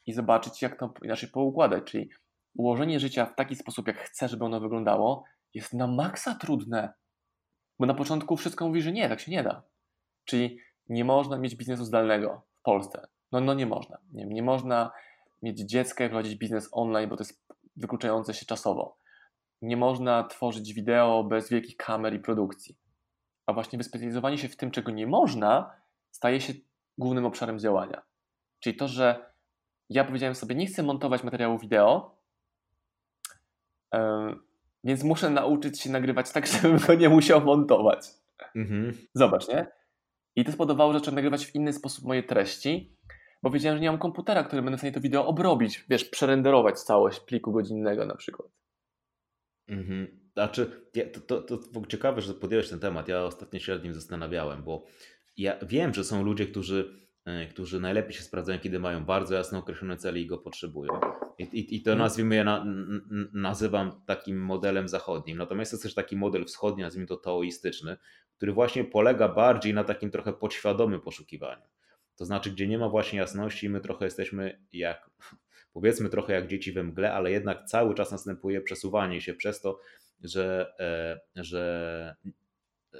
i 0.05 0.13
zobaczyć, 0.13 0.61
jak 0.61 0.79
to 0.79 0.93
inaczej 1.03 1.29
poukładać. 1.29 1.83
Czyli 1.83 2.09
ułożenie 2.57 2.99
życia 2.99 3.25
w 3.25 3.35
taki 3.35 3.55
sposób, 3.55 3.87
jak 3.87 3.97
chcę, 3.97 4.29
żeby 4.29 4.45
ono 4.45 4.59
wyglądało, 4.59 5.23
jest 5.53 5.73
na 5.73 5.87
maksa 5.87 6.35
trudne. 6.35 6.93
Bo 7.79 7.85
na 7.85 7.93
początku 7.93 8.37
wszystko 8.37 8.67
mówi, 8.67 8.81
że 8.81 8.91
nie, 8.91 9.09
tak 9.09 9.19
się 9.19 9.31
nie 9.31 9.43
da. 9.43 9.63
Czyli 10.25 10.57
nie 10.89 11.05
można 11.05 11.37
mieć 11.37 11.55
biznesu 11.55 11.85
zdalnego 11.85 12.41
w 12.59 12.61
Polsce. 12.61 13.07
No, 13.31 13.39
no 13.39 13.53
nie 13.53 13.65
można. 13.65 13.97
Nie, 14.11 14.25
nie 14.25 14.43
można 14.43 14.91
mieć 15.43 15.59
dziecka 15.59 16.05
i 16.05 16.09
prowadzić 16.09 16.35
biznes 16.35 16.69
online, 16.71 17.09
bo 17.09 17.17
to 17.17 17.23
jest 17.23 17.45
wykluczające 17.75 18.33
się 18.33 18.45
czasowo. 18.45 18.97
Nie 19.61 19.77
można 19.77 20.23
tworzyć 20.23 20.73
wideo 20.73 21.23
bez 21.23 21.49
wielkich 21.49 21.77
kamer 21.77 22.13
i 22.13 22.19
produkcji. 22.19 22.77
A 23.45 23.53
właśnie 23.53 23.77
wyspecjalizowanie 23.77 24.37
się 24.37 24.49
w 24.49 24.57
tym, 24.57 24.71
czego 24.71 24.91
nie 24.91 25.07
można, 25.07 25.75
staje 26.11 26.41
się 26.41 26.53
głównym 26.97 27.25
obszarem 27.25 27.59
działania. 27.59 28.01
Czyli 28.59 28.75
to, 28.75 28.87
że 28.87 29.33
ja 29.89 30.03
powiedziałem 30.03 30.35
sobie, 30.35 30.55
nie 30.55 30.65
chcę 30.65 30.83
montować 30.83 31.23
materiału 31.23 31.57
wideo, 31.57 32.17
więc 34.83 35.03
muszę 35.03 35.29
nauczyć 35.29 35.81
się 35.81 35.89
nagrywać 35.89 36.31
tak, 36.31 36.47
żebym 36.61 36.77
go 36.77 36.93
nie 36.93 37.09
musiał 37.09 37.41
montować. 37.41 38.07
Mhm. 38.55 38.97
Zobacz, 39.13 39.47
nie? 39.47 39.67
I 40.35 40.45
to 40.45 40.51
spowodowało, 40.51 40.93
że 40.93 40.99
zacząłem 40.99 41.15
nagrywać 41.15 41.45
w 41.45 41.55
inny 41.55 41.73
sposób 41.73 42.05
moje 42.05 42.23
treści, 42.23 42.97
bo 43.43 43.49
wiedziałem, 43.49 43.77
że 43.77 43.81
nie 43.81 43.91
mam 43.91 43.99
komputera, 43.99 44.43
który 44.43 44.61
będę 44.61 44.77
w 44.77 44.79
stanie 44.79 44.93
to 44.93 45.01
wideo 45.01 45.27
obrobić, 45.27 45.85
wiesz, 45.89 46.05
przerenderować 46.05 46.79
całość 46.79 47.19
pliku 47.19 47.51
godzinnego 47.51 48.05
na 48.05 48.15
przykład. 48.15 48.49
Mhm. 49.67 50.07
Znaczy, 50.33 50.89
to, 51.13 51.41
to, 51.41 51.41
to 51.57 51.69
ogóle 51.69 51.87
ciekawe, 51.87 52.21
że 52.21 52.33
podjąłeś 52.33 52.69
ten 52.69 52.79
temat. 52.79 53.07
Ja 53.07 53.23
ostatnio 53.23 53.59
się 53.59 53.73
nad 53.73 53.83
nim 53.83 53.93
zastanawiałem, 53.93 54.63
bo 54.63 54.85
ja 55.37 55.57
wiem, 55.65 55.93
że 55.93 56.03
są 56.03 56.23
ludzie, 56.23 56.47
którzy, 56.47 57.05
e, 57.25 57.47
którzy 57.47 57.79
najlepiej 57.79 58.13
się 58.13 58.23
sprawdzają, 58.23 58.59
kiedy 58.59 58.79
mają 58.79 59.05
bardzo 59.05 59.35
jasno 59.35 59.59
określone 59.59 59.97
cele 59.97 60.19
i 60.19 60.25
go 60.25 60.37
potrzebują. 60.37 60.99
I, 61.37 61.43
i, 61.43 61.75
i 61.75 61.81
to 61.81 61.91
Mhm. 61.91 61.99
nazwijmy, 61.99 62.35
ja 62.35 62.43
na, 62.43 62.65
nazywam 63.33 64.01
takim 64.05 64.41
modelem 64.41 64.87
zachodnim. 64.87 65.37
Natomiast 65.37 65.71
jest 65.71 65.83
też 65.83 65.93
taki 65.93 66.15
model 66.15 66.45
wschodni, 66.45 66.83
nazwijmy 66.83 67.07
to 67.07 67.17
taoistyczny, 67.17 67.97
który 68.37 68.53
właśnie 68.53 68.83
polega 68.83 69.29
bardziej 69.29 69.73
na 69.73 69.83
takim 69.83 70.11
trochę 70.11 70.33
podświadomym 70.33 71.01
poszukiwaniu. 71.01 71.63
To 72.23 72.27
znaczy, 72.27 72.51
gdzie 72.51 72.67
nie 72.67 72.77
ma 72.77 72.89
właśnie 72.89 73.19
jasności, 73.19 73.69
my 73.69 73.81
trochę 73.81 74.05
jesteśmy 74.05 74.59
jak, 74.73 75.09
powiedzmy 75.73 76.09
trochę 76.09 76.33
jak 76.33 76.47
dzieci 76.47 76.71
we 76.71 76.83
mgle, 76.83 77.13
ale 77.13 77.31
jednak 77.31 77.65
cały 77.65 77.95
czas 77.95 78.11
następuje 78.11 78.61
przesuwanie 78.61 79.21
się 79.21 79.33
przez 79.33 79.61
to, 79.61 79.79
że, 80.21 80.73
e, 80.79 81.43
że 81.43 82.15
e, 82.93 82.99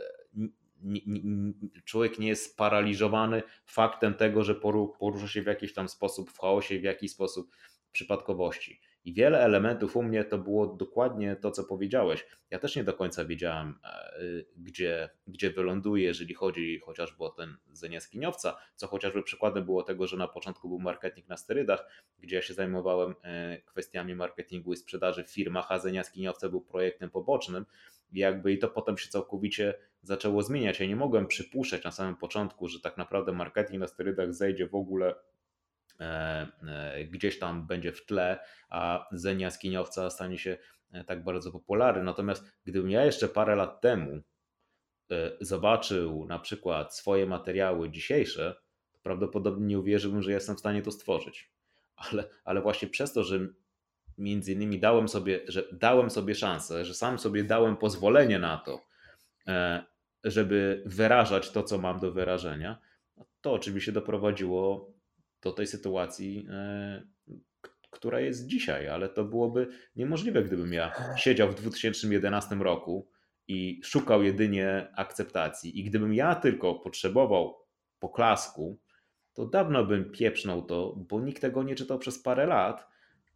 człowiek 1.86 2.20
nie 2.20 2.28
jest 2.28 2.52
sparaliżowany 2.52 3.44
faktem 3.66 4.14
tego, 4.14 4.44
że 4.44 4.56
poru- 4.56 4.98
porusza 5.00 5.28
się 5.28 5.42
w 5.42 5.48
jakiś 5.48 5.74
tam 5.74 5.90
sposób 5.90 6.32
w 6.32 6.40
chaosie, 6.40 6.80
w 6.80 6.84
jakiś 6.84 7.12
sposób 7.12 7.52
przypadkowości. 7.92 8.82
I 9.06 9.14
wiele 9.14 9.40
elementów 9.40 9.96
u 9.96 10.04
mnie 10.04 10.24
to 10.24 10.38
było 10.38 10.68
dokładnie 10.68 11.36
to, 11.36 11.52
co 11.52 11.64
powiedziałeś. 11.64 12.26
Ja 12.50 12.60
też 12.60 12.76
nie 12.76 12.84
do 12.84 12.94
końca 12.94 13.26
wiedziałem, 13.26 13.80
e, 13.84 14.20
gdzie, 14.58 15.10
gdzie 15.28 15.52
wyląduję, 15.52 16.04
jeżeli 16.04 16.34
chodzi 16.34 16.80
chociażby 16.80 17.24
o 17.24 17.30
ten 17.30 17.58
Zen 17.72 17.92
Jaskiniowca, 17.92 18.58
co 18.76 18.88
chociażby 18.88 19.24
przykładem 19.24 19.66
było 19.66 19.84
tego, 19.84 20.08
że 20.08 20.18
na 20.18 20.28
początku 20.28 20.70
był 20.70 20.80
marketing 20.80 21.30
na 21.30 21.38
sterydach, 21.38 21.88
gdzie 22.20 22.36
ja 22.36 22.42
się 22.42 22.54
zajmowałem 22.54 23.16
e, 23.24 23.62
kwestiami 23.62 24.16
marketingu 24.16 24.74
i 24.74 24.78
sprzedaży 24.78 25.24
w 25.24 25.32
firmach, 25.32 25.72
a 25.72 25.80
Zen 25.80 25.94
Jaskiniowca 25.94 26.50
był 26.50 26.62
projektem 26.62 27.10
pobocznym. 27.10 27.66
I 28.12 28.20
jakby 28.20 28.54
i 28.54 28.60
to 28.60 28.68
potem 28.68 28.98
się 28.98 29.10
całkowicie 29.10 29.74
zaczęło 30.02 30.42
zmieniać. 30.42 30.80
Ja 30.80 30.86
nie 30.86 30.96
mogłem 30.96 31.28
przypuszczać 31.28 31.84
na 31.84 31.92
samym 31.92 32.16
początku, 32.16 32.68
że 32.68 32.80
tak 32.80 32.98
naprawdę 32.98 33.32
marketing 33.32 33.80
na 33.80 33.88
sterydach 33.88 34.34
zejdzie 34.34 34.68
w 34.68 34.76
ogóle 34.76 35.16
gdzieś 37.12 37.40
tam 37.40 37.68
będzie 37.68 37.92
w 37.92 38.06
tle, 38.06 38.40
a 38.70 39.08
Zen 39.12 39.40
Jaskiniowca 39.40 40.10
stanie 40.10 40.38
się 40.38 40.58
e, 40.92 41.04
tak 41.04 41.24
bardzo 41.24 41.52
popularny. 41.52 42.04
Natomiast 42.04 42.52
gdybym 42.66 42.92
ja 42.92 43.06
jeszcze 43.06 43.28
parę 43.28 43.56
lat 43.56 43.82
temu 43.82 44.22
e, 45.12 45.32
zobaczył 45.42 46.26
na 46.26 46.40
przykład 46.40 46.96
swoje 46.96 47.26
materiały 47.26 47.90
dzisiejsze, 47.90 48.56
to 48.92 49.00
prawdopodobnie 49.04 49.66
nie 49.66 49.80
uwierzyłbym, 49.80 50.22
że 50.22 50.32
jestem 50.32 50.56
w 50.56 50.60
stanie 50.60 50.82
to 50.82 50.92
stworzyć. 50.92 51.52
Ale, 51.96 52.30
ale 52.44 52.62
właśnie 52.62 52.88
przez 52.88 53.14
to, 53.14 53.24
że 53.24 53.40
między 54.18 54.54
innymi 54.54 54.80
dałem 54.80 55.08
sobie, 55.08 55.40
że 55.48 55.64
dałem 55.72 56.10
sobie 56.10 56.36
szansę, 56.36 56.86
że 56.86 56.94
sam 56.94 57.20
sobie 57.20 57.44
dałem 57.44 57.78
pozwolenie 57.78 58.40
na 58.40 58.58
to, 58.58 58.82
e, 59.48 59.84
żeby 60.24 60.84
wyrażać 60.86 61.52
to, 61.52 61.64
co 61.64 61.78
mam 61.78 62.00
do 62.00 62.12
wyrażenia, 62.12 62.78
to 63.42 63.54
oczywiście 63.54 63.92
doprowadziło 63.92 64.93
do 65.44 65.52
tej 65.52 65.68
sytuacji, 65.68 66.48
e, 66.50 67.04
która 67.92 68.20
jest 68.20 68.48
dzisiaj, 68.48 68.88
ale 68.88 69.10
to 69.10 69.24
byłoby 69.24 69.68
niemożliwe, 69.96 70.44
gdybym 70.44 70.74
ja 70.74 70.94
siedział 71.18 71.52
w 71.52 71.56
2011 71.56 72.56
roku 72.56 73.10
i 73.48 73.82
szukał 73.84 74.24
jedynie 74.24 74.88
akceptacji. 74.96 75.80
I 75.80 75.84
gdybym 75.84 76.14
ja 76.14 76.36
tylko 76.36 76.76
potrzebował 76.76 77.56
poklasku, 78.00 78.80
to 79.34 79.46
dawno 79.46 79.86
bym 79.86 80.12
pieprznął 80.12 80.62
to, 80.66 80.96
bo 81.10 81.22
nikt 81.22 81.42
tego 81.42 81.64
nie 81.64 81.76
czytał 81.76 82.00
przez 82.00 82.20
parę 82.20 82.46
lat 82.46 82.88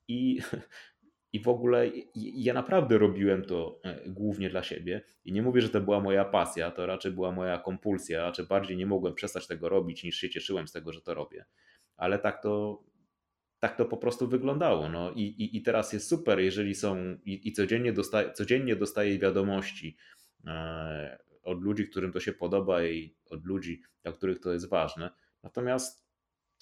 i, 0.08 0.39
i 1.34 1.39
w 1.39 1.47
ogóle 1.47 1.91
ja 2.16 2.53
naprawdę 2.53 2.97
robiłem 2.97 3.45
to 3.45 3.80
e, 3.84 4.10
głównie 4.10 4.49
dla 4.49 4.64
siebie. 4.64 5.01
I 5.26 5.32
nie 5.32 5.41
mówię, 5.41 5.62
że 5.62 5.70
to 5.70 5.82
była 5.82 5.99
moja 5.99 6.26
pasja, 6.26 6.72
to 6.72 6.86
raczej 6.86 7.12
była 7.12 7.32
moja 7.32 7.58
kompulsja, 7.58 8.22
raczej 8.22 8.45
bardziej 8.45 8.78
nie 8.78 8.86
mogłem 8.86 9.14
przestać 9.14 9.47
tego 9.47 9.70
robić, 9.70 10.03
niż 10.03 10.18
się 10.18 10.30
cieszyłem 10.30 10.68
z 10.68 10.72
tego, 10.72 10.93
że 10.93 11.01
to 11.01 11.14
robię. 11.14 11.45
Ale 11.98 12.20
tak 12.20 12.41
to, 12.41 12.84
tak 13.60 13.78
to 13.78 13.86
po 13.86 13.98
prostu 13.98 14.28
wyglądało. 14.28 14.89
No 14.89 15.12
i, 15.12 15.22
i, 15.22 15.58
i 15.58 15.62
teraz 15.62 15.93
jest 15.93 16.10
super, 16.10 16.39
jeżeli 16.39 16.76
są 16.76 17.18
i, 17.26 17.48
i 17.48 17.52
codziennie, 17.52 17.93
dostaję, 17.93 18.34
codziennie 18.34 18.76
dostaję 18.76 19.20
wiadomości 19.20 19.98
e, 20.48 21.20
od 21.43 21.62
ludzi, 21.62 21.89
którym 21.89 22.12
to 22.12 22.20
się 22.20 22.34
podoba 22.34 22.84
i 22.84 23.16
od 23.30 23.45
ludzi, 23.45 23.82
dla 24.04 24.12
których 24.12 24.39
to 24.39 24.54
jest 24.54 24.70
ważne. 24.70 25.10
Natomiast 25.43 26.08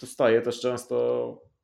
dostaję 0.01 0.41
też 0.41 0.61
często 0.61 1.54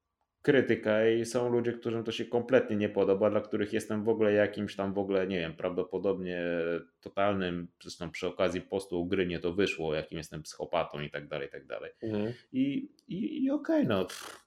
krytykę 0.41 1.15
i 1.15 1.25
są 1.25 1.49
ludzie, 1.49 1.73
którym 1.73 2.03
to 2.03 2.11
się 2.11 2.25
kompletnie 2.25 2.75
nie 2.75 2.89
podoba, 2.89 3.29
dla 3.29 3.41
których 3.41 3.73
jestem 3.73 4.03
w 4.03 4.09
ogóle 4.09 4.33
jakimś 4.33 4.75
tam 4.75 4.93
w 4.93 4.97
ogóle, 4.97 5.27
nie 5.27 5.39
wiem, 5.39 5.53
prawdopodobnie 5.53 6.43
totalnym, 7.01 7.67
zresztą 7.81 8.11
przy 8.11 8.27
okazji 8.27 8.61
postu 8.61 9.05
gry 9.05 9.27
nie 9.27 9.39
to 9.39 9.53
wyszło, 9.53 9.95
jakim 9.95 10.17
jestem 10.17 10.43
psychopatą 10.43 10.99
i 11.01 11.09
tak 11.09 11.27
dalej, 11.27 11.47
i 11.47 11.51
tak 11.51 11.65
dalej. 11.65 11.91
Mhm. 12.03 12.33
I, 12.53 12.89
i, 13.07 13.43
i 13.43 13.51
okej, 13.51 13.87
no. 13.87 14.05
pff. 14.05 14.41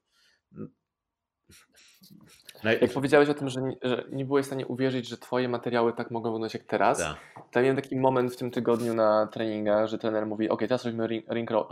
Naj... 2.64 2.78
Jak 2.80 2.92
powiedziałeś 2.92 3.28
o 3.28 3.34
tym, 3.34 3.48
że 3.48 3.62
nie, 3.62 3.76
że 3.82 4.04
nie 4.12 4.24
byłeś 4.24 4.44
w 4.44 4.46
stanie 4.46 4.66
uwierzyć, 4.66 5.08
że 5.08 5.18
twoje 5.18 5.48
materiały 5.48 5.92
tak 5.92 6.10
mogą 6.10 6.28
wyglądać 6.30 6.54
jak 6.54 6.64
teraz, 6.64 6.98
Tak. 6.98 7.16
to 7.50 7.60
miałem 7.60 7.76
taki 7.76 7.96
moment 7.96 8.32
w 8.32 8.36
tym 8.36 8.50
tygodniu 8.50 8.94
na 8.94 9.26
treningach, 9.26 9.86
że 9.88 9.98
trener 9.98 10.26
mówi, 10.26 10.48
ok, 10.48 10.60
teraz 10.60 10.84
robimy 10.84 11.06
ring, 11.06 11.24
ring 11.30 11.50
roll, 11.50 11.66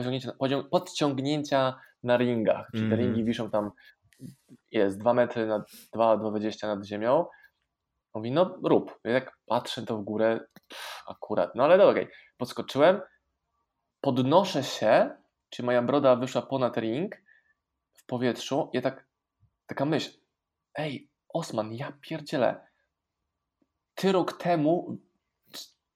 podciągnięcia 0.70 1.74
na 2.02 2.16
ringach, 2.16 2.68
czyli 2.70 2.88
te 2.88 2.94
Mhm. 2.94 3.00
ringi 3.00 3.24
wiszą 3.24 3.50
tam, 3.50 3.70
jest 4.70 4.98
2 4.98 5.14
metry 5.14 5.46
na 5.46 5.64
2, 5.92 6.16
2,20 6.16 6.66
nad 6.66 6.84
ziemią. 6.84 7.26
Mówi, 8.14 8.30
no 8.30 8.58
rób. 8.64 9.00
Ja 9.04 9.20
tak 9.20 9.38
patrzę 9.46 9.82
to 9.82 9.98
w 9.98 10.04
górę, 10.04 10.40
pff, 10.68 11.02
akurat, 11.06 11.54
no 11.54 11.64
ale 11.64 11.78
dobra. 11.78 12.02
Podskoczyłem, 12.36 13.00
podnoszę 14.00 14.62
się, 14.62 15.16
czy 15.50 15.62
moja 15.62 15.82
broda 15.82 16.16
wyszła 16.16 16.42
ponad 16.42 16.76
ring 16.76 17.16
w 17.94 18.06
powietrzu, 18.06 18.70
ja 18.72 18.80
tak, 18.80 19.06
taka 19.66 19.84
myśl, 19.84 20.18
ej, 20.74 21.10
Osman, 21.28 21.74
ja 21.74 21.92
pierdzielę, 22.00 22.66
ty 23.94 24.12
rok 24.12 24.32
temu 24.32 24.98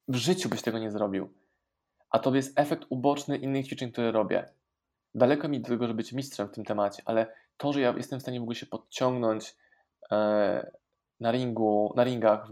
w 0.08 0.16
życiu 0.16 0.48
byś 0.48 0.62
tego 0.62 0.78
nie 0.78 0.90
zrobił. 0.90 1.34
A 2.10 2.18
to 2.18 2.34
jest 2.34 2.58
efekt 2.58 2.84
uboczny 2.88 3.36
innych 3.36 3.66
ćwiczeń, 3.66 3.92
które 3.92 4.12
robię. 4.12 4.52
Daleko 5.14 5.48
mi 5.48 5.60
do 5.60 5.68
tego, 5.68 5.86
żeby 5.86 5.96
być 5.96 6.12
mistrzem 6.12 6.48
w 6.48 6.52
tym 6.52 6.64
temacie, 6.64 7.02
ale 7.04 7.34
to, 7.56 7.72
że 7.72 7.80
ja 7.80 7.94
jestem 7.96 8.18
w 8.18 8.22
stanie 8.22 8.40
w 8.40 8.42
ogóle 8.42 8.56
się 8.56 8.66
podciągnąć 8.66 9.56
e, 10.10 10.70
na 11.20 11.32
ringu, 11.32 11.92
na 11.96 12.04
ringach, 12.04 12.48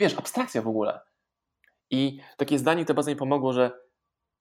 wiesz, 0.00 0.18
abstrakcja 0.18 0.62
w 0.62 0.68
ogóle. 0.68 1.00
I 1.90 2.20
takie 2.36 2.58
zdanie 2.58 2.84
to 2.84 2.94
bardzo 2.94 3.10
mi 3.10 3.16
pomogło, 3.16 3.52
że 3.52 3.70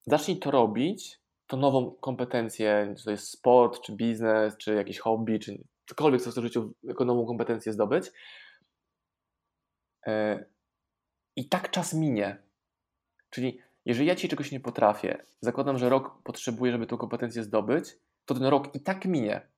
zacznij 0.06 0.40
to 0.40 0.52
robić, 0.52 1.20
to 1.48 1.58
nową 1.58 1.92
kompetencję, 1.92 2.94
czy 2.98 3.04
to 3.04 3.12
jest 3.12 3.30
sport, 3.30 3.82
czy 3.82 3.96
biznes, 3.96 4.58
czy 4.58 4.74
jakieś 4.74 5.00
hobby, 5.00 5.40
czy 5.40 5.64
cokolwiek, 5.86 6.22
co 6.22 6.32
chcesz 6.32 6.44
w 6.44 6.48
życiu 6.48 6.74
jako 6.84 7.06
nową 7.06 7.26
kompetencję 7.26 7.74
zdobyć. 7.74 8.12
E, 10.08 10.46
I 11.36 11.50
tak 11.50 11.72
czas 11.72 11.94
minie. 11.94 12.44
Czyli 13.30 13.60
jeżeli 13.86 14.08
ja 14.08 14.16
ci 14.16 14.30
czegoś 14.30 14.52
nie 14.52 14.60
potrafię, 14.60 15.26
zakładam, 15.42 15.78
że 15.78 15.90
rok 15.90 16.24
potrzebuję, 16.24 16.72
żeby 16.72 16.88
tą 16.88 16.98
kompetencję 16.98 17.44
zdobyć, 17.44 17.96
to 18.26 18.34
ten 18.34 18.44
rok 18.44 18.76
i 18.76 18.80
tak 18.82 19.06
minie. 19.06 19.53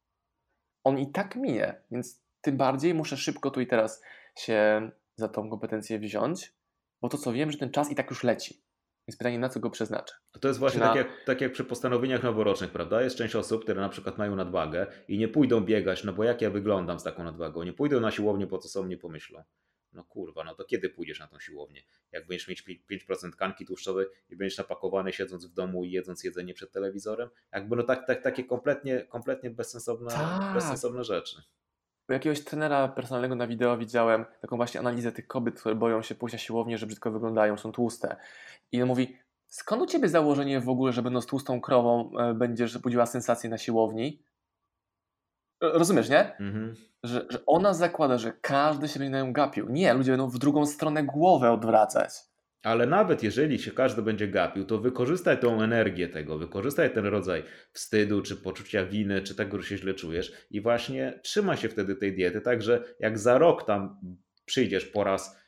On 0.85 0.99
i 0.99 1.11
tak 1.11 1.35
minie, 1.35 1.81
więc 1.91 2.21
tym 2.41 2.57
bardziej 2.57 2.93
muszę 2.93 3.17
szybko 3.17 3.51
tu 3.51 3.61
i 3.61 3.67
teraz 3.67 4.01
się 4.37 4.89
za 5.15 5.27
tą 5.27 5.49
kompetencję 5.49 5.99
wziąć, 5.99 6.53
bo 7.01 7.09
to 7.09 7.17
co 7.17 7.33
wiem, 7.33 7.51
że 7.51 7.57
ten 7.57 7.71
czas 7.71 7.91
i 7.91 7.95
tak 7.95 8.09
już 8.09 8.23
leci. 8.23 8.61
Jest 9.07 9.19
pytanie, 9.19 9.39
na 9.39 9.49
co 9.49 9.59
go 9.59 9.69
przeznaczę. 9.69 10.15
To 10.41 10.47
jest 10.47 10.59
właśnie 10.59 10.79
na... 10.79 10.87
tak, 10.87 10.95
jak, 10.95 11.07
tak 11.25 11.41
jak 11.41 11.51
przy 11.51 11.63
postanowieniach 11.63 12.23
noworocznych, 12.23 12.71
prawda? 12.71 13.01
Jest 13.01 13.17
część 13.17 13.35
osób, 13.35 13.63
które 13.63 13.81
na 13.81 13.89
przykład 13.89 14.17
mają 14.17 14.35
nadwagę 14.35 14.87
i 15.07 15.17
nie 15.17 15.27
pójdą 15.27 15.61
biegać, 15.61 16.03
no 16.03 16.13
bo 16.13 16.23
jak 16.23 16.41
ja 16.41 16.49
wyglądam 16.49 16.99
z 16.99 17.03
taką 17.03 17.23
nadwagą, 17.23 17.63
nie 17.63 17.73
pójdą 17.73 17.99
na 17.99 18.11
siłownię, 18.11 18.47
po 18.47 18.57
co 18.57 18.69
są, 18.69 18.87
nie 18.87 18.97
pomyślą. 18.97 19.43
No 19.95 20.03
kurwa, 20.03 20.43
no 20.43 20.55
to 20.55 20.63
kiedy 20.63 20.89
pójdziesz 20.89 21.19
na 21.19 21.27
tą 21.27 21.39
siłownię? 21.39 21.83
Jak 22.11 22.27
będziesz 22.27 22.47
mieć 22.47 22.63
5% 22.91 23.31
tkanki 23.31 23.65
tłuszczowej 23.65 24.05
i 24.29 24.35
będziesz 24.35 24.57
napakowany 24.57 25.13
siedząc 25.13 25.45
w 25.45 25.53
domu 25.53 25.83
i 25.83 25.91
jedząc 25.91 26.23
jedzenie 26.23 26.53
przed 26.53 26.71
telewizorem? 26.71 27.29
Jakby 27.53 27.75
no 27.75 27.83
tak, 27.83 28.07
tak, 28.07 28.21
takie 28.21 28.43
kompletnie, 28.43 29.05
kompletnie 29.05 29.49
bezsensowne, 29.49 30.11
tak. 30.11 30.53
bezsensowne 30.53 31.03
rzeczy. 31.03 31.41
U 32.09 32.13
jakiegoś 32.13 32.43
trenera 32.43 32.87
personalnego 32.87 33.35
na 33.35 33.47
wideo 33.47 33.77
widziałem 33.77 34.25
taką 34.41 34.57
właśnie 34.57 34.79
analizę 34.79 35.11
tych 35.11 35.27
kobiet, 35.27 35.59
które 35.59 35.75
boją 35.75 36.01
się 36.01 36.15
pójść 36.15 36.33
na 36.33 36.39
siłownię, 36.39 36.77
że 36.77 36.85
brzydko 36.85 37.11
wyglądają, 37.11 37.57
są 37.57 37.71
tłuste. 37.71 38.15
I 38.71 38.81
on 38.81 38.87
mówi, 38.87 39.17
skąd 39.47 39.81
u 39.81 39.85
Ciebie 39.85 40.09
założenie 40.09 40.59
w 40.59 40.69
ogóle, 40.69 40.93
że 40.93 41.01
będąc 41.01 41.25
tłustą 41.25 41.61
krową 41.61 42.11
e, 42.19 42.33
będziesz 42.33 42.77
budziła 42.77 43.05
sensację 43.05 43.49
na 43.49 43.57
siłowni? 43.57 44.23
Rozumiesz, 45.61 46.09
nie? 46.09 46.37
Mhm. 46.37 46.75
Że, 47.03 47.25
że 47.29 47.45
ona 47.45 47.73
zakłada, 47.73 48.17
że 48.17 48.33
każdy 48.41 48.87
się 48.87 48.99
będzie 48.99 49.11
na 49.11 49.19
nią 49.19 49.33
gapił. 49.33 49.69
Nie, 49.69 49.93
ludzie 49.93 50.11
będą 50.11 50.29
w 50.29 50.37
drugą 50.37 50.65
stronę 50.65 51.03
głowę 51.03 51.51
odwracać. 51.51 52.11
Ale 52.63 52.85
nawet 52.85 53.23
jeżeli 53.23 53.59
się 53.59 53.71
każdy 53.71 54.01
będzie 54.01 54.27
gapił, 54.27 54.65
to 54.65 54.77
wykorzystaj 54.77 55.39
tą 55.39 55.61
energię 55.61 56.07
tego, 56.07 56.37
wykorzystaj 56.37 56.93
ten 56.93 57.05
rodzaj 57.05 57.43
wstydu, 57.71 58.21
czy 58.21 58.35
poczucia 58.35 58.85
winy, 58.85 59.21
czy 59.21 59.35
tego, 59.35 59.61
że 59.61 59.67
się 59.67 59.77
źle 59.77 59.93
czujesz 59.93 60.33
i 60.51 60.61
właśnie 60.61 61.19
trzyma 61.23 61.55
się 61.55 61.69
wtedy 61.69 61.95
tej 61.95 62.15
diety, 62.15 62.41
tak 62.41 62.61
że 62.61 62.83
jak 62.99 63.19
za 63.19 63.37
rok 63.37 63.65
tam 63.65 63.99
przyjdziesz 64.45 64.85
po 64.85 65.03
raz 65.03 65.39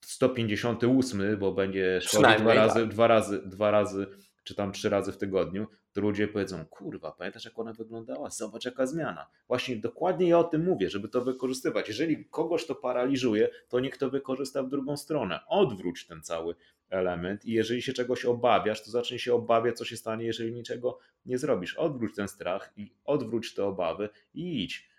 158, 0.00 1.38
bo 1.38 1.52
będzie 1.52 2.00
szkolić 2.00 2.40
dwa 2.40 2.54
razy, 2.54 2.80
tak. 2.80 2.88
dwa 2.88 3.06
razy, 3.06 3.42
dwa 3.46 3.70
razy, 3.70 4.06
czy 4.44 4.54
tam 4.54 4.72
trzy 4.72 4.88
razy 4.88 5.12
w 5.12 5.18
tygodniu, 5.18 5.66
to 5.92 6.00
ludzie 6.00 6.28
powiedzą, 6.28 6.64
kurwa, 6.66 7.12
pamiętasz 7.12 7.44
jak 7.44 7.58
ona 7.58 7.72
wyglądała? 7.72 8.30
Zobacz 8.30 8.64
jaka 8.64 8.86
zmiana. 8.86 9.30
Właśnie 9.48 9.76
dokładnie 9.76 10.28
ja 10.28 10.38
o 10.38 10.44
tym 10.44 10.64
mówię, 10.64 10.90
żeby 10.90 11.08
to 11.08 11.20
wykorzystywać. 11.20 11.88
Jeżeli 11.88 12.24
kogoś 12.24 12.66
to 12.66 12.74
paraliżuje, 12.74 13.48
to 13.68 13.80
niech 13.80 13.96
to 13.96 14.10
wykorzysta 14.10 14.62
w 14.62 14.68
drugą 14.68 14.96
stronę. 14.96 15.40
Odwróć 15.48 16.06
ten 16.06 16.22
cały 16.22 16.54
element 16.90 17.44
i 17.44 17.52
jeżeli 17.52 17.82
się 17.82 17.92
czegoś 17.92 18.24
obawiasz, 18.24 18.84
to 18.84 18.90
zacznij 18.90 19.18
się 19.18 19.34
obawiać, 19.34 19.78
co 19.78 19.84
się 19.84 19.96
stanie, 19.96 20.24
jeżeli 20.24 20.52
niczego 20.52 20.98
nie 21.26 21.38
zrobisz. 21.38 21.74
Odwróć 21.74 22.14
ten 22.16 22.28
strach 22.28 22.72
i 22.76 22.92
odwróć 23.04 23.54
te 23.54 23.64
obawy 23.64 24.08
i 24.34 24.64
idź. 24.64 24.90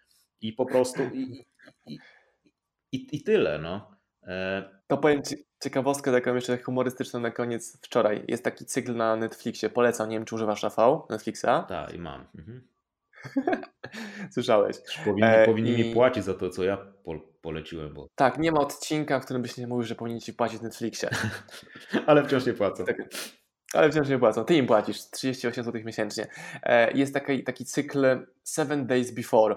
I 0.42 0.54
po 0.54 0.66
prostu 0.66 1.04
i, 1.04 1.46
i, 1.88 2.00
i, 2.92 3.08
i 3.12 3.24
tyle, 3.24 3.60
no. 3.60 3.96
E, 4.24 4.70
to 4.88 4.98
powiem 4.98 5.24
Ci 5.24 5.51
ciekawostkę 5.64 6.12
taką 6.12 6.36
jeszcze 6.36 6.58
humorystyczną 6.58 7.20
na 7.20 7.32
koniec 7.32 7.78
wczoraj. 7.82 8.24
Jest 8.28 8.44
taki 8.44 8.66
cykl 8.66 8.96
na 8.96 9.16
Netflixie, 9.16 9.70
polecam, 9.70 10.10
nie 10.10 10.16
wiem 10.16 10.26
czy 10.26 10.36
używasz 10.36 10.64
AV 10.64 11.02
Netflixa? 11.10 11.66
Tak, 11.68 11.94
i 11.94 12.00
mam. 12.00 12.26
Mhm. 12.36 12.62
Słyszałeś. 14.34 14.78
Powinni, 15.06 15.24
e, 15.24 15.46
powinni 15.46 15.72
i... 15.72 15.78
mi 15.78 15.94
płacić 15.94 16.24
za 16.24 16.34
to, 16.34 16.50
co 16.50 16.64
ja 16.64 16.78
po, 16.78 17.20
poleciłem. 17.42 17.94
Bo... 17.94 18.08
Tak, 18.16 18.38
nie 18.38 18.52
ma 18.52 18.60
odcinka, 18.60 19.20
w 19.20 19.26
którym 19.26 19.42
byś 19.42 19.58
nie 19.58 19.68
mówił, 19.68 19.84
że 19.84 19.96
powinni 19.96 20.22
ci 20.22 20.34
płacić 20.34 20.62
Netflixie. 20.62 21.10
Ale 22.08 22.24
wciąż 22.24 22.46
nie 22.46 22.54
płacą. 22.54 22.86
Tak, 22.86 22.98
ale 23.74 23.92
wciąż 23.92 24.10
nie 24.10 24.20
płacą. 24.20 24.46
Ty 24.46 24.56
im 24.56 24.68
płacisz 24.68 25.10
38 25.10 25.64
zł 25.64 25.82
miesięcznie. 25.86 26.28
E, 26.64 26.92
jest 26.92 27.14
taki, 27.14 27.44
taki 27.44 27.66
cykl 27.66 28.28
Seven 28.44 28.88
Days 28.88 29.12
Before. 29.12 29.56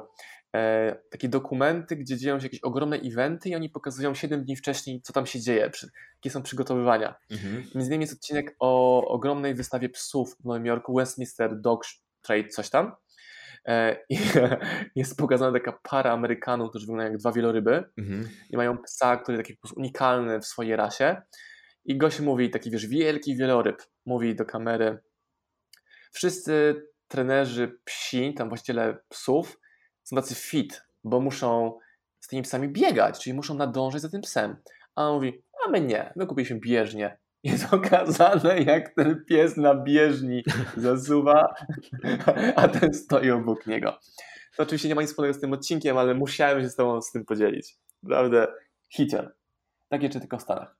E, 0.54 0.96
takie 1.10 1.28
dokumenty, 1.28 1.96
gdzie 1.96 2.16
dzieją 2.16 2.40
się 2.40 2.46
jakieś 2.46 2.60
ogromne 2.60 2.96
eventy 2.96 3.48
i 3.48 3.54
oni 3.54 3.70
pokazują 3.70 4.14
7 4.14 4.44
dni 4.44 4.56
wcześniej, 4.56 5.00
co 5.02 5.12
tam 5.12 5.26
się 5.26 5.40
dzieje, 5.40 5.70
jakie 6.14 6.30
są 6.30 6.42
przygotowywania. 6.42 7.14
Mhm. 7.30 7.54
Między 7.74 7.88
innymi 7.88 8.02
jest 8.02 8.14
odcinek 8.14 8.56
o 8.58 9.02
ogromnej 9.08 9.54
wystawie 9.54 9.88
psów 9.88 10.36
w 10.40 10.44
Nowym 10.44 10.66
Jorku, 10.66 10.94
Westminster 10.94 11.60
Dog 11.60 11.84
Trade, 12.22 12.48
coś 12.48 12.70
tam. 12.70 12.92
E, 13.68 13.96
I 14.10 14.18
jest 14.96 15.16
pokazana 15.16 15.52
taka 15.52 15.78
para 15.82 16.12
Amerykanów, 16.12 16.70
którzy 16.70 16.86
wyglądają 16.86 17.10
jak 17.10 17.20
dwa 17.20 17.32
wieloryby 17.32 17.84
mhm. 17.98 18.28
i 18.50 18.56
mają 18.56 18.78
psa, 18.78 19.16
który 19.16 19.38
jest 19.38 19.48
taki 19.48 19.58
unikalny 19.76 20.40
w 20.40 20.46
swojej 20.46 20.76
rasie. 20.76 21.22
I 21.84 21.98
gość 21.98 22.20
mówi, 22.20 22.50
taki 22.50 22.70
wiesz, 22.70 22.86
wielki 22.86 23.36
wieloryb, 23.36 23.82
mówi 24.06 24.34
do 24.34 24.44
kamery, 24.44 24.98
wszyscy 26.12 26.82
trenerzy 27.08 27.78
psi, 27.84 28.34
tam 28.34 28.48
właściciele 28.48 28.96
psów, 29.08 29.58
są 30.04 30.16
tacy 30.16 30.34
fit, 30.34 30.84
bo 31.04 31.20
muszą 31.20 31.78
z 32.20 32.28
tymi 32.28 32.42
psami 32.42 32.68
biegać, 32.68 33.18
czyli 33.18 33.34
muszą 33.34 33.54
nadążać 33.54 34.02
za 34.02 34.08
tym 34.08 34.20
psem. 34.20 34.56
A 34.94 35.08
on 35.08 35.14
mówi, 35.14 35.42
a 35.66 35.70
my 35.70 35.80
nie, 35.80 36.12
my 36.16 36.26
kupiliśmy 36.26 36.60
bieżnię. 36.60 37.18
Jest 37.42 37.72
okazane, 37.74 38.58
jak 38.62 38.94
ten 38.94 39.24
pies 39.24 39.56
na 39.56 39.74
bieżni 39.74 40.42
zasuwa, 40.76 41.54
a 42.56 42.68
ten 42.68 42.94
stoi 42.94 43.30
obok 43.30 43.66
niego. 43.66 43.98
To 44.56 44.62
oczywiście 44.62 44.88
nie 44.88 44.94
ma 44.94 45.00
nic 45.00 45.10
wspólnego 45.10 45.34
z 45.34 45.40
tym 45.40 45.52
odcinkiem, 45.52 45.98
ale 45.98 46.14
musiałem 46.14 46.60
się 46.60 46.68
z 46.68 46.76
tobą 46.76 47.02
z 47.02 47.12
tym 47.12 47.24
podzielić. 47.24 47.76
Naprawdę 48.02 48.46
hicior. 48.88 49.34
Tak 49.88 50.02
jeszcze 50.02 50.20
tylko 50.20 50.38
w 50.38 50.42
Stanach. 50.42 50.76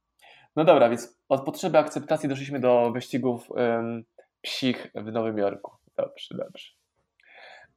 No 0.56 0.64
dobra, 0.64 0.88
więc 0.88 1.18
od 1.28 1.44
potrzeby 1.44 1.78
akceptacji 1.78 2.28
doszliśmy 2.28 2.60
do 2.60 2.90
wyścigów 2.92 3.50
um, 3.50 4.04
psich 4.40 4.90
w 4.94 5.12
Nowym 5.12 5.38
Jorku. 5.38 5.72
Dobrze, 5.96 6.34
dobrze. 6.34 6.68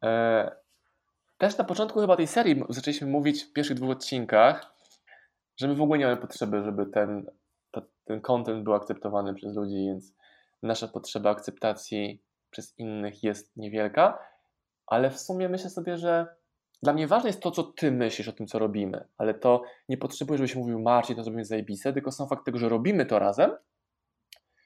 E, 0.03 0.51
też 1.37 1.57
na 1.57 1.63
początku 1.63 1.99
chyba 1.99 2.15
tej 2.15 2.27
serii 2.27 2.63
zaczęliśmy 2.69 3.07
mówić 3.07 3.43
w 3.43 3.53
pierwszych 3.53 3.77
dwóch 3.77 3.89
odcinkach, 3.89 4.73
że 5.57 5.67
my 5.67 5.75
w 5.75 5.81
ogóle 5.81 5.99
nie 5.99 6.05
mamy 6.05 6.17
potrzeby, 6.17 6.63
żeby 6.63 6.85
ten, 6.85 7.25
to, 7.71 7.81
ten 8.05 8.21
content 8.21 8.63
był 8.63 8.73
akceptowany 8.73 9.33
przez 9.33 9.55
ludzi, 9.55 9.75
więc 9.75 10.13
nasza 10.63 10.87
potrzeba 10.87 11.29
akceptacji 11.29 12.21
przez 12.49 12.79
innych 12.79 13.23
jest 13.23 13.57
niewielka, 13.57 14.19
ale 14.87 15.09
w 15.09 15.19
sumie 15.19 15.49
myślę 15.49 15.69
sobie, 15.69 15.97
że 15.97 16.27
dla 16.83 16.93
mnie 16.93 17.07
ważne 17.07 17.29
jest 17.29 17.41
to, 17.41 17.51
co 17.51 17.63
ty 17.63 17.91
myślisz 17.91 18.27
o 18.27 18.33
tym, 18.33 18.47
co 18.47 18.59
robimy, 18.59 19.07
ale 19.17 19.33
to 19.33 19.63
nie 19.89 19.97
potrzebuję, 19.97 20.37
żebyś 20.37 20.55
mówił 20.55 20.79
Marcin, 20.79 21.15
to 21.15 21.23
zrobimy 21.23 21.45
zajebiste, 21.45 21.93
tylko 21.93 22.11
sam 22.11 22.27
fakt 22.27 22.45
tego, 22.45 22.57
że 22.57 22.69
robimy 22.69 23.05
to 23.05 23.19
razem 23.19 23.51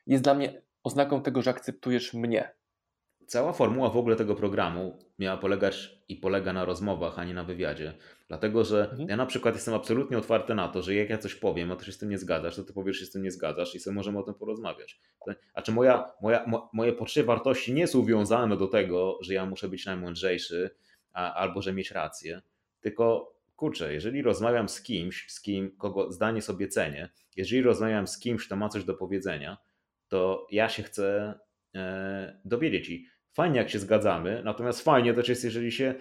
jest 0.07 0.23
dla 0.23 0.33
mnie 0.33 0.61
oznaką 0.83 1.21
tego, 1.21 1.41
że 1.41 1.49
akceptujesz 1.49 2.13
mnie, 2.13 2.53
Cała 3.31 3.53
formuła 3.53 3.89
w 3.89 3.97
ogóle 3.97 4.15
tego 4.15 4.35
programu 4.35 4.97
miała 5.19 5.37
polegać 5.37 6.01
i 6.09 6.15
polega 6.15 6.53
na 6.53 6.65
rozmowach, 6.65 7.19
a 7.19 7.23
nie 7.23 7.33
na 7.33 7.43
wywiadzie. 7.43 7.93
Dlatego, 8.27 8.65
że 8.65 8.89
mhm. 8.89 9.09
ja 9.09 9.17
na 9.17 9.25
przykład 9.25 9.55
jestem 9.55 9.73
absolutnie 9.73 10.17
otwarty 10.17 10.55
na 10.55 10.67
to, 10.67 10.81
że 10.81 10.95
jak 10.95 11.09
ja 11.09 11.17
coś 11.17 11.35
powiem, 11.35 11.71
a 11.71 11.75
ty 11.75 11.85
się 11.85 11.91
z 11.91 11.97
tym 11.97 12.09
nie 12.09 12.17
zgadzasz, 12.17 12.55
to 12.55 12.63
ty 12.63 12.73
powiesz, 12.73 12.95
że 12.95 12.99
się 12.99 13.05
z 13.05 13.11
tym 13.11 13.23
nie 13.23 13.31
zgadzasz 13.31 13.75
i 13.75 13.79
sobie 13.79 13.95
możemy 13.95 14.19
o 14.19 14.23
tym 14.23 14.33
porozmawiać. 14.33 14.99
A 15.53 15.61
czy 15.61 15.71
moja, 15.71 16.11
moja, 16.21 16.45
mo, 16.47 16.69
moje 16.73 16.93
poczucie 16.93 17.23
wartości 17.23 17.73
nie 17.73 17.87
są 17.87 17.99
uwiązane 17.99 18.57
do 18.57 18.67
tego, 18.67 19.17
że 19.21 19.33
ja 19.33 19.45
muszę 19.45 19.69
być 19.69 19.85
najmądrzejszy 19.85 20.69
a, 21.13 21.33
albo 21.33 21.61
że 21.61 21.73
mieć 21.73 21.91
rację, 21.91 22.41
tylko 22.81 23.33
kurczę, 23.55 23.93
jeżeli 23.93 24.21
rozmawiam 24.21 24.69
z 24.69 24.81
kimś, 24.81 25.31
z 25.31 25.41
kim, 25.41 25.77
kogo 25.77 26.11
zdanie 26.11 26.41
sobie 26.41 26.67
cenię, 26.67 27.09
jeżeli 27.35 27.61
rozmawiam 27.61 28.07
z 28.07 28.19
kimś, 28.19 28.45
kto 28.45 28.55
ma 28.55 28.69
coś 28.69 28.83
do 28.83 28.93
powiedzenia, 28.93 29.57
to 30.07 30.47
ja 30.51 30.69
się 30.69 30.83
chcę 30.83 31.33
e, 31.75 32.39
dowiedzieć 32.45 32.89
i 32.89 33.10
fajnie 33.33 33.57
jak 33.57 33.69
się 33.69 33.79
zgadzamy, 33.79 34.41
natomiast 34.45 34.81
fajnie 34.81 35.13
też 35.13 35.29
jest, 35.29 35.43
jeżeli 35.43 35.71
się 35.71 35.95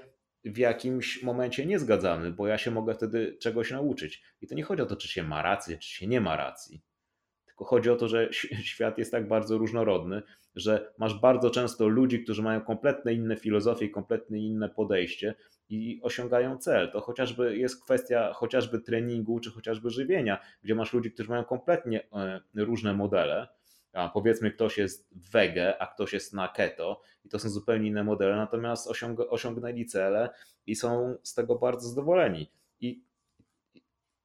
w 0.44 0.58
jakimś 0.58 1.22
momencie 1.22 1.66
nie 1.66 1.78
zgadzamy, 1.78 2.32
bo 2.32 2.46
ja 2.46 2.58
się 2.58 2.70
mogę 2.70 2.94
wtedy 2.94 3.36
czegoś 3.40 3.70
nauczyć. 3.70 4.22
I 4.40 4.46
to 4.46 4.54
nie 4.54 4.62
chodzi 4.62 4.82
o 4.82 4.86
to, 4.86 4.96
czy 4.96 5.08
się 5.08 5.22
ma 5.22 5.42
rację, 5.42 5.78
czy 5.78 5.88
się 5.88 6.06
nie 6.06 6.20
ma 6.20 6.36
racji. 6.36 6.82
tylko 7.46 7.64
chodzi 7.64 7.90
o 7.90 7.96
to, 7.96 8.08
że 8.08 8.28
świat 8.72 8.98
jest 8.98 9.12
tak 9.12 9.28
bardzo 9.28 9.58
różnorodny, 9.58 10.22
że 10.54 10.92
masz 10.98 11.20
bardzo 11.20 11.50
często 11.50 11.88
ludzi, 11.88 12.24
którzy 12.24 12.42
mają 12.42 12.60
kompletnie 12.60 13.12
inne 13.12 13.36
filozofie, 13.36 13.88
kompletnie 13.88 14.38
inne 14.46 14.68
podejście 14.68 15.34
i 15.68 16.00
osiągają 16.02 16.58
cel. 16.58 16.90
To 16.90 17.00
chociażby 17.00 17.56
jest 17.56 17.84
kwestia 17.84 18.32
chociażby 18.32 18.80
treningu, 18.80 19.40
czy 19.40 19.50
chociażby 19.50 19.90
żywienia, 19.90 20.40
gdzie 20.62 20.74
masz 20.74 20.92
ludzi, 20.92 21.12
którzy 21.12 21.30
mają 21.30 21.44
kompletnie 21.44 22.08
e, 22.12 22.40
różne 22.54 22.94
modele. 22.94 23.48
A 23.92 24.08
powiedzmy, 24.08 24.50
ktoś 24.50 24.78
jest 24.78 25.08
wege, 25.32 25.82
a 25.82 25.86
ktoś 25.86 26.12
jest 26.12 26.32
na 26.32 26.48
keto, 26.48 27.02
i 27.24 27.28
to 27.28 27.38
są 27.38 27.48
zupełnie 27.48 27.88
inne 27.88 28.04
modele, 28.04 28.36
natomiast 28.36 28.86
osiąg 28.88 29.20
osiągnęli 29.20 29.86
cele 29.86 30.30
i 30.66 30.74
są 30.74 31.16
z 31.22 31.34
tego 31.34 31.58
bardzo 31.58 31.88
zadowoleni. 31.88 32.50
I, 32.80 33.04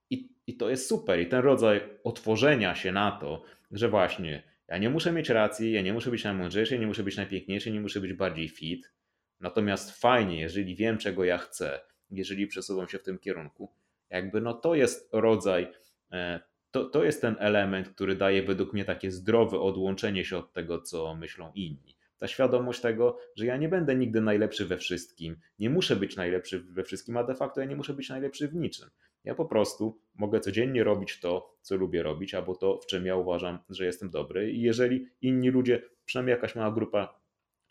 i, 0.09 0.29
I 0.47 0.57
to 0.57 0.69
jest 0.69 0.87
super. 0.87 1.19
I 1.19 1.27
ten 1.27 1.39
rodzaj 1.39 1.81
otworzenia 2.03 2.75
się 2.75 2.91
na 2.91 3.11
to, 3.11 3.43
że 3.71 3.89
właśnie 3.89 4.43
ja 4.67 4.77
nie 4.77 4.89
muszę 4.89 5.11
mieć 5.11 5.29
racji, 5.29 5.71
ja 5.71 5.81
nie 5.81 5.93
muszę 5.93 6.11
być 6.11 6.23
najmądrzejszy, 6.23 6.79
nie 6.79 6.87
muszę 6.87 7.03
być 7.03 7.17
najpiękniejszy, 7.17 7.71
nie 7.71 7.81
muszę 7.81 7.99
być 7.99 8.13
bardziej 8.13 8.49
fit. 8.49 8.91
Natomiast 9.39 10.01
fajnie, 10.01 10.39
jeżeli 10.39 10.75
wiem, 10.75 10.97
czego 10.97 11.23
ja 11.23 11.37
chcę, 11.37 11.79
jeżeli 12.11 12.47
przesuwam 12.47 12.87
się 12.87 12.99
w 12.99 13.03
tym 13.03 13.19
kierunku, 13.19 13.71
jakby 14.09 14.41
no 14.41 14.53
to 14.53 14.75
jest 14.75 15.09
rodzaj, 15.13 15.71
e, 16.11 16.39
to, 16.75 16.85
to 16.85 17.03
jest 17.03 17.21
ten 17.21 17.35
element, 17.39 17.89
który 17.89 18.15
daje 18.15 18.43
według 18.43 18.73
mnie 18.73 18.85
takie 18.85 19.11
zdrowe 19.11 19.59
odłączenie 19.59 20.25
się 20.25 20.37
od 20.37 20.53
tego, 20.53 20.81
co 20.81 21.15
myślą 21.15 21.51
inni. 21.53 21.97
Ta 22.17 22.27
świadomość 22.27 22.81
tego, 22.81 23.17
że 23.35 23.45
ja 23.45 23.57
nie 23.57 23.69
będę 23.69 23.95
nigdy 23.95 24.21
najlepszy 24.21 24.65
we 24.65 24.77
wszystkim, 24.77 25.35
nie 25.59 25.69
muszę 25.69 25.95
być 25.95 26.15
najlepszy 26.15 26.59
we 26.59 26.83
wszystkim, 26.83 27.17
a 27.17 27.23
de 27.23 27.35
facto 27.35 27.61
ja 27.61 27.67
nie 27.67 27.75
muszę 27.75 27.93
być 27.93 28.09
najlepszy 28.09 28.47
w 28.47 28.55
niczym. 28.55 28.89
Ja 29.23 29.35
po 29.35 29.45
prostu 29.45 30.01
mogę 30.15 30.39
codziennie 30.39 30.83
robić 30.83 31.19
to, 31.19 31.57
co 31.61 31.75
lubię 31.75 32.03
robić, 32.03 32.33
albo 32.33 32.55
to, 32.55 32.77
w 32.77 32.85
czym 32.85 33.05
ja 33.05 33.15
uważam, 33.15 33.59
że 33.69 33.85
jestem 33.85 34.09
dobry. 34.09 34.51
I 34.51 34.61
jeżeli 34.61 35.07
inni 35.21 35.49
ludzie, 35.49 35.81
przynajmniej 36.05 36.35
jakaś 36.35 36.55
mała 36.55 36.71
grupa 36.71 37.19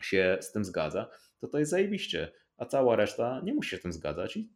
się 0.01 0.37
z 0.41 0.51
tym 0.51 0.65
zgadza, 0.65 1.09
to 1.39 1.47
to 1.47 1.59
jest 1.59 1.71
zajebiście. 1.71 2.31
A 2.57 2.65
cała 2.65 2.95
reszta 2.95 3.41
nie 3.43 3.53
musi 3.53 3.69
się 3.69 3.77
z 3.77 3.81
tym 3.81 3.93
zgadzać 3.93 4.37
i, 4.37 4.53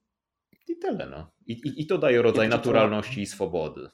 i 0.68 0.78
tyle. 0.78 1.10
No. 1.10 1.32
I, 1.48 1.54
i, 1.54 1.82
I 1.82 1.88
to 1.88 1.98
daje 1.98 2.22
rodzaj 2.22 2.50
naturalności 2.50 3.22
i 3.22 3.26
swobody. 3.26 3.90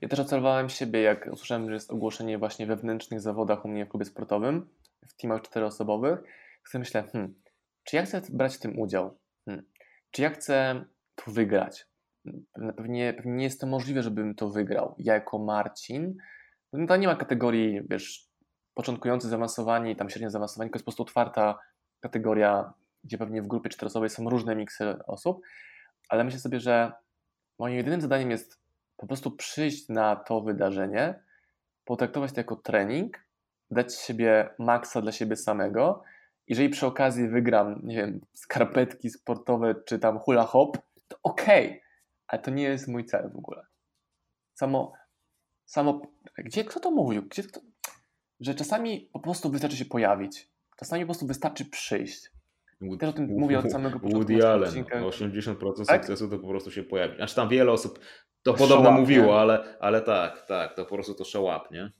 Ja 0.00 0.08
też 0.08 0.20
obserwowałem 0.20 0.68
siebie, 0.68 1.02
jak 1.02 1.28
usłyszałem, 1.32 1.66
że 1.68 1.74
jest 1.74 1.90
ogłoszenie 1.90 2.38
właśnie 2.38 2.66
wewnętrznych 2.66 3.20
zawodach 3.20 3.64
u 3.64 3.68
mnie 3.68 3.86
w 3.86 3.88
klubie 3.88 4.04
sportowym, 4.04 4.68
w 5.08 5.16
teamach 5.16 5.42
czteroosobowych. 5.42 6.18
Sobie 6.68 6.80
myślę, 6.80 7.02
hmm, 7.12 7.34
czy 7.84 7.96
ja 7.96 8.02
chcę 8.02 8.22
brać 8.30 8.56
w 8.56 8.60
tym 8.60 8.78
udział? 8.78 9.18
Hmm, 9.44 9.64
czy 10.10 10.22
ja 10.22 10.30
chcę 10.30 10.84
to 11.14 11.30
wygrać? 11.30 11.86
Pewnie, 12.76 13.14
pewnie 13.14 13.32
nie 13.32 13.44
jest 13.44 13.60
to 13.60 13.66
możliwe, 13.66 14.02
żebym 14.02 14.34
to 14.34 14.50
wygrał. 14.50 14.94
Ja 14.98 15.14
jako 15.14 15.38
Marcin, 15.38 16.16
no 16.72 16.86
to 16.86 16.96
nie 16.96 17.06
ma 17.06 17.16
kategorii, 17.16 17.80
wiesz, 17.90 18.28
początkujący 18.74 19.28
zaawansowani, 19.28 19.96
tam 19.96 20.10
średnio 20.10 20.30
zaawansowani, 20.30 20.70
to 20.70 20.76
jest 20.76 20.84
po 20.84 20.90
prostu 20.90 21.02
otwarta 21.02 21.58
kategoria, 22.00 22.72
gdzie 23.04 23.18
pewnie 23.18 23.42
w 23.42 23.46
grupie 23.46 23.70
czteroosobowej 23.70 24.10
są 24.10 24.30
różne 24.30 24.56
miksy 24.56 25.04
osób, 25.06 25.40
ale 26.08 26.24
myślę 26.24 26.40
sobie, 26.40 26.60
że 26.60 26.92
moim 27.58 27.76
jedynym 27.76 28.00
zadaniem 28.00 28.30
jest 28.30 28.60
po 28.98 29.06
prostu 29.06 29.30
przyjść 29.30 29.88
na 29.88 30.16
to 30.16 30.40
wydarzenie, 30.40 31.22
potraktować 31.84 32.32
to 32.32 32.40
jako 32.40 32.56
trening, 32.56 33.26
dać 33.70 33.94
siebie 33.94 34.50
maksa 34.58 35.02
dla 35.02 35.12
siebie 35.12 35.36
samego. 35.36 36.02
Jeżeli 36.46 36.68
przy 36.68 36.86
okazji 36.86 37.28
wygram, 37.28 37.80
nie 37.82 37.96
wiem, 37.96 38.20
skarpetki 38.34 39.10
sportowe 39.10 39.74
czy 39.86 39.98
tam 39.98 40.18
hula 40.18 40.44
hop, 40.44 40.78
to 41.08 41.18
okej, 41.22 41.66
okay, 41.66 41.80
ale 42.26 42.42
to 42.42 42.50
nie 42.50 42.62
jest 42.62 42.88
mój 42.88 43.04
cel 43.04 43.30
w 43.30 43.36
ogóle. 43.36 43.66
Samo, 44.54 44.92
samo, 45.66 46.00
gdzie 46.38 46.64
kto 46.64 46.80
to 46.80 46.90
mówił? 46.90 47.22
Gdzie 47.22 47.42
że 48.40 48.54
czasami 48.54 49.10
po 49.12 49.20
prostu 49.20 49.50
wystarczy 49.50 49.76
się 49.76 49.84
pojawić. 49.84 50.50
Czasami 50.76 51.02
po 51.02 51.06
prostu 51.06 51.26
wystarczy 51.26 51.64
przyjść. 51.64 52.30
Też 52.98 53.08
o 53.08 53.12
tym 53.12 53.26
mówię 53.26 53.58
od 53.58 53.72
samego 53.72 54.00
początku. 54.00 54.18
Woody 54.18 54.46
Allen, 54.46 54.84
80% 54.84 55.86
tak? 55.86 56.00
sukcesu 56.00 56.28
to 56.28 56.38
po 56.38 56.48
prostu 56.48 56.70
się 56.70 56.82
pojawi. 56.82 57.16
Znaczy 57.16 57.34
tam 57.34 57.48
wiele 57.48 57.72
osób 57.72 57.98
to 58.42 58.54
podobno 58.54 58.92
mówiło, 58.92 59.40
ale, 59.40 59.76
ale 59.80 60.00
tak, 60.00 60.46
tak, 60.46 60.74
to 60.74 60.84
po 60.84 60.94
prostu 60.94 61.14
to 61.14 61.24
szałap, 61.24 61.70
nie? 61.70 61.92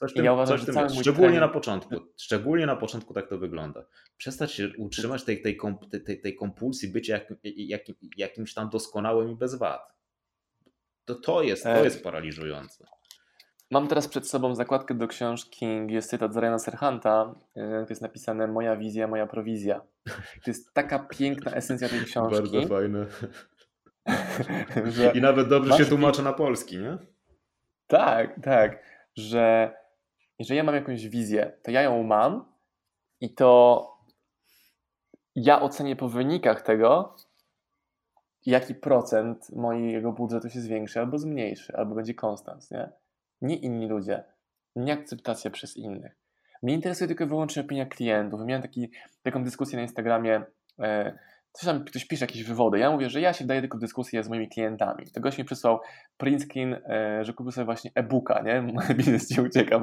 Coś 0.00 0.14
tym, 0.14 0.24
ja 0.24 0.32
uważam, 0.32 0.58
coś 0.58 0.66
tym 0.66 0.76
jest. 0.76 0.94
Szczególnie 0.94 1.28
trening... 1.28 1.40
na 1.40 1.48
początku. 1.48 1.94
Szczególnie 2.16 2.66
na 2.66 2.76
początku 2.76 3.14
tak 3.14 3.28
to 3.28 3.38
wygląda. 3.38 3.84
Przestać 4.16 4.52
się 4.52 4.68
utrzymać 4.78 5.24
tej, 5.24 5.42
tej, 5.42 5.58
tej, 6.06 6.20
tej 6.20 6.36
kompulsji 6.36 6.88
bycia 6.88 7.12
jak, 7.12 7.34
jak, 7.44 7.82
jakimś 8.16 8.54
tam 8.54 8.70
doskonałym 8.70 9.30
i 9.30 9.36
bez 9.36 9.54
wad. 9.54 9.94
To, 11.04 11.14
to, 11.14 11.42
jest, 11.42 11.64
to 11.64 11.84
jest 11.84 12.04
paraliżujące. 12.04 12.86
Mam 13.70 13.88
teraz 13.88 14.08
przed 14.08 14.28
sobą 14.28 14.54
zakładkę 14.54 14.94
do 14.94 15.08
książki, 15.08 15.66
jest 15.88 16.10
cytat 16.10 16.34
z 16.34 16.36
Ryana 16.36 16.58
Serhanta, 16.58 17.34
e, 17.54 17.84
to 17.84 17.86
jest 17.88 18.02
napisane 18.02 18.46
Moja 18.46 18.76
wizja, 18.76 19.06
moja 19.06 19.26
prowizja. 19.26 19.80
To 20.44 20.50
jest 20.50 20.74
taka 20.74 20.98
piękna 20.98 21.52
esencja 21.52 21.88
tej 21.88 22.00
książki. 22.04 22.36
Bardzo 22.36 22.68
fajne. 22.68 23.06
I 25.14 25.20
nawet 25.20 25.48
dobrze 25.48 25.78
się 25.78 25.84
tłumaczy 25.84 26.22
na 26.22 26.32
polski, 26.32 26.78
nie? 26.78 26.98
Tak, 27.86 28.40
tak, 28.42 28.82
że 29.16 29.74
jeżeli 30.38 30.56
ja 30.56 30.64
mam 30.64 30.74
jakąś 30.74 31.08
wizję, 31.08 31.52
to 31.62 31.70
ja 31.70 31.82
ją 31.82 32.02
mam 32.02 32.52
i 33.20 33.34
to 33.34 33.84
ja 35.34 35.60
ocenię 35.60 35.96
po 35.96 36.08
wynikach 36.08 36.62
tego, 36.62 37.16
jaki 38.46 38.74
procent 38.74 39.50
mojego 39.56 40.12
budżetu 40.12 40.48
się 40.48 40.60
zwiększy 40.60 41.00
albo 41.00 41.18
zmniejszy, 41.18 41.76
albo 41.76 41.94
będzie 41.94 42.14
konstans, 42.14 42.70
nie? 42.70 42.92
Nie 43.40 43.56
inni 43.56 43.88
ludzie, 43.88 44.24
nie 44.76 44.92
akceptacja 44.92 45.50
przez 45.50 45.76
innych. 45.76 46.16
Mnie 46.62 46.74
interesuje 46.74 47.08
tylko 47.08 47.26
wyłącznie 47.26 47.62
opinia 47.62 47.86
klientów. 47.86 48.40
Miałem 48.44 48.62
taki, 48.62 48.90
taką 49.22 49.44
dyskusję 49.44 49.76
na 49.76 49.82
Instagramie, 49.82 50.42
e, 50.80 51.18
coś 51.52 51.64
tam 51.64 51.84
ktoś 51.84 52.04
pisze 52.06 52.24
jakieś 52.24 52.44
wywody. 52.44 52.78
Ja 52.78 52.90
mówię, 52.90 53.10
że 53.10 53.20
ja 53.20 53.32
się 53.32 53.44
wdaję 53.44 53.60
tylko 53.60 53.78
w 53.78 53.80
dyskusję 53.80 54.22
z 54.22 54.28
moimi 54.28 54.48
klientami. 54.48 55.10
To 55.14 55.20
gość 55.20 55.38
mi 55.38 55.44
przysłał 55.44 55.80
print 56.16 56.44
e, 56.56 57.24
że 57.24 57.32
kupił 57.32 57.52
sobie 57.52 57.64
właśnie 57.64 57.90
e-booka, 57.94 58.42
nie? 58.42 58.62
Biznes 58.96 59.28
ci 59.28 59.40
ucieka. 59.40 59.80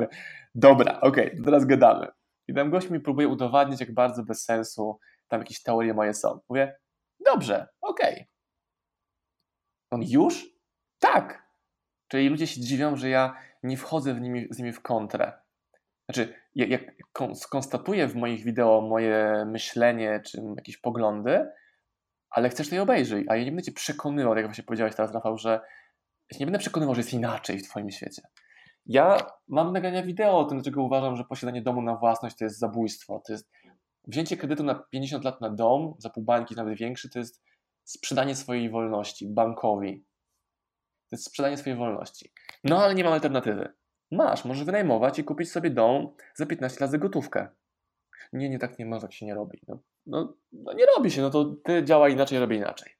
Dobra, 0.55 1.01
okej, 1.01 1.31
okay, 1.31 1.41
teraz 1.45 1.65
gadamy. 1.65 2.07
I 2.47 2.53
tam 2.53 2.69
gość 2.69 2.89
mi 2.89 2.99
próbuje 2.99 3.27
udowadniać, 3.27 3.79
jak 3.79 3.93
bardzo 3.93 4.23
bez 4.23 4.43
sensu 4.43 4.99
tam 5.27 5.39
jakieś 5.39 5.63
teorie 5.63 5.93
moje 5.93 6.13
są. 6.13 6.39
Mówię, 6.49 6.75
dobrze, 7.25 7.67
okej. 7.81 8.13
Okay. 8.13 8.25
On 9.91 10.03
już? 10.03 10.45
Tak. 10.99 11.44
Czyli 12.07 12.29
ludzie 12.29 12.47
się 12.47 12.61
dziwią, 12.61 12.95
że 12.95 13.09
ja 13.09 13.35
nie 13.63 13.77
wchodzę 13.77 14.13
w 14.13 14.21
nimi, 14.21 14.47
z 14.51 14.59
nimi 14.59 14.73
w 14.73 14.81
kontrę. 14.81 15.33
Znaczy, 16.09 16.33
jak 16.55 16.81
skonstatuję 17.33 18.07
w 18.07 18.15
moich 18.15 18.43
wideo 18.43 18.81
moje 18.81 19.45
myślenie 19.45 20.21
czy 20.25 20.41
jakieś 20.55 20.77
poglądy, 20.77 21.47
ale 22.29 22.49
chcesz 22.49 22.69
to 22.69 22.75
je 22.75 22.81
obejrzyj, 22.81 23.25
a 23.29 23.35
ja 23.35 23.43
nie 23.43 23.51
będę 23.51 23.63
cię 23.63 23.71
przekonywał, 23.71 24.35
jak 24.35 24.45
właśnie 24.45 24.63
powiedziałeś 24.63 24.95
teraz, 24.95 25.13
Rafał, 25.13 25.37
że 25.37 25.61
ja 26.31 26.37
nie 26.39 26.45
będę 26.45 26.59
przekonywał, 26.59 26.95
że 26.95 27.01
jest 27.01 27.13
inaczej 27.13 27.59
w 27.59 27.69
twoim 27.69 27.91
świecie. 27.91 28.21
Ja 28.85 29.17
mam 29.47 29.73
nagrania 29.73 30.03
wideo 30.03 30.39
o 30.39 30.45
tym, 30.45 30.57
dlaczego 30.57 30.83
uważam, 30.83 31.15
że 31.15 31.23
posiadanie 31.23 31.61
domu 31.61 31.81
na 31.81 31.95
własność 31.95 32.37
to 32.37 32.43
jest 32.43 32.59
zabójstwo. 32.59 33.21
To 33.27 33.33
jest 33.33 33.51
wzięcie 34.07 34.37
kredytu 34.37 34.63
na 34.63 34.75
50 34.75 35.23
lat 35.23 35.41
na 35.41 35.49
dom, 35.49 35.93
za 35.97 36.09
pół 36.09 36.23
bańki, 36.23 36.55
nawet 36.55 36.77
większy, 36.77 37.09
to 37.09 37.19
jest 37.19 37.43
sprzedanie 37.83 38.35
swojej 38.35 38.69
wolności 38.69 39.27
bankowi. 39.27 40.05
To 41.09 41.15
jest 41.15 41.25
sprzedanie 41.25 41.57
swojej 41.57 41.79
wolności. 41.79 42.31
No 42.63 42.83
ale 42.83 42.95
nie 42.95 43.03
mam 43.03 43.13
alternatywy. 43.13 43.73
Masz, 44.11 44.45
możesz 44.45 44.63
wynajmować 44.63 45.19
i 45.19 45.23
kupić 45.23 45.51
sobie 45.51 45.69
dom 45.69 46.15
za 46.35 46.45
15 46.45 46.81
lat 46.81 46.91
za 46.91 46.97
gotówkę. 46.97 47.47
Nie, 48.33 48.49
nie, 48.49 48.59
tak 48.59 48.79
nie 48.79 48.85
ma, 48.85 48.99
tak 48.99 49.13
się 49.13 49.25
nie 49.25 49.35
robi. 49.35 49.61
No, 49.67 49.79
no, 50.05 50.37
no 50.51 50.73
nie 50.73 50.85
robi 50.85 51.11
się, 51.11 51.21
no 51.21 51.29
to 51.29 51.45
ty 51.45 51.83
działa 51.83 52.09
inaczej, 52.09 52.39
robię 52.39 52.55
inaczej. 52.55 52.93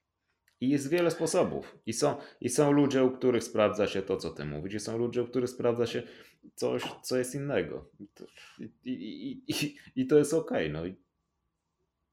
I 0.62 0.70
jest 0.70 0.90
wiele 0.90 1.12
sposobów. 1.12 1.78
I 1.86 1.94
są, 1.94 2.16
I 2.42 2.50
są 2.50 2.72
ludzie, 2.72 3.04
u 3.04 3.12
których 3.12 3.44
sprawdza 3.44 3.88
się 3.88 4.02
to, 4.02 4.18
co 4.18 4.30
ty 4.30 4.46
mówisz, 4.46 4.74
i 4.74 4.80
są 4.80 4.98
ludzie, 4.98 5.24
u 5.24 5.28
których 5.28 5.50
sprawdza 5.50 5.86
się 5.86 6.04
coś, 6.56 6.84
co 7.04 7.18
jest 7.18 7.36
innego. 7.36 7.90
I, 8.60 8.70
i, 8.84 9.44
i, 9.48 9.78
i 9.96 10.08
to 10.08 10.18
jest 10.18 10.34
okej. 10.34 10.72
Okay, 10.72 10.90
no. 10.90 10.96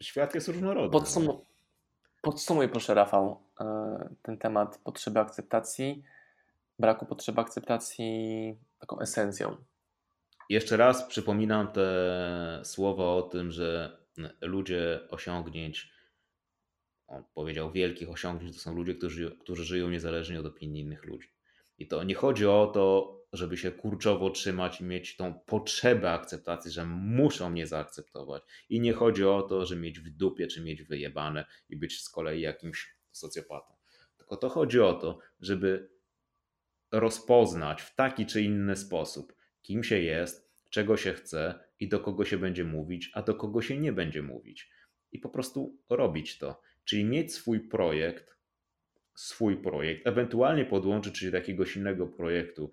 Świat 0.03 0.35
jest 0.35 0.49
różnorodny. 0.49 0.91
Podsum 0.91 1.29
podsumuj 2.23 2.69
proszę, 2.69 2.95
Rafał, 2.95 3.43
e, 3.61 4.09
ten 4.23 4.39
temat 4.39 4.81
potrzeby 4.85 5.21
akceptacji, 5.21 6.03
braku 6.79 7.07
potrzeby 7.07 7.41
akceptacji 7.41 8.57
taką 8.79 9.01
esencją. 9.01 9.57
Jeszcze 10.49 10.77
raz 10.77 11.03
przypominam 11.03 11.73
te 11.73 12.61
słowa 12.65 13.05
o 13.05 13.23
tym, 13.23 13.51
że 13.51 13.99
ludzie 14.41 15.01
osiągnięć, 15.11 15.93
on 17.07 17.25
powiedział 17.35 17.73
wielkich 17.73 18.11
osiągnięć, 18.11 18.57
to 18.57 18.63
są 18.63 18.75
ludzie, 18.75 18.95
którzy, 18.95 19.37
którzy 19.41 19.65
żyją 19.65 19.91
niezależnie 19.91 20.41
od 20.41 20.47
opinii 20.47 20.83
innych 20.83 21.05
ludzi. 21.05 21.29
I 21.79 21.89
to 21.89 22.05
nie 22.05 22.15
chodzi 22.15 22.47
o 22.47 22.71
to, 22.75 23.17
żeby 23.33 23.57
się 23.57 23.71
kurczowo 23.71 24.31
trzymać 24.31 24.81
i 24.81 24.85
mieć 24.85 25.17
tą 25.17 25.35
potrzebę 25.35 26.11
akceptacji, 26.11 26.71
że 26.71 26.87
muszą 26.87 27.51
mnie 27.51 27.67
zaakceptować. 27.67 28.43
I 28.69 28.81
nie 28.81 28.93
chodzi 28.93 29.25
o 29.25 29.43
to, 29.43 29.67
że 29.67 29.77
mieć 29.77 30.01
w 30.01 30.11
dupie 30.11 30.47
czy 30.47 30.61
mieć 30.61 30.83
wyjebane 30.83 31.45
i 31.69 31.77
być 31.77 32.03
z 32.03 32.09
kolei 32.09 32.41
jakimś 32.41 32.97
socjopatą. 33.13 33.75
Tylko 34.17 34.37
to 34.37 34.49
chodzi 34.49 34.81
o 34.81 34.95
to, 34.95 35.19
żeby 35.41 35.91
rozpoznać 36.93 37.83
w 37.83 37.95
taki 37.95 38.27
czy 38.27 38.43
inny 38.43 38.77
sposób, 38.77 39.35
kim 39.63 39.85
się 39.85 39.99
jest, 39.99 40.53
czego 40.71 40.97
się 40.97 41.13
chce 41.13 41.59
i 41.81 41.89
do 41.89 42.01
kogo 42.01 42.25
się 42.25 42.39
będzie 42.39 42.65
mówić, 42.65 43.11
a 43.15 43.23
do 43.23 43.35
kogo 43.35 43.63
się 43.63 43.79
nie 43.79 43.93
będzie 43.93 44.23
mówić. 44.23 44.71
I 45.13 45.19
po 45.19 45.29
prostu 45.29 45.79
robić 45.91 46.39
to. 46.39 46.61
Czyli 46.85 47.05
mieć 47.05 47.35
swój 47.35 47.61
projekt, 47.61 48.37
swój 49.15 49.57
projekt, 49.57 50.07
ewentualnie 50.07 50.65
podłączyć 50.65 51.19
się 51.19 51.31
do 51.31 51.37
jakiegoś 51.37 51.77
innego 51.77 52.07
projektu, 52.07 52.71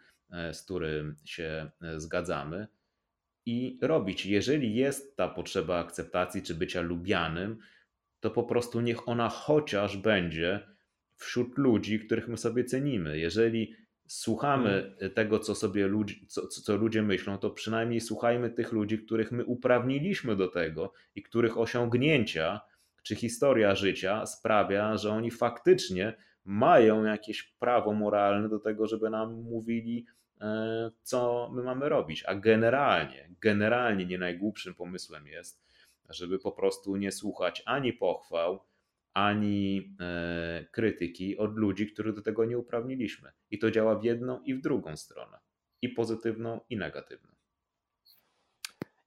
z 0.53 0.61
którym 0.61 1.15
się 1.25 1.71
e, 1.81 1.99
zgadzamy 1.99 2.67
i 3.45 3.79
robić. 3.81 4.25
Jeżeli 4.25 4.75
jest 4.75 5.17
ta 5.17 5.27
potrzeba 5.27 5.79
akceptacji 5.79 6.41
czy 6.41 6.55
bycia 6.55 6.81
lubianym, 6.81 7.57
to 8.19 8.31
po 8.31 8.43
prostu 8.43 8.81
niech 8.81 9.09
ona 9.09 9.29
chociaż 9.29 9.97
będzie 9.97 10.67
wśród 11.15 11.57
ludzi, 11.57 11.99
których 11.99 12.27
my 12.27 12.37
sobie 12.37 12.63
cenimy. 12.63 13.19
Jeżeli 13.19 13.75
słuchamy 14.07 14.95
Mm. 15.01 15.11
tego, 15.13 15.39
co 15.39 15.55
sobie 15.55 15.87
ludzi, 15.87 16.25
co, 16.27 16.47
co 16.47 16.75
ludzie 16.75 17.01
myślą, 17.01 17.37
to 17.37 17.49
przynajmniej 17.49 18.01
słuchajmy 18.01 18.49
tych 18.49 18.71
ludzi, 18.71 18.99
których 18.99 19.31
my 19.31 19.45
uprawniliśmy 19.45 20.35
do 20.35 20.47
tego 20.47 20.93
i 21.15 21.23
których 21.23 21.57
osiągnięcia 21.57 22.61
czy 23.03 23.15
historia 23.15 23.75
życia 23.75 24.25
sprawia, 24.25 24.97
że 24.97 25.11
oni 25.11 25.31
faktycznie 25.31 26.13
mają 26.45 27.03
jakieś 27.03 27.43
prawo 27.43 27.93
moralne 27.93 28.49
do 28.49 28.59
tego, 28.59 28.87
żeby 28.87 29.09
nam 29.09 29.33
mówili, 29.33 30.05
e, 30.07 30.18
co 31.03 31.49
my 31.53 31.63
mamy 31.63 31.89
robić. 31.89 32.23
A 32.25 32.35
generalnie, 32.35 33.29
generalnie 33.41 34.05
nie 34.05 34.17
najgłupszym 34.17 34.75
pomysłem 34.75 35.27
jest, 35.27 35.61
żeby 36.09 36.39
po 36.39 36.51
prostu 36.51 36.95
nie 36.95 37.11
słuchać 37.11 37.63
ani 37.65 37.93
pochwał, 37.93 38.59
ani 39.13 39.95
e, 39.99 40.65
krytyki 40.71 41.37
od 41.37 41.57
ludzi, 41.57 41.87
których 41.87 42.15
do 42.15 42.21
tego 42.21 42.45
nie 42.45 42.57
uprawniliśmy. 42.57 43.31
I 43.51 43.59
to 43.59 43.71
działa 43.71 43.95
w 43.95 44.03
jedną 44.03 44.41
i 44.41 44.55
w 44.55 44.61
drugą 44.61 44.97
stronę. 44.97 45.39
I 45.81 45.89
pozytywną, 45.89 46.59
i 46.69 46.77
negatywną. 46.77 47.31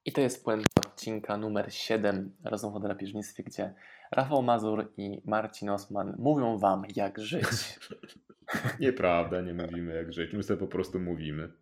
I 0.05 0.13
to 0.13 0.21
jest 0.21 0.45
puenta 0.45 0.81
odcinka 0.87 1.37
numer 1.37 1.75
7 1.75 2.37
Rozmów 2.45 2.75
o 2.75 2.81
drapieżnictwie, 2.81 3.43
gdzie 3.43 3.75
Rafał 4.11 4.43
Mazur 4.43 4.93
i 4.97 5.23
Marcin 5.25 5.71
Osman 5.71 6.17
mówią 6.19 6.59
Wam, 6.59 6.85
jak 6.97 7.19
żyć. 7.19 7.45
Nieprawda, 8.81 9.41
nie 9.41 9.55
mówimy 9.55 9.95
jak 9.95 10.13
żyć. 10.13 10.33
My 10.33 10.43
sobie 10.43 10.61
po 10.61 10.67
prostu 10.67 11.01
mówimy. 11.01 11.53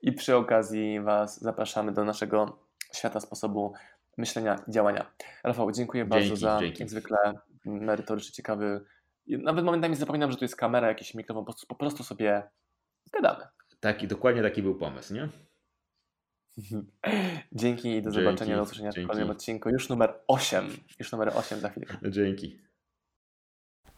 I 0.00 0.12
przy 0.12 0.36
okazji 0.36 1.00
Was 1.00 1.40
zapraszamy 1.40 1.92
do 1.92 2.04
naszego 2.04 2.66
świata 2.94 3.20
sposobu 3.20 3.72
myślenia 4.16 4.56
i 4.68 4.72
działania. 4.72 5.10
Rafał, 5.44 5.72
dziękuję 5.72 6.04
bardzo 6.04 6.26
Dzięki, 6.26 6.40
za 6.40 6.58
dzięki. 6.60 6.82
niezwykle 6.82 7.18
merytoryczny, 7.64 8.32
ciekawy. 8.32 8.84
Nawet 9.26 9.64
momentami 9.64 9.96
zapominam, 9.96 10.30
że 10.30 10.36
tu 10.36 10.44
jest 10.44 10.56
kamera, 10.56 10.88
jakiś 10.88 11.14
mikrofon, 11.14 11.44
po 11.44 11.52
prostu, 11.52 11.66
po 11.66 11.74
prostu 11.74 12.04
sobie 12.04 12.42
gadamy. 13.12 13.44
Taki, 13.80 14.08
dokładnie 14.08 14.42
taki 14.42 14.62
był 14.62 14.74
pomysł, 14.74 15.14
nie? 15.14 15.28
Dzięki 17.52 17.88
i 17.88 18.02
do 18.02 18.10
Dzięki, 18.10 18.24
zobaczenia, 18.24 18.56
do 18.56 18.62
usłyszenia 18.62 18.92
w 18.92 18.94
kolejnym 18.94 19.30
odcinku. 19.30 19.70
Już 19.70 19.88
numer 19.88 20.14
8. 20.26 20.66
Już 20.98 21.12
numer 21.12 21.32
8 21.34 21.60
za 21.60 21.68
chwilę. 21.68 21.86
Dzięki. 22.10 22.58